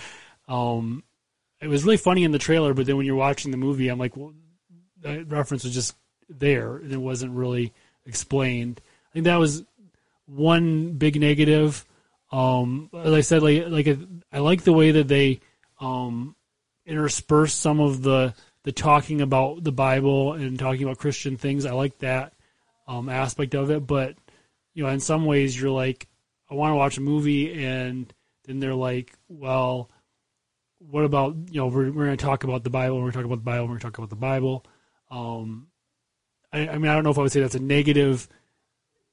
um, 0.47 1.03
it 1.61 1.67
was 1.67 1.83
really 1.83 1.97
funny 1.97 2.23
in 2.23 2.31
the 2.31 2.39
trailer, 2.39 2.73
but 2.73 2.85
then 2.85 2.97
when 2.97 3.05
you're 3.05 3.15
watching 3.15 3.51
the 3.51 3.57
movie, 3.57 3.89
I'm 3.89 3.99
like, 3.99 4.15
well, 4.15 4.33
that 5.01 5.29
reference 5.29 5.63
was 5.63 5.73
just 5.73 5.95
there 6.29 6.77
and 6.77 6.91
it 6.91 6.97
wasn't 6.97 7.33
really 7.33 7.73
explained. 8.05 8.81
I 9.09 9.13
think 9.13 9.25
that 9.25 9.37
was 9.37 9.63
one 10.25 10.93
big 10.93 11.19
negative. 11.19 11.85
Um, 12.31 12.89
as 12.93 13.13
I 13.13 13.21
said, 13.21 13.41
like 13.41 13.65
like 13.67 13.87
I 14.31 14.39
like 14.39 14.63
the 14.63 14.73
way 14.73 14.91
that 14.91 15.07
they 15.07 15.39
um, 15.79 16.35
intersperse 16.85 17.53
some 17.53 17.79
of 17.79 18.03
the 18.03 18.33
the 18.63 18.71
talking 18.71 19.21
about 19.21 19.63
the 19.63 19.71
Bible 19.71 20.33
and 20.33 20.59
talking 20.59 20.83
about 20.83 20.99
Christian 20.99 21.37
things. 21.37 21.65
I 21.65 21.71
like 21.71 21.97
that 21.99 22.33
um, 22.89 23.07
aspect 23.07 23.53
of 23.53 23.69
it, 23.69 23.85
but 23.85 24.15
you 24.73 24.83
know, 24.83 24.89
in 24.89 24.99
some 24.99 25.25
ways, 25.25 25.59
you're 25.59 25.69
like, 25.69 26.07
I 26.49 26.55
want 26.55 26.71
to 26.71 26.75
watch 26.75 26.97
a 26.97 27.01
movie, 27.01 27.63
and 27.63 28.11
then 28.45 28.59
they're 28.59 28.73
like, 28.73 29.13
well, 29.27 29.91
what 30.79 31.05
about 31.05 31.35
you 31.51 31.59
know, 31.59 31.67
we're 31.67 31.91
we're 31.91 32.05
going 32.05 32.17
to 32.17 32.25
talk 32.25 32.43
about 32.43 32.63
the 32.63 32.71
Bible, 32.71 32.95
we're 32.95 33.11
going 33.11 33.11
to 33.11 33.17
talk 33.19 33.25
about 33.25 33.39
the 33.39 33.51
Bible, 33.51 33.63
we're 33.65 33.67
going 33.67 33.79
to 33.79 33.85
talk 33.85 33.97
about 33.99 34.09
the 34.09 34.15
Bible. 34.15 34.65
Um, 35.11 35.67
I, 36.51 36.67
I, 36.67 36.77
mean, 36.79 36.89
I 36.89 36.95
don't 36.95 37.03
know 37.03 37.11
if 37.11 37.19
I 37.19 37.21
would 37.21 37.31
say 37.31 37.41
that's 37.41 37.55
a 37.55 37.59
negative. 37.59 38.27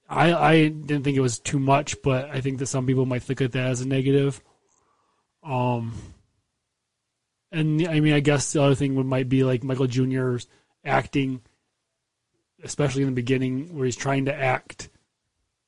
I 0.08 0.32
I 0.32 0.68
didn't 0.68 1.02
think 1.02 1.18
it 1.18 1.20
was 1.20 1.38
too 1.38 1.58
much, 1.58 2.00
but 2.02 2.30
I 2.30 2.40
think 2.40 2.58
that 2.60 2.66
some 2.66 2.86
people 2.86 3.04
might 3.04 3.28
look 3.28 3.42
at 3.42 3.52
that 3.52 3.66
as 3.66 3.82
a 3.82 3.88
negative. 3.88 4.40
Um, 5.42 5.92
and 7.52 7.86
I 7.86 8.00
mean, 8.00 8.14
I 8.14 8.20
guess 8.20 8.52
the 8.52 8.62
other 8.62 8.74
thing 8.74 8.94
would 8.94 9.06
might 9.06 9.28
be 9.28 9.44
like 9.44 9.64
Michael 9.64 9.86
Jr.'s 9.86 10.46
acting, 10.84 11.42
especially 12.66 13.02
in 13.02 13.08
the 13.08 13.14
beginning 13.14 13.74
where 13.74 13.84
he's 13.84 13.96
trying 13.96 14.26
to 14.26 14.34
act 14.34 14.88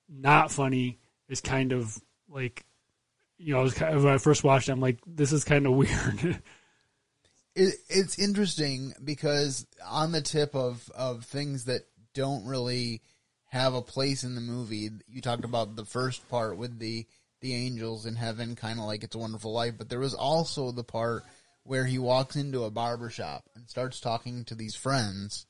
not 0.09 0.51
funny, 0.51 0.99
is 1.29 1.41
kind 1.41 1.73
of 1.73 1.97
like, 2.29 2.65
you 3.39 3.55
know, 3.55 3.71
kind 3.71 3.95
of, 3.95 4.05
when 4.05 4.15
I 4.15 4.19
first 4.19 4.45
watched 4.45 4.69
it, 4.69 4.73
I'm 4.73 4.81
like, 4.81 4.99
this 5.07 5.33
is 5.33 5.45
kind 5.45 5.67
of 5.67 5.73
weird. 5.75 6.43
it, 7.55 7.75
it's 7.89 8.19
interesting 8.19 8.95
because 9.03 9.67
on 9.87 10.13
the 10.13 10.23
tip 10.23 10.55
of, 10.55 10.91
of 10.95 11.25
things 11.25 11.65
that 11.67 11.83
don't 12.15 12.47
really 12.47 13.03
have 13.47 13.75
a 13.75 13.83
place 13.83 14.25
in 14.25 14.35
the 14.35 14.41
movie, 14.41 14.91
you 15.07 15.21
talked 15.21 15.45
about 15.45 15.77
the 15.77 15.85
first 15.85 16.29
part 16.29 16.57
with 16.57 16.79
the 16.79 17.07
the 17.41 17.55
angels 17.55 18.05
in 18.05 18.17
heaven, 18.17 18.57
kind 18.57 18.81
of 18.81 18.87
like 18.87 19.05
It's 19.05 19.15
a 19.15 19.19
Wonderful 19.19 19.53
Life, 19.53 19.75
but 19.79 19.89
there 19.89 20.01
was 20.01 20.15
also 20.15 20.73
the 20.73 20.83
part 20.83 21.23
where 21.63 21.85
he 21.85 21.99
walks 21.99 22.35
into 22.35 22.65
a 22.65 22.71
barber 22.71 23.11
shop 23.11 23.45
and 23.55 23.69
starts 23.69 24.01
talking 24.01 24.45
to 24.47 24.55
these 24.55 24.75
friends, 24.75 25.47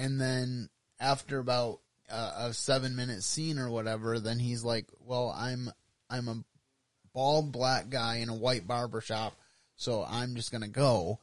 and 0.00 0.20
then 0.20 0.68
after 0.98 1.38
about 1.38 1.80
a, 2.10 2.32
a 2.46 2.54
seven 2.54 2.96
minute 2.96 3.22
scene 3.22 3.58
or 3.58 3.70
whatever, 3.70 4.18
then 4.18 4.38
he's 4.38 4.64
like, 4.64 4.86
"Well, 5.00 5.34
I'm 5.36 5.70
I'm 6.08 6.28
a 6.28 6.44
bald 7.12 7.52
black 7.52 7.90
guy 7.90 8.16
in 8.16 8.28
a 8.28 8.34
white 8.34 8.66
barber 8.66 9.00
shop 9.00 9.36
so 9.80 10.04
I'm 10.06 10.34
just 10.36 10.52
gonna 10.52 10.68
go. 10.68 11.20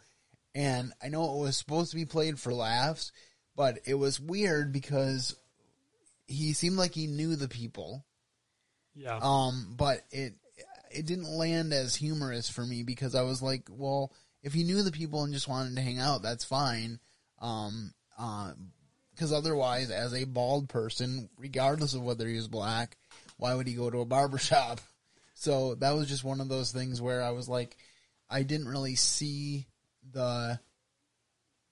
And 0.55 0.91
I 1.01 1.09
know 1.09 1.35
it 1.35 1.43
was 1.43 1.55
supposed 1.55 1.91
to 1.91 1.95
be 1.95 2.05
played 2.05 2.39
for 2.39 2.51
laughs, 2.51 3.11
but 3.55 3.77
it 3.85 3.93
was 3.93 4.19
weird 4.19 4.73
because 4.73 5.35
he 6.25 6.53
seemed 6.53 6.75
like 6.75 6.95
he 6.95 7.05
knew 7.05 7.35
the 7.35 7.47
people. 7.47 8.03
Yeah. 8.95 9.19
Um, 9.21 9.75
but 9.77 10.01
it 10.09 10.33
it 10.89 11.05
didn't 11.05 11.29
land 11.29 11.71
as 11.71 11.95
humorous 11.95 12.49
for 12.49 12.65
me 12.65 12.81
because 12.81 13.13
I 13.13 13.21
was 13.21 13.43
like, 13.43 13.69
well, 13.71 14.11
if 14.41 14.53
he 14.53 14.63
knew 14.63 14.81
the 14.81 14.91
people 14.91 15.23
and 15.23 15.33
just 15.33 15.47
wanted 15.47 15.75
to 15.75 15.81
hang 15.83 15.99
out, 15.99 16.23
that's 16.23 16.43
fine. 16.43 16.99
Um, 17.39 17.93
uh, 18.17 18.53
because 19.11 19.33
otherwise, 19.33 19.89
as 19.89 20.13
a 20.13 20.25
bald 20.25 20.69
person, 20.69 21.29
regardless 21.39 21.95
of 21.95 22.03
whether 22.03 22.27
he 22.27 22.35
was 22.35 22.47
black, 22.47 22.97
why 23.37 23.55
would 23.55 23.67
he 23.67 23.73
go 23.73 23.89
to 23.89 24.01
a 24.01 24.05
barber 24.05 24.37
shop? 24.37 24.79
So 25.39 25.75
that 25.75 25.91
was 25.91 26.07
just 26.07 26.23
one 26.23 26.41
of 26.41 26.49
those 26.49 26.71
things 26.71 26.99
where 26.99 27.21
I 27.21 27.29
was 27.29 27.47
like, 27.47 27.77
I 28.27 28.41
didn't 28.41 28.69
really 28.69 28.95
see 28.95 29.67
the 30.11 30.59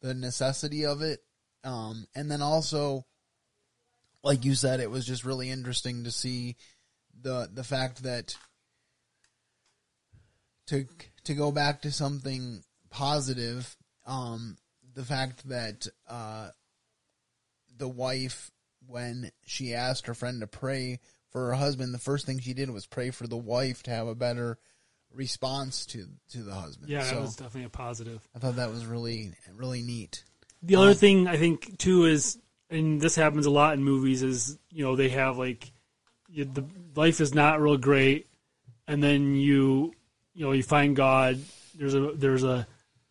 the 0.01 0.13
necessity 0.13 0.85
of 0.85 1.01
it. 1.01 1.23
Um, 1.63 2.05
and 2.13 2.29
then 2.29 2.43
also, 2.43 3.05
like 4.23 4.45
you 4.45 4.53
said, 4.53 4.81
it 4.81 4.91
was 4.91 5.03
just 5.03 5.25
really 5.25 5.49
interesting 5.49 6.03
to 6.03 6.11
see 6.11 6.57
the 7.19 7.49
the 7.51 7.63
fact 7.63 8.03
that 8.03 8.37
to 10.67 10.85
to 11.23 11.33
go 11.33 11.51
back 11.51 11.81
to 11.81 11.91
something 11.91 12.63
positive, 12.91 13.75
um, 14.05 14.57
the 14.95 15.03
fact 15.03 15.47
that 15.49 15.87
uh, 16.09 16.49
the 17.77 17.87
wife, 17.87 18.51
when 18.87 19.31
she 19.45 19.73
asked 19.73 20.07
her 20.07 20.13
friend 20.13 20.41
to 20.41 20.47
pray 20.47 20.99
for 21.29 21.47
her 21.47 21.53
husband, 21.53 21.93
the 21.93 21.99
first 21.99 22.25
thing 22.25 22.39
she 22.39 22.53
did 22.53 22.69
was 22.69 22.87
pray 22.87 23.11
for 23.11 23.27
the 23.27 23.37
wife 23.37 23.83
to 23.83 23.91
have 23.91 24.07
a 24.07 24.15
better 24.15 24.57
response 25.13 25.85
to 25.87 26.07
to 26.31 26.39
the 26.39 26.53
husband. 26.53 26.89
Yeah, 26.89 27.03
that 27.03 27.21
was 27.21 27.35
definitely 27.35 27.65
a 27.65 27.69
positive. 27.69 28.27
I 28.35 28.39
thought 28.39 28.55
that 28.55 28.69
was 28.69 28.85
really 28.85 29.33
really 29.53 29.81
neat. 29.81 30.23
The 30.63 30.77
other 30.77 30.93
thing 30.93 31.27
I 31.27 31.37
think 31.37 31.77
too 31.77 32.05
is, 32.05 32.39
and 32.69 32.99
this 32.99 33.15
happens 33.15 33.45
a 33.45 33.51
lot 33.51 33.73
in 33.73 33.83
movies, 33.83 34.23
is 34.23 34.57
you 34.71 34.83
know 34.83 34.95
they 34.95 35.09
have 35.09 35.37
like 35.37 35.71
you, 36.29 36.45
the 36.45 36.65
life 36.95 37.21
is 37.21 37.33
not 37.33 37.61
real 37.61 37.77
great, 37.77 38.27
and 38.87 39.03
then 39.03 39.35
you 39.35 39.93
you 40.33 40.45
know 40.45 40.51
you 40.51 40.63
find 40.63 40.95
God. 40.95 41.39
There's 41.75 41.95
a 41.95 42.11
there's 42.13 42.43
a 42.43 42.67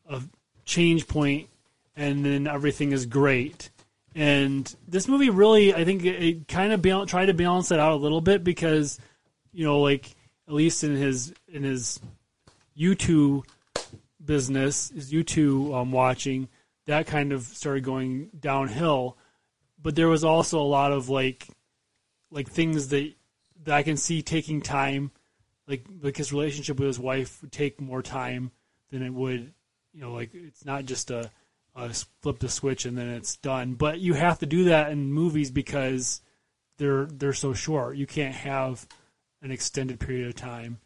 a 0.09 0.22
change 0.64 1.07
point, 1.07 1.49
and 1.97 2.25
then 2.25 2.47
everything 2.47 2.93
is 2.93 3.07
great. 3.07 3.71
And 4.15 4.73
this 4.87 5.09
movie 5.09 5.31
really, 5.31 5.75
I 5.75 5.85
think 5.85 6.05
it, 6.05 6.47
kind 6.49 6.73
of 6.73 6.83
bal- 6.83 7.07
tried 7.07 7.27
to 7.27 7.35
balance 7.35 7.71
it 7.71 7.81
out 7.81 7.93
a 7.93 7.97
little 7.97 8.21
bit 8.21 8.45
because 8.45 8.99
you 9.53 9.65
know 9.65 9.81
like 9.81 10.15
at 10.47 10.55
least 10.55 10.85
in 10.85 10.95
his 10.95 11.33
in 11.49 11.63
his 11.63 12.01
YouTube 12.79 13.45
business, 14.25 14.91
his 14.91 15.13
YouTube 15.13 15.75
um, 15.75 15.93
watching, 15.93 16.49
that 16.87 17.07
kind 17.07 17.33
of 17.33 17.43
started 17.43 17.85
going 17.85 18.31
downhill. 18.39 19.17
But 19.81 19.97
there 19.97 20.09
was 20.09 20.25
also 20.25 20.61
a 20.61 20.63
lot 20.63 20.93
of 20.93 21.09
like, 21.09 21.47
like 22.31 22.49
things 22.49 22.89
that 22.89 23.13
that 23.65 23.75
I 23.75 23.83
can 23.83 23.97
see 23.97 24.23
taking 24.23 24.61
time, 24.61 25.11
like 25.67 25.85
like 26.03 26.17
his 26.17 26.33
relationship 26.33 26.79
with 26.79 26.89
his 26.89 26.99
wife 26.99 27.41
would 27.43 27.53
take 27.53 27.81
more 27.81 28.03
time 28.03 28.51
than 28.91 29.03
it 29.03 29.13
would, 29.13 29.53
you 29.93 30.01
know, 30.01 30.13
like 30.13 30.31
it's 30.35 30.65
not 30.65 30.85
just 30.85 31.11
a, 31.11 31.31
a 31.75 31.93
flip 32.22 32.39
the 32.39 32.49
switch 32.49 32.85
and 32.85 32.97
then 32.97 33.09
it's 33.09 33.37
done. 33.37 33.75
But 33.75 34.01
you 34.01 34.14
have 34.14 34.39
to 34.41 34.47
do 34.47 34.64
that 34.64 34.91
in 34.91 35.12
movies 35.12 35.51
because 35.51 36.20
they're 36.79 37.07
they're 37.07 37.33
so 37.33 37.53
short. 37.53 37.97
You 37.97 38.07
can't 38.07 38.35
have 38.35 38.87
an 39.43 39.51
extended 39.51 40.01
period 40.01 40.29
of 40.29 40.35
time. 40.35 40.79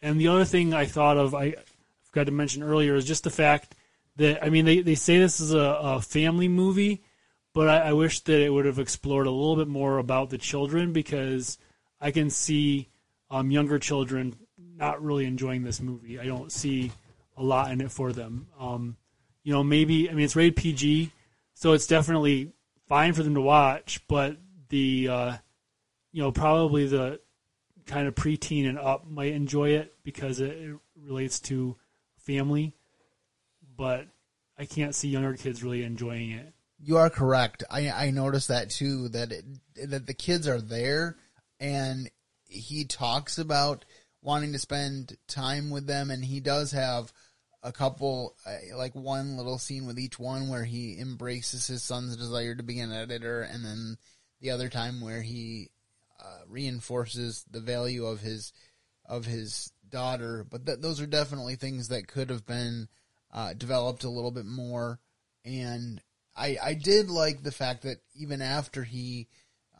And 0.00 0.20
the 0.20 0.28
other 0.28 0.44
thing 0.44 0.72
I 0.72 0.86
thought 0.86 1.16
of, 1.16 1.34
I 1.34 1.56
forgot 2.04 2.26
to 2.26 2.32
mention 2.32 2.62
earlier, 2.62 2.94
is 2.94 3.04
just 3.04 3.24
the 3.24 3.30
fact 3.30 3.74
that 4.16 4.44
I 4.44 4.50
mean 4.50 4.64
they, 4.64 4.80
they 4.80 4.94
say 4.94 5.18
this 5.18 5.40
is 5.40 5.52
a, 5.52 5.58
a 5.58 6.00
family 6.00 6.48
movie, 6.48 7.02
but 7.52 7.68
I, 7.68 7.90
I 7.90 7.92
wish 7.92 8.20
that 8.20 8.40
it 8.40 8.50
would 8.50 8.66
have 8.66 8.78
explored 8.78 9.26
a 9.26 9.30
little 9.30 9.56
bit 9.56 9.68
more 9.68 9.98
about 9.98 10.30
the 10.30 10.38
children 10.38 10.92
because 10.92 11.58
I 12.00 12.10
can 12.10 12.30
see 12.30 12.88
um, 13.30 13.50
younger 13.50 13.78
children 13.78 14.36
not 14.76 15.02
really 15.02 15.26
enjoying 15.26 15.64
this 15.64 15.80
movie. 15.80 16.18
I 16.18 16.26
don't 16.26 16.52
see 16.52 16.92
a 17.36 17.42
lot 17.42 17.70
in 17.72 17.80
it 17.80 17.90
for 17.90 18.12
them. 18.12 18.46
Um, 18.58 18.96
you 19.48 19.54
know, 19.54 19.64
maybe 19.64 20.10
I 20.10 20.12
mean 20.12 20.26
it's 20.26 20.36
rated 20.36 20.56
PG, 20.56 21.10
so 21.54 21.72
it's 21.72 21.86
definitely 21.86 22.52
fine 22.86 23.14
for 23.14 23.22
them 23.22 23.34
to 23.34 23.40
watch, 23.40 24.06
but 24.06 24.36
the 24.68 25.08
uh, 25.08 25.36
you 26.12 26.20
know 26.22 26.30
probably 26.30 26.86
the 26.86 27.18
kind 27.86 28.06
of 28.06 28.14
preteen 28.14 28.68
and 28.68 28.78
up 28.78 29.08
might 29.08 29.32
enjoy 29.32 29.70
it 29.70 29.94
because 30.04 30.40
it, 30.40 30.50
it 30.50 30.76
relates 31.02 31.40
to 31.40 31.76
family, 32.18 32.74
but 33.74 34.06
I 34.58 34.66
can't 34.66 34.94
see 34.94 35.08
younger 35.08 35.32
kids 35.32 35.62
really 35.62 35.82
enjoying 35.82 36.32
it. 36.32 36.52
You 36.78 36.98
are 36.98 37.08
correct. 37.08 37.64
I 37.70 37.88
I 37.88 38.10
noticed 38.10 38.48
that 38.48 38.68
too. 38.68 39.08
That 39.08 39.32
it, 39.32 39.46
that 39.88 40.06
the 40.06 40.12
kids 40.12 40.46
are 40.46 40.60
there, 40.60 41.16
and 41.58 42.10
he 42.44 42.84
talks 42.84 43.38
about 43.38 43.86
wanting 44.20 44.52
to 44.52 44.58
spend 44.58 45.16
time 45.26 45.70
with 45.70 45.86
them, 45.86 46.10
and 46.10 46.22
he 46.22 46.40
does 46.40 46.72
have 46.72 47.14
a 47.62 47.72
couple, 47.72 48.36
uh, 48.46 48.76
like 48.76 48.94
one 48.94 49.36
little 49.36 49.58
scene 49.58 49.86
with 49.86 49.98
each 49.98 50.18
one 50.18 50.48
where 50.48 50.64
he 50.64 50.98
embraces 50.98 51.66
his 51.66 51.82
son's 51.82 52.16
desire 52.16 52.54
to 52.54 52.62
be 52.62 52.80
an 52.80 52.92
editor, 52.92 53.42
and 53.42 53.64
then 53.64 53.96
the 54.40 54.50
other 54.50 54.68
time 54.68 55.00
where 55.00 55.22
he 55.22 55.70
uh, 56.20 56.40
reinforces 56.48 57.44
the 57.50 57.60
value 57.60 58.06
of 58.06 58.20
his 58.20 58.52
of 59.04 59.24
his 59.24 59.72
daughter. 59.88 60.46
But 60.48 60.66
th- 60.66 60.80
those 60.80 61.00
are 61.00 61.06
definitely 61.06 61.56
things 61.56 61.88
that 61.88 62.08
could 62.08 62.30
have 62.30 62.46
been 62.46 62.88
uh, 63.32 63.54
developed 63.54 64.04
a 64.04 64.10
little 64.10 64.30
bit 64.30 64.46
more. 64.46 65.00
And 65.44 66.00
I 66.36 66.58
I 66.62 66.74
did 66.74 67.10
like 67.10 67.42
the 67.42 67.52
fact 67.52 67.82
that 67.82 67.98
even 68.14 68.42
after 68.42 68.84
he 68.84 69.28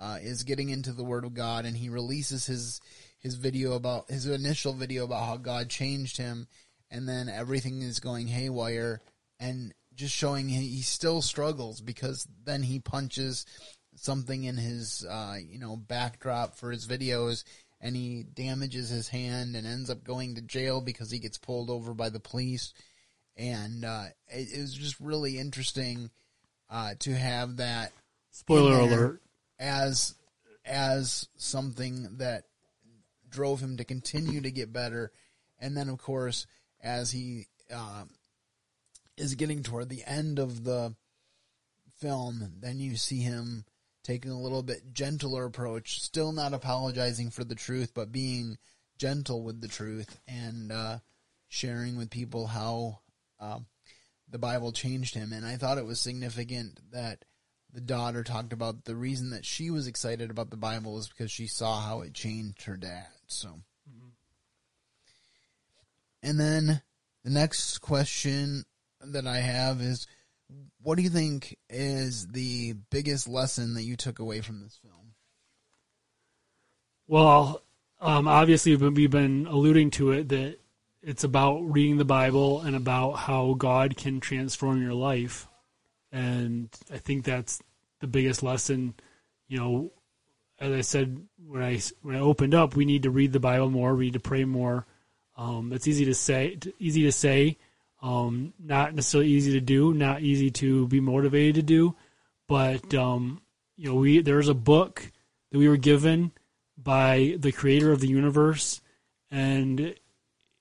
uh, 0.01 0.19
is 0.21 0.45
getting 0.45 0.69
into 0.71 0.93
the 0.93 1.05
Word 1.05 1.25
of 1.25 1.35
God 1.35 1.65
and 1.65 1.77
he 1.77 1.89
releases 1.89 2.47
his 2.47 2.81
his 3.19 3.35
video 3.35 3.73
about 3.73 4.11
his 4.11 4.27
initial 4.27 4.73
video 4.73 5.05
about 5.05 5.27
how 5.27 5.37
God 5.37 5.69
changed 5.69 6.17
him, 6.17 6.47
and 6.91 7.09
then 7.09 7.29
everything 7.29 7.83
is 7.83 8.01
going 8.01 8.27
haywire, 8.27 9.01
and 9.39 9.73
just 9.95 10.15
showing 10.15 10.49
he, 10.49 10.67
he 10.69 10.83
still 10.83 11.21
struggles 11.21 11.81
because 11.81 12.27
then 12.45 12.63
he 12.63 12.79
punches 12.79 13.45
something 13.97 14.45
in 14.45 14.57
his 14.57 15.05
uh, 15.05 15.37
you 15.45 15.59
know 15.59 15.77
backdrop 15.77 16.55
for 16.55 16.71
his 16.71 16.87
videos 16.87 17.45
and 17.81 17.95
he 17.95 18.25
damages 18.35 18.89
his 18.89 19.09
hand 19.09 19.57
and 19.57 19.67
ends 19.67 19.91
up 19.91 20.05
going 20.05 20.37
to 20.37 20.41
jail 20.41 20.81
because 20.81 21.11
he 21.11 21.19
gets 21.19 21.39
pulled 21.39 21.69
over 21.69 21.95
by 21.95 22.09
the 22.09 22.21
police 22.21 22.73
and 23.37 23.85
uh, 23.85 24.05
it, 24.29 24.49
it 24.53 24.61
was 24.61 24.75
just 24.75 24.99
really 25.01 25.39
interesting 25.39 26.11
uh, 26.71 26.95
to 26.99 27.15
have 27.15 27.57
that 27.57 27.93
Spoiler 28.31 28.79
alert. 28.79 29.23
as 29.59 30.15
as 30.65 31.29
something 31.37 32.19
that 32.19 32.45
drove 33.29 33.61
him 33.61 33.77
to 33.79 33.85
continue 33.85 34.41
to 34.41 34.51
get 34.51 34.73
better 34.73 35.11
and 35.59 35.77
then 35.77 35.89
of 35.89 35.99
course 35.99 36.47
as 36.83 37.11
he 37.11 37.47
uh, 37.73 38.05
is 39.17 39.35
getting 39.35 39.63
toward 39.63 39.89
the 39.89 40.05
end 40.07 40.39
of 40.39 40.65
the 40.65 40.95
film 42.01 42.53
then 42.61 42.79
you 42.79 42.97
see 42.97 43.19
him 43.19 43.65
taking 44.09 44.31
a 44.31 44.41
little 44.41 44.63
bit 44.63 44.95
gentler 44.95 45.45
approach, 45.45 46.01
still 46.01 46.33
not 46.33 46.55
apologizing 46.55 47.29
for 47.31 47.45
the 47.45 47.55
truth, 47.55 47.93
but 47.95 48.11
being 48.11 48.57
gentle 48.97 49.43
with 49.43 49.61
the 49.61 49.69
truth 49.69 50.19
and 50.27 50.73
uh, 50.73 50.99
sharing 51.49 51.95
with 51.95 52.09
people 52.09 52.47
how 52.47 53.01
um, 53.39 53.67
the 54.31 54.39
Bible 54.39 54.73
changed 54.73 55.15
him. 55.15 55.35
And 55.35 55.45
I 55.45 55.57
thought 55.57 55.77
it 55.77 55.85
was 55.85 56.01
significant 56.01 56.81
that 56.91 57.27
the 57.71 57.83
daughter 57.83 58.25
talked 58.25 58.55
about 58.55 58.85
the 58.85 58.97
reason 58.97 59.29
that 59.31 59.45
she 59.45 59.71
was 59.71 59.87
excited 59.87 60.31
about 60.31 60.49
the 60.49 60.57
Bible 60.57 60.97
is 60.99 61.09
because 61.09 61.31
she 61.31 61.47
saw 61.47 61.79
how 61.79 62.01
it 62.01 62.15
changed 62.15 62.63
her 62.63 62.79
dad. 62.79 63.09
So, 63.27 63.61
and 66.23 66.39
then 66.39 66.83
the 67.25 67.31
next 67.31 67.79
question 67.79 68.65
that 69.01 69.27
I 69.27 69.39
have 69.39 69.81
is 69.81 70.07
what 70.81 70.97
do 70.97 71.03
you 71.03 71.11
think 71.11 71.57
is 71.69 72.29
the 72.29 72.75
biggest 72.91 73.29
lesson 73.29 73.75
that 73.75 73.83
you 73.83 73.97
took 73.97 74.19
away 74.19 74.41
from 74.41 74.61
this 74.61 74.79
film? 74.83 75.15
Well, 77.07 77.63
um, 78.01 78.29
obviously 78.29 78.77
we've 78.77 79.11
been- 79.11 79.47
alluding 79.47 79.91
to 79.93 80.13
it 80.13 80.29
that 80.29 80.59
it's 81.03 81.25
about 81.25 81.61
reading 81.61 81.97
the 81.97 82.05
Bible 82.05 82.61
and 82.61 82.75
about 82.75 83.13
how 83.13 83.55
God 83.55 83.97
can 83.97 84.21
transform 84.21 84.83
your 84.83 84.95
life, 84.95 85.49
and 86.11 86.69
I 86.91 86.99
think 86.99 87.25
that's 87.25 87.63
the 88.01 88.07
biggest 88.07 88.43
lesson. 88.43 88.95
You 89.49 89.59
know, 89.59 89.93
as 90.59 90.73
I 90.73 90.81
said 90.81 91.27
when 91.47 91.63
I 91.63 91.81
when 92.03 92.17
I 92.17 92.21
opened 92.21 92.55
up, 92.55 92.75
we 92.75 92.85
need 92.85 93.05
to 93.05 93.11
read 93.11 93.33
the 93.33 93.41
Bible 93.41 93.71
more, 93.71 93.95
we 93.95 94.07
need 94.07 94.15
to 94.15 94.21
pray 94.21 94.45
more. 94.45 94.87
Um, 95.39 95.73
it's 95.73 95.87
easy 95.87 96.05
to 96.07 96.15
say, 96.15 96.59
easy 96.81 97.05
to 97.05 97.13
say, 97.13 97.57
um, 98.03 98.53
not 98.59 98.95
necessarily 98.95 99.31
easy 99.31 99.53
to 99.53 99.61
do, 99.61 99.95
not 99.95 100.21
easy 100.21 100.51
to 100.51 100.89
be 100.89 101.01
motivated 101.01 101.55
to 101.55 101.63
do, 101.63 101.97
but 102.49 102.93
um, 102.93 103.41
you 103.77 103.89
know, 103.89 103.95
we 103.95 104.21
there's 104.21 104.49
a 104.49 104.55
book 104.55 105.11
that 105.51 105.59
we 105.59 105.69
were 105.69 105.77
given 105.77 106.33
by 106.77 107.37
the 107.39 107.53
creator 107.53 107.93
of 107.93 108.01
the 108.01 108.09
universe, 108.09 108.81
and 109.31 109.95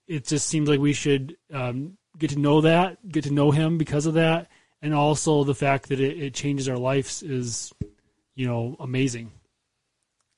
it 0.08 0.26
just 0.26 0.48
seems 0.48 0.70
like 0.70 0.80
we 0.80 0.94
should 0.94 1.36
um, 1.52 1.98
get 2.18 2.30
to 2.32 2.40
know 2.40 2.62
that, 2.62 2.98
get 3.10 3.24
to 3.24 3.34
know 3.34 3.50
him 3.50 3.80
because 3.80 4.06
of 4.06 4.14
that, 4.14 4.48
and 4.82 4.94
also 4.94 5.44
the 5.44 5.56
fact 5.56 5.90
that 5.90 6.00
it, 6.00 6.22
it 6.22 6.34
changes 6.36 6.70
our 6.70 6.78
lives 6.78 7.24
is, 7.24 7.74
you 8.36 8.46
know, 8.46 8.76
amazing. 8.80 9.32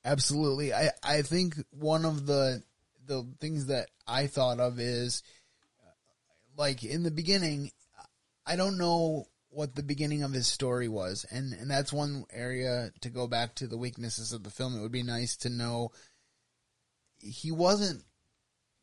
Absolutely. 0.02 0.72
I, 0.72 0.90
I 1.02 1.22
think 1.22 1.56
one 1.70 2.06
of 2.06 2.24
the 2.24 2.62
the 3.10 3.26
things 3.40 3.66
that 3.66 3.90
I 4.06 4.28
thought 4.28 4.60
of 4.60 4.78
is 4.78 5.24
like 6.56 6.84
in 6.84 7.02
the 7.02 7.10
beginning 7.10 7.72
I 8.46 8.54
don't 8.54 8.78
know 8.78 9.26
what 9.48 9.74
the 9.74 9.82
beginning 9.82 10.22
of 10.22 10.32
his 10.32 10.46
story 10.46 10.86
was. 10.86 11.26
And 11.30 11.52
and 11.52 11.68
that's 11.68 11.92
one 11.92 12.24
area 12.32 12.92
to 13.00 13.10
go 13.10 13.26
back 13.26 13.56
to 13.56 13.66
the 13.66 13.76
weaknesses 13.76 14.32
of 14.32 14.44
the 14.44 14.50
film. 14.50 14.78
It 14.78 14.80
would 14.80 14.92
be 14.92 15.02
nice 15.02 15.36
to 15.38 15.50
know 15.50 15.90
he 17.18 17.50
wasn't 17.50 18.04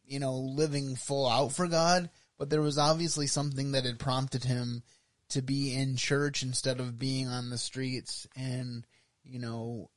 you 0.05 0.19
know 0.19 0.35
living 0.35 0.95
full 0.95 1.27
out 1.27 1.53
for 1.53 1.67
God 1.67 2.09
but 2.37 2.49
there 2.49 2.61
was 2.61 2.77
obviously 2.77 3.27
something 3.27 3.71
that 3.71 3.85
had 3.85 3.97
prompted 3.97 4.43
him 4.43 4.83
to 5.29 5.41
be 5.41 5.73
in 5.73 5.97
church 5.97 6.43
instead 6.43 6.79
of 6.79 6.99
being 6.99 7.27
on 7.27 7.49
the 7.49 7.57
streets 7.57 8.27
and 8.35 8.85
you 9.23 9.39
know 9.39 9.89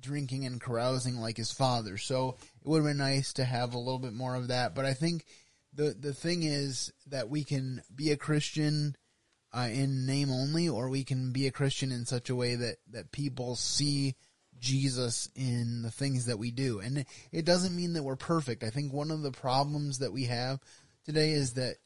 drinking 0.00 0.46
and 0.46 0.60
carousing 0.60 1.16
like 1.16 1.36
his 1.36 1.52
father. 1.52 1.96
So 1.96 2.36
it 2.62 2.68
would 2.68 2.78
have 2.78 2.86
been 2.86 2.98
nice 2.98 3.32
to 3.34 3.44
have 3.44 3.74
a 3.74 3.78
little 3.78 3.98
bit 3.98 4.12
more 4.12 4.34
of 4.34 4.48
that. 4.48 4.74
But 4.74 4.84
I 4.84 4.94
think 4.94 5.24
the 5.72 5.94
the 5.98 6.14
thing 6.14 6.42
is 6.42 6.92
that 7.06 7.28
we 7.28 7.44
can 7.44 7.82
be 7.94 8.10
a 8.10 8.16
Christian 8.16 8.96
uh, 9.52 9.68
in 9.72 10.06
name 10.06 10.30
only, 10.30 10.68
or 10.68 10.88
we 10.88 11.04
can 11.04 11.32
be 11.32 11.46
a 11.46 11.52
Christian 11.52 11.92
in 11.92 12.06
such 12.06 12.30
a 12.30 12.36
way 12.36 12.54
that 12.54 12.76
that 12.90 13.12
people 13.12 13.56
see 13.56 14.14
Jesus 14.58 15.28
in 15.34 15.82
the 15.82 15.90
things 15.90 16.26
that 16.26 16.38
we 16.38 16.50
do. 16.50 16.80
And 16.80 17.06
it 17.32 17.44
doesn't 17.44 17.74
mean 17.74 17.94
that 17.94 18.02
we're 18.02 18.16
perfect. 18.16 18.62
I 18.62 18.70
think 18.70 18.92
one 18.92 19.10
of 19.10 19.22
the 19.22 19.32
problems 19.32 19.98
that 19.98 20.12
we 20.12 20.24
have 20.24 20.60
today 21.04 21.32
is 21.32 21.54
that 21.54 21.76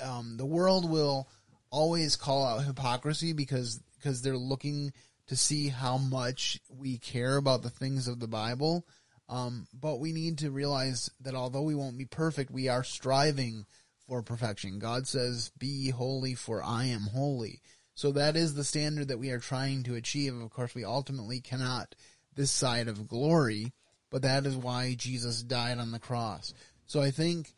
um, 0.00 0.36
the 0.36 0.46
world 0.46 0.88
will 0.88 1.28
always 1.70 2.16
call 2.16 2.44
out 2.44 2.64
hypocrisy 2.64 3.32
because 3.32 3.80
because 3.96 4.22
they're 4.22 4.36
looking 4.36 4.92
to 5.30 5.36
see 5.36 5.68
how 5.68 5.96
much 5.96 6.58
we 6.68 6.98
care 6.98 7.36
about 7.36 7.62
the 7.62 7.70
things 7.70 8.08
of 8.08 8.18
the 8.18 8.26
Bible. 8.26 8.84
Um, 9.28 9.68
but 9.72 10.00
we 10.00 10.12
need 10.12 10.38
to 10.38 10.50
realize 10.50 11.08
that 11.20 11.36
although 11.36 11.62
we 11.62 11.76
won't 11.76 11.96
be 11.96 12.04
perfect, 12.04 12.50
we 12.50 12.66
are 12.66 12.82
striving 12.82 13.64
for 14.08 14.24
perfection. 14.24 14.80
God 14.80 15.06
says, 15.06 15.52
Be 15.56 15.90
holy, 15.90 16.34
for 16.34 16.64
I 16.64 16.86
am 16.86 17.02
holy. 17.02 17.62
So 17.94 18.10
that 18.10 18.34
is 18.34 18.54
the 18.54 18.64
standard 18.64 19.06
that 19.06 19.20
we 19.20 19.30
are 19.30 19.38
trying 19.38 19.84
to 19.84 19.94
achieve. 19.94 20.36
Of 20.36 20.50
course, 20.50 20.74
we 20.74 20.84
ultimately 20.84 21.38
cannot 21.38 21.94
this 22.34 22.50
side 22.50 22.88
of 22.88 23.06
glory, 23.06 23.72
but 24.10 24.22
that 24.22 24.46
is 24.46 24.56
why 24.56 24.96
Jesus 24.98 25.44
died 25.44 25.78
on 25.78 25.92
the 25.92 26.00
cross. 26.00 26.54
So 26.86 27.00
I 27.00 27.12
think 27.12 27.52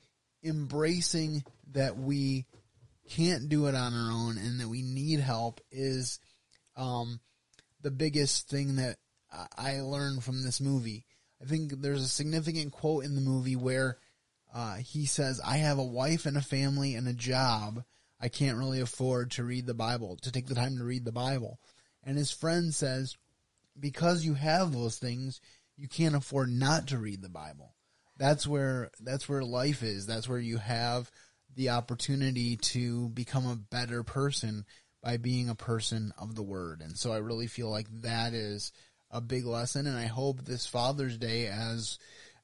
embracing 0.44 1.42
that 1.70 1.96
we 1.96 2.44
can't 3.08 3.48
do 3.48 3.64
it 3.66 3.74
on 3.74 3.94
our 3.94 4.12
own 4.12 4.36
and 4.36 4.60
that 4.60 4.68
we 4.68 4.82
need 4.82 5.20
help 5.20 5.62
is 5.70 6.20
um, 6.76 7.18
the 7.82 7.90
biggest 7.90 8.48
thing 8.48 8.76
that 8.76 8.96
I 9.56 9.80
learned 9.80 10.24
from 10.24 10.42
this 10.42 10.60
movie. 10.60 11.06
I 11.40 11.46
think 11.46 11.80
there's 11.80 12.02
a 12.02 12.08
significant 12.08 12.72
quote 12.72 13.04
in 13.04 13.14
the 13.14 13.20
movie 13.20 13.56
where 13.56 13.98
uh, 14.54 14.76
he 14.76 15.06
says, 15.06 15.40
I 15.44 15.56
have 15.58 15.78
a 15.78 15.84
wife 15.84 16.26
and 16.26 16.36
a 16.36 16.42
family 16.42 16.94
and 16.94 17.08
a 17.08 17.14
job. 17.14 17.82
I 18.20 18.28
can't 18.28 18.58
really 18.58 18.80
afford 18.80 19.32
to 19.32 19.44
read 19.44 19.66
the 19.66 19.74
Bible, 19.74 20.16
to 20.22 20.30
take 20.30 20.46
the 20.46 20.54
time 20.54 20.76
to 20.76 20.84
read 20.84 21.04
the 21.04 21.12
Bible. 21.12 21.58
And 22.04 22.16
his 22.16 22.30
friend 22.30 22.72
says, 22.72 23.16
because 23.78 24.24
you 24.24 24.34
have 24.34 24.72
those 24.72 24.98
things, 24.98 25.40
you 25.76 25.88
can't 25.88 26.14
afford 26.14 26.50
not 26.50 26.88
to 26.88 26.98
read 26.98 27.22
the 27.22 27.28
Bible. 27.28 27.74
That's 28.18 28.46
where 28.46 28.90
that's 29.00 29.28
where 29.28 29.42
life 29.42 29.82
is. 29.82 30.06
That's 30.06 30.28
where 30.28 30.38
you 30.38 30.58
have 30.58 31.10
the 31.56 31.70
opportunity 31.70 32.56
to 32.56 33.08
become 33.08 33.46
a 33.46 33.56
better 33.56 34.02
person 34.02 34.64
by 35.02 35.16
being 35.16 35.48
a 35.48 35.54
person 35.54 36.12
of 36.18 36.34
the 36.34 36.42
word. 36.42 36.80
And 36.80 36.96
so 36.96 37.12
I 37.12 37.18
really 37.18 37.48
feel 37.48 37.70
like 37.70 37.88
that 38.02 38.34
is 38.34 38.72
a 39.10 39.20
big 39.20 39.44
lesson. 39.44 39.86
And 39.86 39.96
I 39.96 40.06
hope 40.06 40.44
this 40.44 40.66
Father's 40.66 41.18
Day, 41.18 41.46
as 41.46 41.98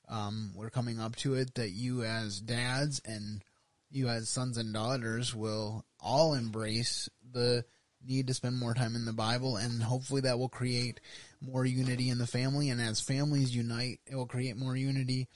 um, 0.08 0.52
we're 0.54 0.70
coming 0.70 1.00
up 1.00 1.16
to 1.16 1.34
it, 1.34 1.54
that 1.54 1.70
you 1.70 2.02
as 2.02 2.40
dads 2.40 3.00
and 3.04 3.42
you 3.90 4.08
as 4.08 4.28
sons 4.28 4.58
and 4.58 4.74
daughters 4.74 5.34
will 5.34 5.84
all 6.00 6.34
embrace 6.34 7.08
the 7.32 7.64
need 8.04 8.26
to 8.26 8.34
spend 8.34 8.56
more 8.56 8.74
time 8.74 8.96
in 8.96 9.04
the 9.04 9.12
Bible. 9.12 9.56
And 9.56 9.82
hopefully 9.82 10.22
that 10.22 10.38
will 10.38 10.48
create 10.48 11.00
more 11.40 11.64
unity 11.64 12.10
in 12.10 12.18
the 12.18 12.26
family. 12.26 12.70
And 12.70 12.80
as 12.80 13.00
families 13.00 13.54
unite, 13.54 14.00
it 14.06 14.16
will 14.16 14.26
create 14.26 14.56
more 14.56 14.76
unity 14.76 15.28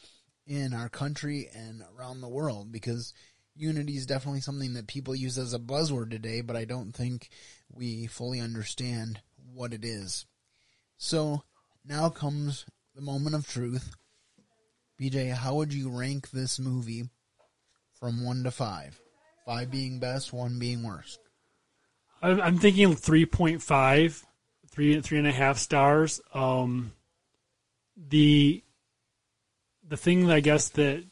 in 0.47 0.75
our 0.75 0.89
country 0.89 1.49
and 1.55 1.83
around 1.97 2.21
the 2.21 2.29
world 2.29 2.73
because 2.73 3.15
unity 3.55 3.97
is 3.97 4.07
definitely 4.07 4.41
something 4.41 4.75
that 4.75 4.87
people 4.87 5.15
use 5.15 5.39
as 5.39 5.55
a 5.55 5.59
buzzword 5.59 6.11
today, 6.11 6.41
but 6.41 6.57
I 6.57 6.65
don't 6.65 6.93
think 6.93 7.29
we 7.71 8.07
fully 8.07 8.41
understand 8.41 9.21
what 9.55 9.73
it 9.73 9.85
is. 9.85 10.27
So 10.97 11.43
now 11.85 12.09
comes 12.09 12.65
the 12.95 13.03
moment 13.03 13.35
of 13.35 13.47
truth. 13.47 13.95
BJ, 15.01 15.33
how 15.33 15.55
would 15.55 15.75
you 15.75 15.91
rank 15.91 16.31
this 16.31 16.59
movie 16.59 17.09
from 17.99 18.25
one 18.25 18.45
to 18.45 18.51
five? 18.51 19.01
Five 19.45 19.71
being 19.71 19.99
best, 19.99 20.33
one 20.33 20.59
being 20.59 20.83
worst. 20.83 21.19
I'm 22.23 22.59
thinking 22.59 22.95
3.5, 22.95 24.23
three, 24.71 25.01
three 25.01 25.19
and 25.19 25.27
a 25.27 25.33
half 25.33 25.59
stars. 25.59 26.21
Um, 26.33 26.93
the 27.97 28.63
the 29.89 29.97
thing 29.97 30.27
that 30.27 30.35
I 30.35 30.41
guess 30.41 30.69
that 30.71 31.05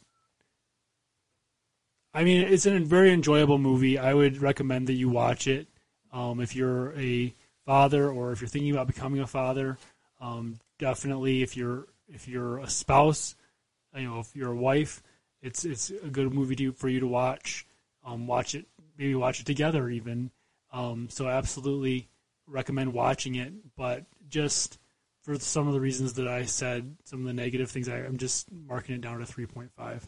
I 2.13 2.25
mean, 2.25 2.43
it's 2.43 2.67
a 2.67 2.79
very 2.81 3.13
enjoyable 3.13 3.59
movie. 3.59 3.99
I 3.99 4.15
would 4.15 4.43
recommend 4.43 4.89
that 4.89 4.95
you 4.95 5.09
watch 5.09 5.47
it 5.47 5.69
um, 6.13 6.41
if 6.41 6.57
you're 6.57 6.93
a 6.99 7.33
father 7.65 8.11
or 8.11 8.33
if 8.33 8.41
you're 8.41 8.49
thinking 8.49 8.73
about 8.73 8.89
becoming 8.89 9.21
a 9.21 9.27
father. 9.27 9.79
Um, 10.21 10.59
definitely, 10.79 11.43
if 11.43 11.57
you're 11.57 11.87
if 12.09 12.27
you're 12.27 12.59
a 12.59 12.69
spouse, 12.69 13.37
you 13.97 14.05
know, 14.05 14.19
if 14.19 14.35
you're 14.35 14.53
a 14.53 14.57
wife, 14.57 15.03
it's 15.41 15.65
it's 15.65 15.91
a 15.91 16.09
good 16.09 16.35
movie 16.35 16.57
to, 16.57 16.73
for 16.73 16.89
you 16.89 17.01
to 17.01 17.07
watch. 17.07 17.67
Um, 18.05 18.27
watch 18.27 18.55
it, 18.55 18.67
maybe 18.99 19.15
watch 19.15 19.41
it 19.41 19.47
together 19.47 19.89
even. 19.89 20.31
Um, 20.73 21.09
so, 21.11 21.29
absolutely 21.29 22.09
recommend 22.47 22.93
watching 22.93 23.37
it. 23.37 23.53
But 23.77 24.07
just 24.29 24.79
for 25.23 25.39
some 25.39 25.69
of 25.69 25.75
the 25.75 25.81
reasons 25.81 26.15
that 26.15 26.27
I 26.27 26.45
said, 26.45 26.97
some 27.05 27.21
of 27.21 27.27
the 27.27 27.33
negative 27.33 27.71
things, 27.71 27.89
I, 27.89 27.99
I'm 27.99 28.17
just 28.17 28.51
marking 28.51 28.95
it 28.95 29.01
down 29.01 29.19
to 29.19 29.25
3.5. 29.25 30.03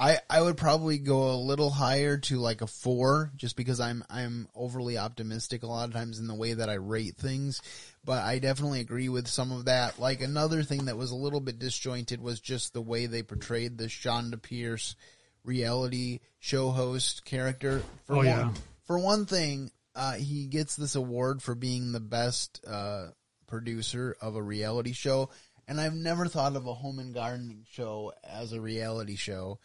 I, 0.00 0.18
I 0.30 0.40
would 0.40 0.56
probably 0.56 0.98
go 0.98 1.32
a 1.32 1.42
little 1.42 1.70
higher 1.70 2.18
to 2.18 2.38
like 2.38 2.60
a 2.60 2.68
four, 2.68 3.32
just 3.36 3.56
because 3.56 3.80
I'm 3.80 4.04
I'm 4.08 4.48
overly 4.54 4.96
optimistic 4.96 5.64
a 5.64 5.66
lot 5.66 5.88
of 5.88 5.94
times 5.94 6.20
in 6.20 6.28
the 6.28 6.36
way 6.36 6.54
that 6.54 6.70
I 6.70 6.74
rate 6.74 7.16
things. 7.16 7.60
But 8.04 8.22
I 8.22 8.38
definitely 8.38 8.80
agree 8.80 9.08
with 9.08 9.26
some 9.26 9.50
of 9.50 9.64
that. 9.64 9.98
Like 9.98 10.22
another 10.22 10.62
thing 10.62 10.84
that 10.84 10.96
was 10.96 11.10
a 11.10 11.16
little 11.16 11.40
bit 11.40 11.58
disjointed 11.58 12.22
was 12.22 12.38
just 12.40 12.72
the 12.72 12.80
way 12.80 13.06
they 13.06 13.24
portrayed 13.24 13.76
the 13.76 13.86
Chonda 13.86 14.40
Pierce 14.40 14.94
reality 15.42 16.20
show 16.38 16.70
host 16.70 17.24
character. 17.24 17.82
For 18.04 18.14
oh 18.14 18.18
one, 18.18 18.26
yeah. 18.26 18.52
For 18.86 19.00
one 19.00 19.26
thing, 19.26 19.72
uh, 19.96 20.12
he 20.12 20.46
gets 20.46 20.76
this 20.76 20.94
award 20.94 21.42
for 21.42 21.56
being 21.56 21.90
the 21.90 22.00
best 22.00 22.64
uh, 22.64 23.08
producer 23.48 24.16
of 24.20 24.36
a 24.36 24.42
reality 24.42 24.92
show, 24.92 25.30
and 25.66 25.80
I've 25.80 25.94
never 25.94 26.26
thought 26.26 26.54
of 26.54 26.68
a 26.68 26.74
home 26.74 27.00
and 27.00 27.12
gardening 27.12 27.64
show 27.68 28.12
as 28.22 28.52
a 28.52 28.60
reality 28.60 29.16
show 29.16 29.58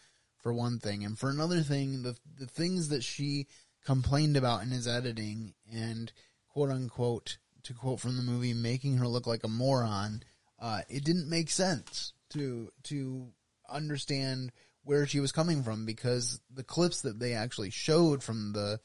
for 0.43 0.53
one 0.53 0.77
thing, 0.77 1.03
and 1.03 1.17
for 1.17 1.29
another 1.29 1.61
thing, 1.61 2.03
the 2.03 2.15
the 2.37 2.45
things 2.45 2.89
that 2.89 3.03
she 3.03 3.47
complained 3.85 4.37
about 4.37 4.61
in 4.61 4.69
his 4.69 4.87
editing 4.87 5.53
and 5.73 6.11
quote 6.49 6.69
unquote 6.69 7.37
to 7.63 7.73
quote 7.73 7.99
from 7.99 8.17
the 8.17 8.23
movie, 8.23 8.53
making 8.53 8.97
her 8.97 9.07
look 9.07 9.25
like 9.25 9.43
a 9.43 9.49
moron. 9.49 10.21
Uh, 10.59 10.81
it 10.89 11.03
didn't 11.03 11.29
make 11.29 11.49
sense 11.49 12.13
to 12.29 12.69
to 12.83 13.29
understand 13.69 14.51
where 14.83 15.07
she 15.07 15.21
was 15.21 15.31
coming 15.31 15.63
from 15.63 15.85
because 15.85 16.41
the 16.53 16.63
clips 16.63 17.01
that 17.01 17.19
they 17.19 17.33
actually 17.33 17.69
showed 17.69 18.21
from 18.21 18.51
the 18.51 18.79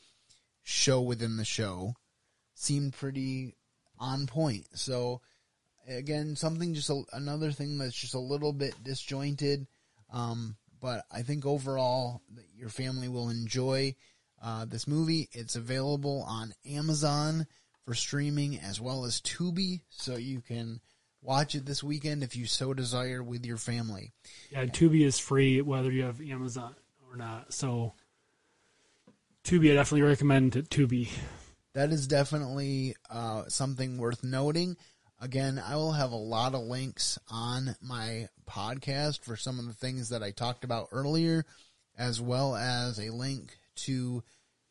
show 0.62 1.00
within 1.00 1.36
the 1.36 1.44
show 1.44 1.94
seemed 2.54 2.92
pretty 2.92 3.56
on 3.98 4.26
point. 4.26 4.66
So 4.74 5.20
again, 5.88 6.36
something 6.36 6.74
just 6.74 6.90
a, 6.90 7.02
another 7.12 7.50
thing 7.50 7.78
that's 7.78 7.96
just 7.96 8.14
a 8.14 8.20
little 8.20 8.52
bit 8.52 8.74
disjointed. 8.82 9.66
Um, 10.12 10.56
but 10.80 11.04
I 11.10 11.22
think 11.22 11.46
overall 11.46 12.22
that 12.34 12.46
your 12.56 12.68
family 12.68 13.08
will 13.08 13.28
enjoy 13.28 13.94
uh, 14.42 14.64
this 14.64 14.86
movie. 14.86 15.28
It's 15.32 15.56
available 15.56 16.24
on 16.28 16.54
Amazon 16.68 17.46
for 17.84 17.94
streaming 17.94 18.58
as 18.58 18.80
well 18.80 19.04
as 19.04 19.20
Tubi, 19.20 19.80
so 19.90 20.16
you 20.16 20.40
can 20.40 20.80
watch 21.22 21.54
it 21.54 21.66
this 21.66 21.82
weekend 21.82 22.22
if 22.22 22.36
you 22.36 22.46
so 22.46 22.74
desire 22.74 23.22
with 23.22 23.44
your 23.44 23.56
family. 23.56 24.12
Yeah, 24.50 24.66
Tubi 24.66 25.04
is 25.04 25.18
free 25.18 25.60
whether 25.60 25.90
you 25.90 26.04
have 26.04 26.20
Amazon 26.20 26.74
or 27.08 27.16
not. 27.16 27.52
So 27.52 27.94
Tubi, 29.44 29.70
I 29.70 29.74
definitely 29.74 30.02
recommend 30.02 30.52
Tubi. 30.52 31.08
That 31.74 31.92
is 31.92 32.06
definitely 32.06 32.96
uh, 33.08 33.44
something 33.48 33.98
worth 33.98 34.24
noting. 34.24 34.76
Again, 35.20 35.60
I 35.64 35.74
will 35.74 35.92
have 35.92 36.12
a 36.12 36.16
lot 36.16 36.54
of 36.54 36.60
links 36.62 37.18
on 37.28 37.74
my 37.82 38.28
podcast 38.48 39.22
for 39.22 39.36
some 39.36 39.58
of 39.58 39.66
the 39.66 39.72
things 39.72 40.10
that 40.10 40.22
I 40.22 40.30
talked 40.30 40.62
about 40.62 40.88
earlier, 40.92 41.44
as 41.96 42.20
well 42.20 42.54
as 42.54 43.00
a 43.00 43.10
link 43.10 43.56
to 43.76 44.22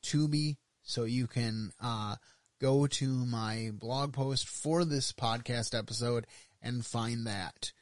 Tubi 0.03 0.55
so 0.83 1.03
you 1.03 1.27
can 1.27 1.73
uh, 1.81 2.15
go 2.61 2.87
to 2.87 3.09
my 3.25 3.71
blog 3.73 4.13
post 4.13 4.47
for 4.47 4.85
this 4.85 5.11
podcast 5.11 5.77
episode 5.77 6.25
and 6.61 6.85
find 6.85 7.27
that. 7.27 7.73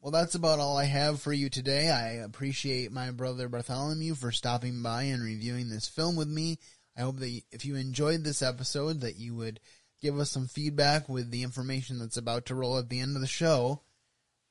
Well, 0.00 0.12
that's 0.12 0.36
about 0.36 0.60
all 0.60 0.78
I 0.78 0.84
have 0.84 1.20
for 1.20 1.32
you 1.32 1.50
today. 1.50 1.90
I 1.90 2.24
appreciate 2.24 2.92
my 2.92 3.10
brother 3.10 3.48
Bartholomew 3.48 4.14
for 4.14 4.30
stopping 4.30 4.80
by 4.80 5.04
and 5.04 5.24
reviewing 5.24 5.70
this 5.70 5.88
film 5.88 6.14
with 6.14 6.28
me. 6.28 6.60
I 6.96 7.00
hope 7.00 7.16
that 7.18 7.42
if 7.50 7.64
you 7.64 7.74
enjoyed 7.74 8.22
this 8.22 8.42
episode 8.42 9.00
that 9.00 9.16
you 9.16 9.34
would 9.34 9.58
give 10.00 10.18
us 10.18 10.30
some 10.30 10.46
feedback 10.46 11.08
with 11.08 11.30
the 11.30 11.42
information 11.42 11.98
that's 11.98 12.16
about 12.16 12.46
to 12.46 12.54
roll 12.54 12.78
at 12.78 12.88
the 12.88 13.00
end 13.00 13.16
of 13.16 13.22
the 13.22 13.26
show. 13.26 13.82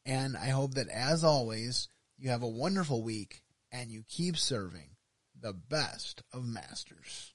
And 0.05 0.35
I 0.35 0.49
hope 0.49 0.73
that 0.75 0.89
as 0.89 1.23
always, 1.23 1.87
you 2.17 2.29
have 2.29 2.43
a 2.43 2.47
wonderful 2.47 3.03
week 3.03 3.41
and 3.71 3.91
you 3.91 4.03
keep 4.07 4.37
serving 4.37 4.95
the 5.39 5.53
best 5.53 6.23
of 6.33 6.45
masters. 6.45 7.34